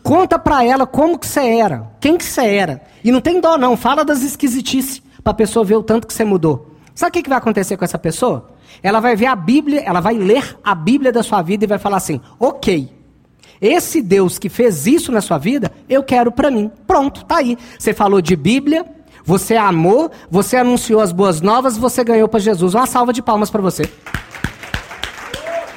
Conta 0.03 0.39
para 0.39 0.65
ela 0.65 0.87
como 0.87 1.19
que 1.19 1.27
você 1.27 1.41
era, 1.41 1.91
quem 2.01 2.17
que 2.17 2.25
você 2.25 2.47
era. 2.47 2.83
E 3.03 3.11
não 3.11 3.21
tem 3.21 3.41
dó 3.41 3.57
não, 3.57 3.77
fala 3.77 4.05
das 4.05 4.23
esquisitices 4.23 5.03
para 5.23 5.33
a 5.33 5.35
pessoa 5.35 5.65
ver 5.65 5.77
o 5.77 5.83
tanto 5.83 6.07
que 6.07 6.13
você 6.13 6.25
mudou. 6.25 6.75
Sabe 6.95 7.11
o 7.11 7.13
que, 7.13 7.23
que 7.23 7.29
vai 7.29 7.39
acontecer 7.39 7.77
com 7.77 7.85
essa 7.85 7.99
pessoa? 7.99 8.51
Ela 8.83 9.01
vai 9.01 9.17
ver 9.17 9.27
a 9.27 9.35
Bíblia, 9.35 9.81
ela 9.81 10.01
vai 10.01 10.15
ler 10.15 10.59
a 10.63 10.75
Bíblia 10.75 11.11
da 11.11 11.23
sua 11.23 11.43
vida 11.43 11.65
e 11.65 11.67
vai 11.67 11.79
falar 11.79 11.97
assim: 11.97 12.21
ok, 12.39 12.94
esse 13.65 14.03
Deus 14.03 14.39
que 14.39 14.51
fez 14.51 14.87
isso 14.87 15.11
na 15.11 15.23
sua 15.23 15.39
vida, 15.39 15.73
eu 15.89 16.03
quero 16.03 16.31
para 16.31 16.51
mim. 16.51 16.71
Pronto, 16.87 17.25
tá 17.25 17.39
aí. 17.39 17.57
Você 17.79 17.95
falou 17.95 18.21
de 18.21 18.37
Bíblia, 18.37 18.85
você 19.25 19.57
amou, 19.57 20.11
você 20.31 20.59
anunciou 20.59 21.01
as 21.01 21.13
boas 21.13 21.41
novas, 21.41 21.79
você 21.79 22.05
ganhou 22.05 22.29
para 22.29 22.41
Jesus. 22.41 22.75
Uma 22.75 22.85
salva 22.85 23.11
de 23.11 23.23
palmas 23.23 23.51
para 23.51 23.63
você. 23.63 23.91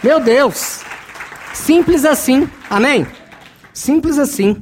Meu 0.03 0.19
Deus. 0.19 0.81
Simples 1.53 2.03
assim. 2.03 2.49
Amém? 2.69 3.07
Simples 3.73 4.19
assim. 4.19 4.61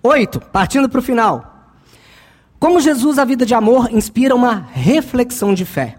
Oito, 0.00 0.38
partindo 0.38 0.88
para 0.88 1.00
o 1.00 1.02
final. 1.02 1.72
Como 2.60 2.80
Jesus, 2.80 3.18
a 3.18 3.24
vida 3.24 3.44
de 3.44 3.52
amor, 3.52 3.92
inspira 3.92 4.32
uma 4.32 4.68
reflexão 4.72 5.52
de 5.52 5.64
fé. 5.64 5.96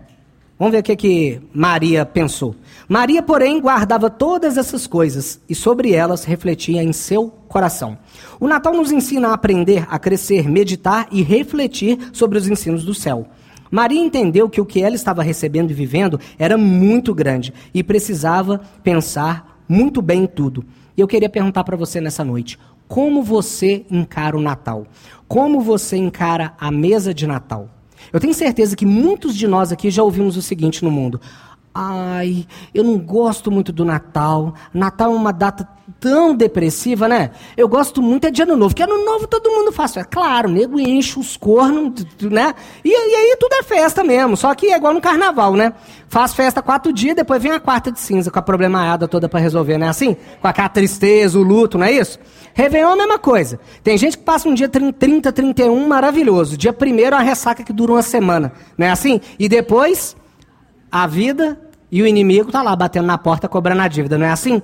Vamos 0.58 0.72
ver 0.72 0.80
o 0.80 0.84
que, 0.84 0.96
que 0.96 1.42
Maria 1.54 2.06
pensou. 2.06 2.56
Maria, 2.88 3.22
porém, 3.22 3.60
guardava 3.60 4.10
todas 4.10 4.58
essas 4.58 4.88
coisas 4.88 5.42
e 5.50 5.54
sobre 5.54 5.92
elas 5.92 6.24
refletia 6.24 6.82
em 6.82 6.94
seu 6.94 7.30
coração. 7.50 7.98
O 8.40 8.48
Natal 8.48 8.74
nos 8.74 8.90
ensina 8.90 9.30
a 9.30 9.34
aprender, 9.34 9.86
a 9.90 10.00
crescer, 10.00 10.50
meditar 10.50 11.08
e 11.12 11.22
refletir 11.22 12.00
sobre 12.14 12.38
os 12.38 12.48
ensinos 12.48 12.86
do 12.86 12.94
céu. 12.94 13.28
Maria 13.70 14.00
entendeu 14.00 14.50
que 14.50 14.62
o 14.62 14.66
que 14.66 14.82
ela 14.82 14.96
estava 14.96 15.22
recebendo 15.22 15.72
e 15.72 15.74
vivendo 15.74 16.20
era 16.40 16.58
muito 16.58 17.14
grande 17.14 17.54
e 17.74 17.84
precisava 17.84 18.62
pensar 18.82 19.62
muito 19.68 20.02
bem 20.02 20.24
em 20.24 20.28
tudo. 20.28 20.64
E 20.96 21.02
eu 21.02 21.08
queria 21.08 21.30
perguntar 21.30 21.66
para 21.66 21.76
você 21.76 22.00
nessa 22.00 22.24
noite: 22.24 22.58
como 22.88 23.22
você 23.22 23.86
encara 23.92 24.38
o 24.38 24.42
Natal? 24.42 24.88
Como 25.28 25.60
você 25.60 25.98
encara 25.98 26.54
a 26.58 26.72
mesa 26.72 27.14
de 27.14 27.28
Natal? 27.28 27.70
Eu 28.12 28.20
tenho 28.20 28.34
certeza 28.34 28.76
que 28.76 28.86
muitos 28.86 29.36
de 29.36 29.48
nós 29.48 29.72
aqui 29.72 29.90
já 29.90 30.04
ouvimos 30.04 30.38
o 30.38 30.42
seguinte 30.42 30.84
no 30.84 30.92
mundo: 30.92 31.20
Ai, 31.78 32.48
eu 32.74 32.86
não 32.86 32.98
gosto 32.98 33.52
muito 33.52 33.74
do 33.74 33.84
Natal. 33.84 34.54
Natal 34.74 35.12
é 35.12 35.16
uma 35.16 35.34
data 35.34 35.68
tão 36.00 36.34
depressiva, 36.34 37.06
né? 37.10 37.32
Eu 37.58 37.68
gosto 37.68 38.02
muito 38.02 38.26
é 38.26 38.32
de 38.32 38.42
Ano 38.42 38.56
Novo, 38.56 38.74
porque 38.74 38.84
Ano 38.84 39.04
Novo 39.04 39.28
todo 39.28 39.52
mundo 39.52 39.74
faz. 39.74 39.98
É 39.98 40.04
claro, 40.06 40.48
o 40.48 40.52
nego 40.54 40.80
enche 40.80 41.20
os 41.20 41.36
cornos, 41.36 42.06
né? 42.22 42.56
E, 42.82 42.90
e, 42.90 43.16
aí 43.16 43.36
tudo 43.38 43.56
é 43.56 43.64
festa 43.64 44.06
mesmo, 44.06 44.38
só 44.38 44.56
que 44.56 44.68
é 44.68 44.78
igual 44.78 44.94
no 44.94 45.02
Carnaval, 45.02 45.54
né? 45.56 45.74
Faz 46.08 46.34
festa 46.34 46.62
quatro 46.62 46.94
dias, 46.94 47.14
depois 47.14 47.44
vem 47.44 47.52
a 47.52 47.60
quarta 47.60 47.92
de 47.92 48.00
cinza 48.00 48.32
com 48.32 48.40
a 48.40 48.42
problemaiada 48.42 49.06
toda 49.06 49.28
para 49.28 49.42
resolver, 49.42 49.78
não 49.78 49.88
é 49.88 49.90
assim? 49.90 50.16
Com 50.42 50.48
aquela 50.48 50.70
tristeza, 50.70 51.38
o 51.38 51.44
luto, 51.44 51.78
não 51.78 51.86
é 51.86 51.92
isso? 51.92 52.18
Réveillon 52.54 52.92
é 52.92 52.94
a 52.94 52.96
mesma 52.96 53.20
coisa. 53.20 53.60
Tem 53.84 53.98
gente 53.98 54.18
que 54.18 54.24
passa 54.24 54.48
um 54.48 54.54
dia 54.54 54.70
30, 54.70 55.30
31 55.30 55.88
maravilhoso. 55.90 56.56
Dia 56.56 56.72
primeiro 56.72 57.18
a 57.18 57.20
ressaca 57.20 57.64
que 57.64 57.74
dura 57.74 57.92
uma 57.92 58.02
semana, 58.02 58.54
não 58.78 58.88
é 58.88 58.92
assim? 58.92 59.20
E 59.38 59.50
depois 59.50 60.16
a 60.90 61.08
vida 61.08 61.60
e 61.96 62.02
o 62.02 62.06
inimigo 62.06 62.52
tá 62.52 62.62
lá 62.62 62.76
batendo 62.76 63.06
na 63.06 63.18
porta 63.18 63.48
cobrando 63.48 63.82
a 63.82 63.88
dívida, 63.88 64.18
não 64.18 64.26
é 64.26 64.30
assim? 64.30 64.62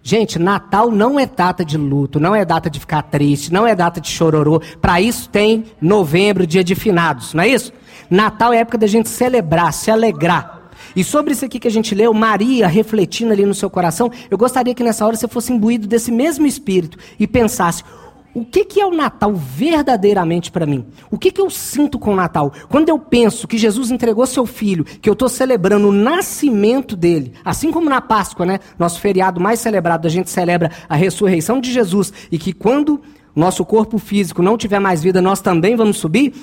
Gente, 0.00 0.38
Natal 0.38 0.92
não 0.92 1.18
é 1.18 1.26
data 1.26 1.64
de 1.64 1.76
luto, 1.76 2.20
não 2.20 2.36
é 2.36 2.44
data 2.44 2.70
de 2.70 2.78
ficar 2.78 3.02
triste, 3.02 3.52
não 3.52 3.66
é 3.66 3.74
data 3.74 4.00
de 4.00 4.08
chororô. 4.08 4.62
Para 4.80 5.00
isso 5.00 5.28
tem 5.28 5.64
novembro, 5.80 6.46
dia 6.46 6.62
de 6.62 6.76
finados, 6.76 7.34
não 7.34 7.42
é 7.42 7.48
isso? 7.48 7.72
Natal 8.08 8.52
é 8.52 8.58
época 8.58 8.78
da 8.78 8.86
gente 8.86 9.08
celebrar, 9.08 9.72
se 9.72 9.90
alegrar. 9.90 10.70
E 10.94 11.02
sobre 11.02 11.32
isso 11.32 11.44
aqui 11.44 11.58
que 11.58 11.66
a 11.66 11.70
gente 11.70 11.96
leu, 11.96 12.14
Maria 12.14 12.68
refletindo 12.68 13.32
ali 13.32 13.44
no 13.44 13.54
seu 13.54 13.68
coração, 13.68 14.08
eu 14.30 14.38
gostaria 14.38 14.72
que 14.72 14.84
nessa 14.84 15.04
hora 15.04 15.16
você 15.16 15.26
fosse 15.26 15.52
imbuído 15.52 15.88
desse 15.88 16.12
mesmo 16.12 16.46
espírito 16.46 16.96
e 17.18 17.26
pensasse: 17.26 17.82
o 18.38 18.44
que, 18.44 18.64
que 18.64 18.80
é 18.80 18.86
o 18.86 18.94
Natal 18.94 19.34
verdadeiramente 19.34 20.50
para 20.52 20.64
mim? 20.64 20.86
O 21.10 21.18
que, 21.18 21.30
que 21.30 21.40
eu 21.40 21.50
sinto 21.50 21.98
com 21.98 22.12
o 22.12 22.16
Natal? 22.16 22.52
Quando 22.68 22.88
eu 22.88 22.98
penso 22.98 23.48
que 23.48 23.58
Jesus 23.58 23.90
entregou 23.90 24.26
seu 24.26 24.46
filho, 24.46 24.84
que 24.84 25.08
eu 25.08 25.12
estou 25.12 25.28
celebrando 25.28 25.88
o 25.88 25.92
nascimento 25.92 26.94
dele, 26.96 27.32
assim 27.44 27.72
como 27.72 27.90
na 27.90 28.00
Páscoa, 28.00 28.46
né? 28.46 28.60
Nosso 28.78 29.00
feriado 29.00 29.40
mais 29.40 29.60
celebrado, 29.60 30.06
a 30.06 30.10
gente 30.10 30.30
celebra 30.30 30.70
a 30.88 30.94
ressurreição 30.94 31.60
de 31.60 31.72
Jesus, 31.72 32.12
e 32.30 32.38
que 32.38 32.52
quando 32.52 33.00
nosso 33.34 33.64
corpo 33.64 33.98
físico 33.98 34.42
não 34.42 34.56
tiver 34.56 34.78
mais 34.78 35.02
vida, 35.02 35.20
nós 35.20 35.40
também 35.40 35.74
vamos 35.74 35.98
subir. 35.98 36.34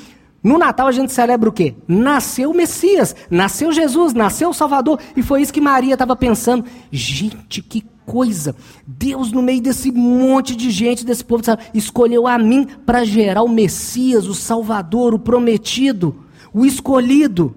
No 0.43 0.58
Natal 0.58 0.88
a 0.88 0.91
gente 0.91 1.12
celebra 1.12 1.50
o 1.50 1.52
quê? 1.52 1.76
Nasceu 1.88 2.52
o 2.52 2.56
Messias, 2.56 3.16
nasceu 3.32 3.72
Jesus, 3.72 4.14
nasceu 4.14 4.50
o 4.50 4.54
Salvador. 4.54 5.00
E 5.16 5.24
foi 5.24 5.41
isso 5.41 5.54
que 5.54 5.62
Maria 5.62 5.93
estava 5.93 6.16
pensando. 6.16 6.66
Gente, 6.91 7.62
que 7.62 7.84
coisa! 8.06 8.56
Deus, 8.86 9.32
no 9.32 9.41
meio 9.41 9.62
desse 9.62 9.91
monte 9.91 10.56
de 10.56 10.70
gente, 10.72 11.06
desse 11.06 11.24
povo, 11.24 11.43
escolheu 11.74 12.28
a 12.28 12.38
mim 12.38 12.66
para 12.86 13.03
gerar 13.03 13.43
o 13.43 13.49
Messias, 13.49 14.28
o 14.28 14.34
Salvador, 14.34 15.14
o 15.14 15.20
prometido, 15.20 16.16
o 16.53 16.66
escolhido. 16.66 17.56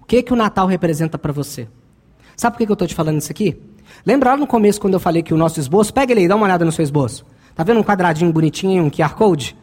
O 0.00 0.04
que 0.04 0.22
que 0.22 0.32
o 0.32 0.36
Natal 0.36 0.66
representa 0.66 1.18
para 1.18 1.32
você? 1.32 1.68
Sabe 2.36 2.54
por 2.54 2.58
que, 2.58 2.66
que 2.66 2.72
eu 2.72 2.74
estou 2.74 2.88
te 2.88 2.94
falando 2.94 3.18
isso 3.18 3.30
aqui? 3.30 3.60
Lembra 4.04 4.30
lá 4.30 4.36
no 4.36 4.46
começo 4.46 4.80
quando 4.80 4.94
eu 4.94 5.00
falei 5.00 5.22
que 5.22 5.34
o 5.34 5.36
nosso 5.36 5.60
esboço, 5.60 5.92
pega 5.92 6.12
ele 6.12 6.22
aí, 6.22 6.28
dá 6.28 6.36
uma 6.36 6.46
olhada 6.46 6.64
no 6.64 6.72
seu 6.72 6.82
esboço. 6.82 7.26
Tá 7.54 7.62
vendo 7.62 7.80
um 7.80 7.84
quadradinho 7.84 8.32
bonitinho, 8.32 8.84
um 8.84 8.90
QR 8.90 9.14
Code? 9.14 9.56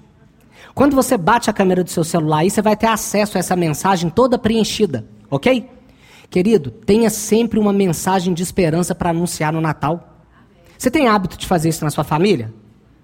Quando 0.76 0.96
você 0.96 1.18
bate 1.18 1.50
a 1.50 1.54
câmera 1.54 1.84
do 1.84 1.90
seu 1.90 2.04
celular 2.04 2.40
aí, 2.40 2.52
você 2.52 2.62
vai 2.62 2.76
ter 2.76 2.86
acesso 2.86 3.38
a 3.38 3.40
essa 3.40 3.56
mensagem 3.56 4.12
toda 4.12 4.38
preenchida, 4.38 5.08
ok? 5.30 5.68
Querido, 6.30 6.70
tenha 6.70 7.10
sempre 7.10 7.58
uma 7.60 7.72
mensagem 7.72 8.34
de 8.34 8.44
esperança 8.44 8.94
para 8.94 9.12
anunciar 9.12 9.54
no 9.54 9.62
Natal. 9.62 10.18
Você 10.78 10.92
tem 10.92 11.08
hábito 11.08 11.38
de 11.38 11.48
fazer 11.48 11.70
isso 11.70 11.84
na 11.84 11.90
sua 11.90 12.04
família? 12.04 12.54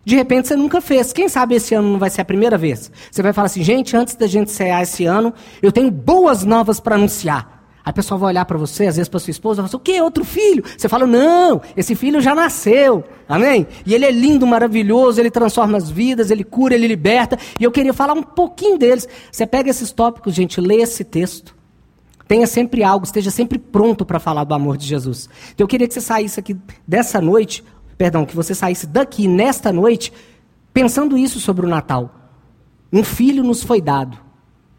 De 0.06 0.16
repente 0.16 0.50
você 0.50 0.56
nunca 0.56 0.82
fez. 0.82 1.14
Quem 1.14 1.30
sabe 1.30 1.56
esse 1.56 1.74
ano 1.74 1.94
não 1.94 2.00
vai 2.00 2.10
ser 2.10 2.22
a 2.22 2.26
primeira 2.26 2.58
vez? 2.58 2.92
Você 3.10 3.22
vai 3.22 3.32
falar 3.32 3.46
assim, 3.46 3.64
gente, 3.64 3.96
antes 3.96 4.16
da 4.16 4.28
gente 4.28 4.52
cear 4.52 4.84
esse 4.84 5.06
ano, 5.06 5.34
eu 5.62 5.72
tenho 5.72 5.90
boas 5.90 6.44
novas 6.44 6.80
para 6.80 6.96
anunciar. 6.96 7.64
Aí 7.86 7.90
a 7.90 7.94
pessoa 7.94 8.18
vai 8.18 8.30
olhar 8.30 8.46
para 8.46 8.58
você, 8.58 8.88
às 8.88 8.96
vezes 8.96 9.10
para 9.10 9.20
sua 9.20 9.32
esposa, 9.32 9.62
vai 9.62 9.70
falar, 9.70 9.82
o 9.82 9.84
quê? 9.84 10.02
Outro 10.02 10.24
filho? 10.24 10.64
Você 10.78 10.88
fala, 10.88 11.06
não, 11.06 11.62
esse 11.76 11.96
filho 11.96 12.22
já 12.22 12.36
nasceu. 12.36 13.04
Amém? 13.28 13.68
E 13.86 13.94
ele 13.94 14.06
é 14.06 14.12
lindo, 14.12 14.46
maravilhoso, 14.46 15.20
ele 15.20 15.32
transforma 15.32 15.78
as 15.78 15.90
vidas, 15.90 16.32
ele 16.32 16.44
cura, 16.44 16.76
ele 16.76 16.88
liberta. 16.88 17.38
E 17.60 17.64
eu 17.64 17.72
queria 17.72 17.94
falar 17.94 18.14
um 18.14 18.24
pouquinho 18.24 18.78
deles. 18.78 19.08
Você 19.32 19.46
pega 19.46 19.70
esses 19.70 19.92
tópicos, 19.92 20.34
gente, 20.34 20.60
lê 20.60 20.78
esse 20.78 21.04
texto. 21.04 21.56
Tenha 22.28 22.48
sempre 22.48 22.84
algo, 22.84 23.06
esteja 23.06 23.30
sempre 23.30 23.60
pronto 23.60 24.06
para 24.06 24.20
falar 24.20 24.44
do 24.44 24.54
amor 24.54 24.78
de 24.78 24.88
Jesus. 24.88 25.30
Então 25.54 25.66
eu 25.66 25.68
queria 25.68 25.88
que 25.88 25.94
você 25.94 26.02
saísse 26.02 26.40
aqui 26.40 26.58
dessa 26.88 27.20
noite, 27.20 27.64
perdão, 27.98 28.26
que 28.26 28.36
você 28.36 28.56
saísse 28.56 28.88
daqui 28.88 29.28
nesta 29.28 29.72
noite, 29.72 30.14
pensando 30.74 31.18
isso 31.18 31.40
sobre 31.40 31.66
o 31.66 31.70
Natal. 31.70 32.14
Um 32.92 33.04
filho 33.04 33.44
nos 33.44 33.64
foi 33.64 33.82
dado, 33.82 34.18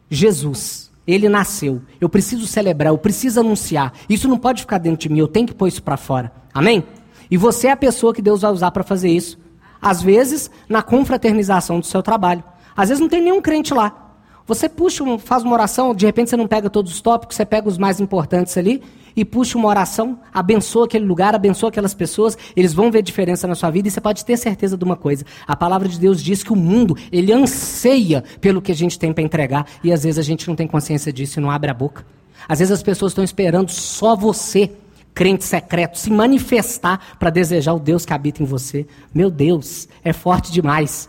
Jesus. 0.09 0.93
Ele 1.07 1.29
nasceu. 1.29 1.83
Eu 2.01 2.09
preciso 2.09 2.47
celebrar, 2.47 2.91
eu 2.91 2.97
preciso 2.97 3.41
anunciar. 3.41 3.93
Isso 4.09 4.27
não 4.27 4.39
pode 4.39 4.63
ficar 4.63 4.79
dentro 4.79 5.01
de 5.01 5.13
mim, 5.13 5.19
eu 5.19 5.29
tenho 5.29 5.47
que 5.47 5.55
pôr 5.55 5.69
isso 5.69 5.83
para 5.83 5.97
fora. 5.97 6.33
Amém? 6.53 6.85
E 7.31 7.37
você 7.37 7.67
é 7.67 7.73
a 7.73 7.77
pessoa 7.77 8.15
que 8.15 8.23
Deus 8.23 8.43
vai 8.43 8.51
usar 8.51 8.71
para 8.71 8.83
fazer 8.83 9.11
isso. 9.11 9.39
Às 9.83 10.03
vezes, 10.03 10.51
na 10.69 10.83
confraternização 10.83 11.79
do 11.79 11.87
seu 11.87 12.03
trabalho. 12.03 12.43
Às 12.77 12.89
vezes 12.89 13.01
não 13.01 13.09
tem 13.09 13.21
nenhum 13.21 13.43
crente 13.43 13.75
lá. 13.75 14.04
Você 14.47 14.69
puxa, 14.69 15.03
faz 15.19 15.43
uma 15.43 15.55
oração, 15.55 15.95
de 15.95 16.05
repente 16.05 16.29
você 16.29 16.37
não 16.37 16.47
pega 16.47 16.69
todos 16.69 16.93
os 16.93 17.01
tópicos, 17.01 17.35
você 17.35 17.47
pega 17.47 17.67
os 17.67 17.79
mais 17.79 17.99
importantes 17.99 18.57
ali 18.59 18.83
e 19.17 19.25
puxa 19.25 19.57
uma 19.57 19.69
oração, 19.69 20.19
abençoa 20.35 20.85
aquele 20.85 21.07
lugar, 21.07 21.35
abençoa 21.35 21.71
aquelas 21.71 21.95
pessoas, 21.95 22.37
eles 22.55 22.75
vão 22.75 22.91
ver 22.91 23.01
diferença 23.01 23.47
na 23.47 23.55
sua 23.55 23.71
vida 23.71 23.89
e 23.89 23.91
você 23.91 24.03
pode 24.03 24.23
ter 24.23 24.37
certeza 24.37 24.77
de 24.77 24.85
uma 24.85 24.97
coisa. 24.97 25.25
A 25.47 25.57
palavra 25.57 25.89
de 25.89 25.99
Deus 25.99 26.23
diz 26.23 26.43
que 26.43 26.53
o 26.53 26.57
mundo, 26.57 26.95
ele 27.11 27.33
anseia 27.33 28.23
pelo 28.39 28.61
que 28.61 28.71
a 28.71 28.75
gente 28.75 28.99
tem 28.99 29.15
para 29.15 29.25
entregar 29.25 29.67
e 29.83 29.91
às 29.91 30.03
vezes 30.05 30.19
a 30.19 30.23
gente 30.23 30.47
não 30.47 30.55
tem 30.55 30.67
consciência 30.67 31.11
disso 31.11 31.39
e 31.39 31.43
não 31.43 31.51
abre 31.51 31.71
a 31.71 31.75
boca. 31.75 32.05
Às 32.47 32.59
vezes 32.59 32.73
as 32.73 32.83
pessoas 32.83 33.13
estão 33.13 33.25
esperando 33.25 33.71
só 33.71 34.15
você, 34.15 34.71
crente 35.15 35.45
secreto, 35.45 35.99
se 35.99 36.11
manifestar 36.11 37.17
para 37.19 37.31
desejar 37.31 37.73
o 37.73 37.81
Deus 37.81 38.05
que 38.05 38.13
habita 38.13 38.43
em 38.43 38.47
você. 38.47 38.87
Meu 39.15 39.31
Deus, 39.31 39.89
é 40.05 40.13
forte 40.13 40.53
demais. 40.53 41.09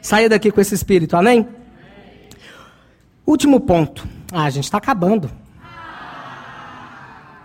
Saia 0.00 0.28
daqui 0.28 0.50
com 0.50 0.60
esse 0.60 0.74
espírito, 0.74 1.16
amém? 1.16 1.46
Último 3.26 3.60
ponto. 3.60 4.06
Ah, 4.32 4.44
a 4.44 4.50
gente 4.50 4.64
está 4.64 4.78
acabando. 4.78 5.30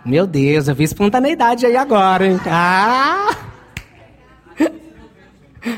Meu 0.04 0.26
Deus, 0.26 0.68
eu 0.68 0.74
vi 0.74 0.84
espontaneidade 0.84 1.66
aí 1.66 1.76
agora, 1.76 2.26
hein? 2.26 2.40
Ah! 2.46 3.36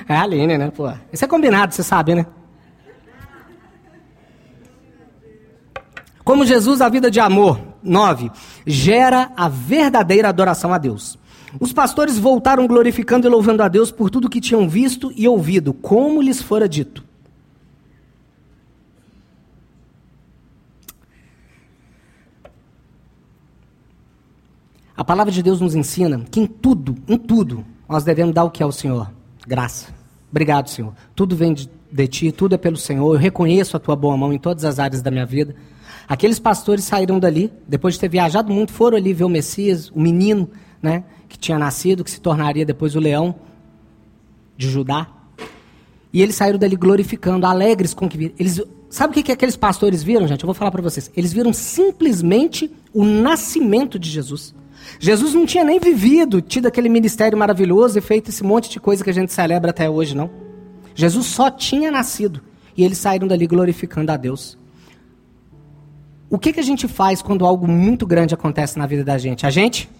É 0.06 0.14
a 0.14 0.22
Aline, 0.22 0.58
né, 0.58 0.70
pô? 0.70 0.92
Isso 1.12 1.24
é 1.24 1.28
combinado, 1.28 1.74
você 1.74 1.82
sabe, 1.82 2.14
né? 2.14 2.26
Como 6.22 6.44
Jesus, 6.44 6.80
a 6.80 6.88
vida 6.88 7.10
de 7.10 7.18
amor. 7.18 7.60
9. 7.82 8.30
Gera 8.66 9.32
a 9.36 9.48
verdadeira 9.48 10.28
adoração 10.28 10.72
a 10.72 10.78
Deus. 10.78 11.18
Os 11.58 11.72
pastores 11.72 12.18
voltaram 12.18 12.66
glorificando 12.66 13.26
e 13.26 13.30
louvando 13.30 13.62
a 13.62 13.68
Deus 13.68 13.90
por 13.90 14.10
tudo 14.10 14.28
que 14.28 14.40
tinham 14.40 14.68
visto 14.68 15.12
e 15.16 15.26
ouvido, 15.26 15.72
como 15.72 16.22
lhes 16.22 16.40
fora 16.40 16.68
dito. 16.68 17.04
A 25.00 25.04
palavra 25.04 25.32
de 25.32 25.42
Deus 25.42 25.62
nos 25.62 25.74
ensina 25.74 26.20
que 26.30 26.38
em 26.40 26.46
tudo, 26.46 26.94
em 27.08 27.16
tudo, 27.16 27.64
nós 27.88 28.04
devemos 28.04 28.34
dar 28.34 28.44
o 28.44 28.50
que 28.50 28.62
é 28.62 28.66
o 28.66 28.70
Senhor? 28.70 29.10
Graça. 29.48 29.94
Obrigado, 30.30 30.68
Senhor. 30.68 30.92
Tudo 31.16 31.34
vem 31.34 31.54
de, 31.54 31.70
de 31.90 32.06
ti, 32.06 32.30
tudo 32.30 32.54
é 32.54 32.58
pelo 32.58 32.76
Senhor. 32.76 33.14
Eu 33.14 33.18
reconheço 33.18 33.78
a 33.78 33.80
tua 33.80 33.96
boa 33.96 34.14
mão 34.14 34.30
em 34.30 34.38
todas 34.38 34.62
as 34.62 34.78
áreas 34.78 35.00
da 35.00 35.10
minha 35.10 35.24
vida. 35.24 35.56
Aqueles 36.06 36.38
pastores 36.38 36.84
saíram 36.84 37.18
dali, 37.18 37.50
depois 37.66 37.94
de 37.94 38.00
ter 38.00 38.10
viajado 38.10 38.52
muito, 38.52 38.74
foram 38.74 38.98
ali 38.98 39.14
ver 39.14 39.24
o 39.24 39.28
Messias, 39.30 39.88
o 39.88 39.98
menino, 39.98 40.50
né, 40.82 41.04
que 41.30 41.38
tinha 41.38 41.58
nascido, 41.58 42.04
que 42.04 42.10
se 42.10 42.20
tornaria 42.20 42.66
depois 42.66 42.94
o 42.94 43.00
leão 43.00 43.36
de 44.54 44.68
Judá. 44.68 45.06
E 46.12 46.20
eles 46.20 46.34
saíram 46.34 46.58
dali 46.58 46.76
glorificando, 46.76 47.46
alegres 47.46 47.94
com 47.94 48.06
que 48.06 48.18
viram. 48.18 48.34
Eles, 48.38 48.60
sabe 48.90 49.12
o 49.12 49.14
que, 49.14 49.22
que 49.22 49.32
aqueles 49.32 49.56
pastores 49.56 50.02
viram, 50.02 50.28
gente? 50.28 50.42
Eu 50.42 50.46
vou 50.46 50.54
falar 50.54 50.70
para 50.70 50.82
vocês. 50.82 51.10
Eles 51.16 51.32
viram 51.32 51.54
simplesmente 51.54 52.70
o 52.92 53.02
nascimento 53.02 53.98
de 53.98 54.10
Jesus. 54.10 54.59
Jesus 54.98 55.34
não 55.34 55.46
tinha 55.46 55.64
nem 55.64 55.78
vivido, 55.78 56.40
tido 56.40 56.66
aquele 56.66 56.88
ministério 56.88 57.38
maravilhoso 57.38 57.98
e 57.98 58.00
feito 58.00 58.30
esse 58.30 58.42
monte 58.42 58.70
de 58.70 58.80
coisa 58.80 59.04
que 59.04 59.10
a 59.10 59.14
gente 59.14 59.32
celebra 59.32 59.70
até 59.70 59.88
hoje, 59.88 60.16
não. 60.16 60.30
Jesus 60.94 61.26
só 61.26 61.50
tinha 61.50 61.90
nascido 61.90 62.40
e 62.76 62.84
eles 62.84 62.98
saíram 62.98 63.28
dali 63.28 63.46
glorificando 63.46 64.10
a 64.10 64.16
Deus. 64.16 64.58
O 66.28 66.38
que, 66.38 66.52
que 66.52 66.60
a 66.60 66.64
gente 66.64 66.86
faz 66.86 67.20
quando 67.20 67.44
algo 67.44 67.66
muito 67.66 68.06
grande 68.06 68.34
acontece 68.34 68.78
na 68.78 68.86
vida 68.86 69.02
da 69.02 69.18
gente? 69.18 69.46
A 69.46 69.50
gente 69.50 69.90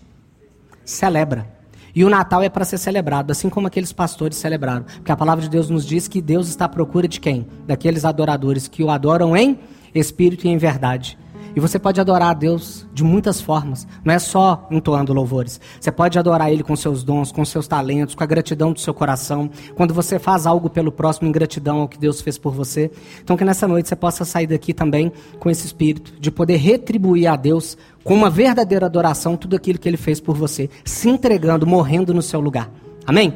celebra. 0.85 1.61
E 1.95 2.05
o 2.05 2.09
Natal 2.09 2.43
é 2.43 2.49
para 2.49 2.65
ser 2.65 2.79
celebrado, 2.79 3.33
assim 3.33 3.49
como 3.49 3.67
aqueles 3.67 3.93
pastores 3.93 4.39
celebraram. 4.39 4.85
Porque 4.85 5.11
a 5.11 5.17
palavra 5.17 5.43
de 5.43 5.51
Deus 5.51 5.69
nos 5.69 5.85
diz 5.85 6.07
que 6.07 6.23
Deus 6.23 6.49
está 6.49 6.67
à 6.67 6.69
procura 6.69 7.09
de 7.09 7.19
quem? 7.19 7.47
Daqueles 7.67 8.05
adoradores 8.05 8.69
que 8.69 8.83
o 8.83 8.91
adoram 8.91 9.37
em 9.37 9.59
espírito 9.93 10.47
e 10.47 10.51
em 10.51 10.57
verdade. 10.57 11.19
E 11.55 11.61
você 11.61 11.79
pode 11.79 12.01
adorar 12.01 12.31
a 12.31 12.35
Deus 12.35 12.87
de 12.93 13.03
muitas 13.03 13.41
formas. 13.41 13.87
Não 14.05 14.15
é 14.15 14.19
só 14.19 14.67
entoando 14.71 15.13
louvores. 15.13 15.61
Você 15.81 15.91
pode 15.91 16.19
adorar 16.19 16.51
Ele 16.53 16.63
com 16.63 16.77
seus 16.77 17.03
dons, 17.03 17.33
com 17.33 17.45
seus 17.45 17.67
talentos, 17.67 18.15
com 18.15 18.23
a 18.23 18.27
gratidão 18.27 18.73
do 18.73 18.81
seu 18.81 18.95
coração. 18.95 19.51
Quando 19.75 19.93
você 19.93 20.19
faz 20.19 20.47
algo 20.47 20.71
pelo 20.71 20.93
próximo 20.93 21.29
em 21.29 21.33
gratidão 21.33 21.81
ao 21.81 21.89
que 21.89 21.99
Deus 21.99 22.21
fez 22.21 22.39
por 22.39 22.53
você. 22.53 22.91
Então 23.23 23.37
que 23.37 23.45
nessa 23.45 23.67
noite 23.67 23.89
você 23.89 23.97
possa 23.97 24.25
sair 24.25 24.47
daqui 24.47 24.73
também 24.73 25.13
com 25.39 25.51
esse 25.51 25.67
espírito 25.67 26.13
de 26.21 26.31
poder 26.31 26.57
retribuir 26.57 27.31
a 27.31 27.37
Deus 27.37 27.77
com 28.05 28.15
uma 28.15 28.31
verdadeira 28.31 28.87
adoração 28.87 29.37
tudo 29.37 29.57
aquilo 29.57 29.79
que 29.79 29.89
Ele 29.89 29.97
fez 29.97 30.21
por 30.21 30.37
você. 30.37 30.71
Se 30.85 31.09
entregando, 31.09 31.67
morrendo 31.67 32.15
no 32.15 32.23
seu 32.23 32.41
lugar. 32.41 32.71
Amém? 33.07 33.35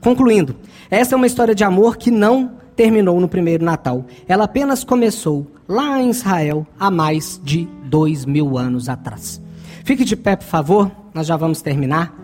Concluindo, 0.00 0.54
essa 0.90 1.14
é 1.14 1.16
uma 1.16 1.26
história 1.26 1.54
de 1.54 1.64
amor 1.64 1.96
que 1.96 2.10
não 2.10 2.58
terminou 2.78 3.20
no 3.20 3.28
primeiro 3.28 3.64
Natal. 3.64 4.04
Ela 4.28 4.44
apenas 4.44 4.84
começou 4.84 5.48
lá 5.66 6.00
em 6.00 6.10
Israel 6.10 6.64
há 6.78 6.92
mais 6.92 7.40
de 7.42 7.66
dois 7.84 8.24
mil 8.24 8.56
anos 8.56 8.88
atrás. 8.88 9.42
Fique 9.82 10.04
de 10.04 10.14
pé, 10.14 10.36
por 10.36 10.46
favor, 10.46 10.88
nós 11.12 11.26
já 11.26 11.36
vamos 11.36 11.60
terminar. 11.60 12.14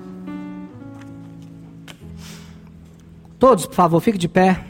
Todos, 3.37 3.67
por 3.67 3.75
favor, 3.75 3.99
fique 3.99 4.17
de 4.17 4.29
pé, 4.29 4.61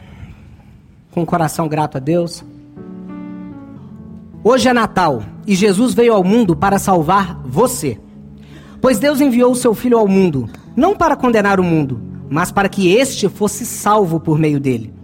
com 1.11 1.21
o 1.21 1.25
coração 1.25 1.67
grato 1.67 1.97
a 1.97 1.99
Deus. 1.99 2.43
Hoje 4.43 4.67
é 4.67 4.73
Natal 4.73 5.21
e 5.45 5.53
Jesus 5.53 5.93
veio 5.93 6.15
ao 6.15 6.23
mundo 6.23 6.55
para 6.55 6.79
salvar 6.79 7.39
você. 7.45 7.99
Pois 8.81 8.97
Deus 8.97 9.21
enviou 9.21 9.51
o 9.51 9.55
seu 9.55 9.75
Filho 9.75 9.99
ao 9.99 10.07
mundo, 10.07 10.49
não 10.75 10.95
para 10.95 11.15
condenar 11.15 11.59
o 11.59 11.63
mundo, 11.63 12.01
mas 12.27 12.51
para 12.51 12.67
que 12.67 12.91
este 12.91 13.29
fosse 13.29 13.67
salvo 13.67 14.19
por 14.19 14.39
meio 14.39 14.59
dele. 14.59 14.94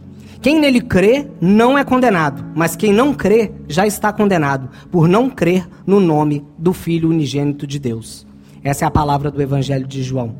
Quem 0.41 0.59
nele 0.59 0.81
crê 0.81 1.27
não 1.39 1.77
é 1.77 1.83
condenado, 1.83 2.43
mas 2.55 2.75
quem 2.75 2.91
não 2.91 3.13
crê 3.13 3.51
já 3.67 3.85
está 3.85 4.11
condenado, 4.11 4.69
por 4.89 5.07
não 5.07 5.29
crer 5.29 5.69
no 5.85 5.99
nome 5.99 6.43
do 6.57 6.73
Filho 6.73 7.09
unigênito 7.09 7.67
de 7.67 7.77
Deus. 7.77 8.25
Essa 8.63 8.85
é 8.85 8.87
a 8.87 8.91
palavra 8.91 9.29
do 9.29 9.39
Evangelho 9.39 9.85
de 9.85 10.01
João. 10.01 10.35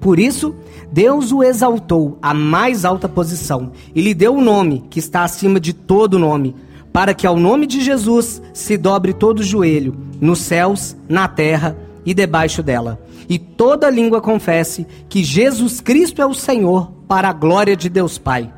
Por 0.00 0.20
isso, 0.20 0.54
Deus 0.92 1.32
o 1.32 1.42
exaltou 1.42 2.18
à 2.22 2.32
mais 2.32 2.84
alta 2.84 3.08
posição 3.08 3.72
e 3.92 4.00
lhe 4.00 4.14
deu 4.14 4.36
o 4.36 4.40
nome 4.40 4.84
que 4.88 5.00
está 5.00 5.24
acima 5.24 5.58
de 5.58 5.72
todo 5.72 6.20
nome, 6.20 6.54
para 6.92 7.12
que 7.12 7.26
ao 7.26 7.36
nome 7.36 7.66
de 7.66 7.80
Jesus 7.80 8.40
se 8.54 8.76
dobre 8.76 9.12
todo 9.12 9.42
joelho, 9.42 9.96
nos 10.20 10.38
céus, 10.38 10.96
na 11.08 11.26
terra 11.26 11.76
e 12.06 12.14
debaixo 12.14 12.62
dela, 12.62 13.00
e 13.28 13.40
toda 13.40 13.90
língua 13.90 14.20
confesse 14.20 14.86
que 15.08 15.24
Jesus 15.24 15.80
Cristo 15.80 16.22
é 16.22 16.26
o 16.26 16.34
Senhor, 16.34 16.92
para 17.08 17.28
a 17.28 17.32
glória 17.32 17.76
de 17.76 17.88
Deus 17.88 18.18
Pai. 18.18 18.52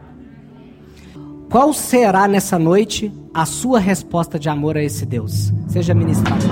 Qual 1.50 1.72
será 1.72 2.26
nessa 2.26 2.58
noite 2.58 3.12
a 3.32 3.46
sua 3.46 3.78
resposta 3.78 4.38
de 4.38 4.48
amor 4.48 4.76
a 4.76 4.82
esse 4.82 5.06
Deus? 5.06 5.52
Seja 5.68 5.94
ministrado. 5.94 6.44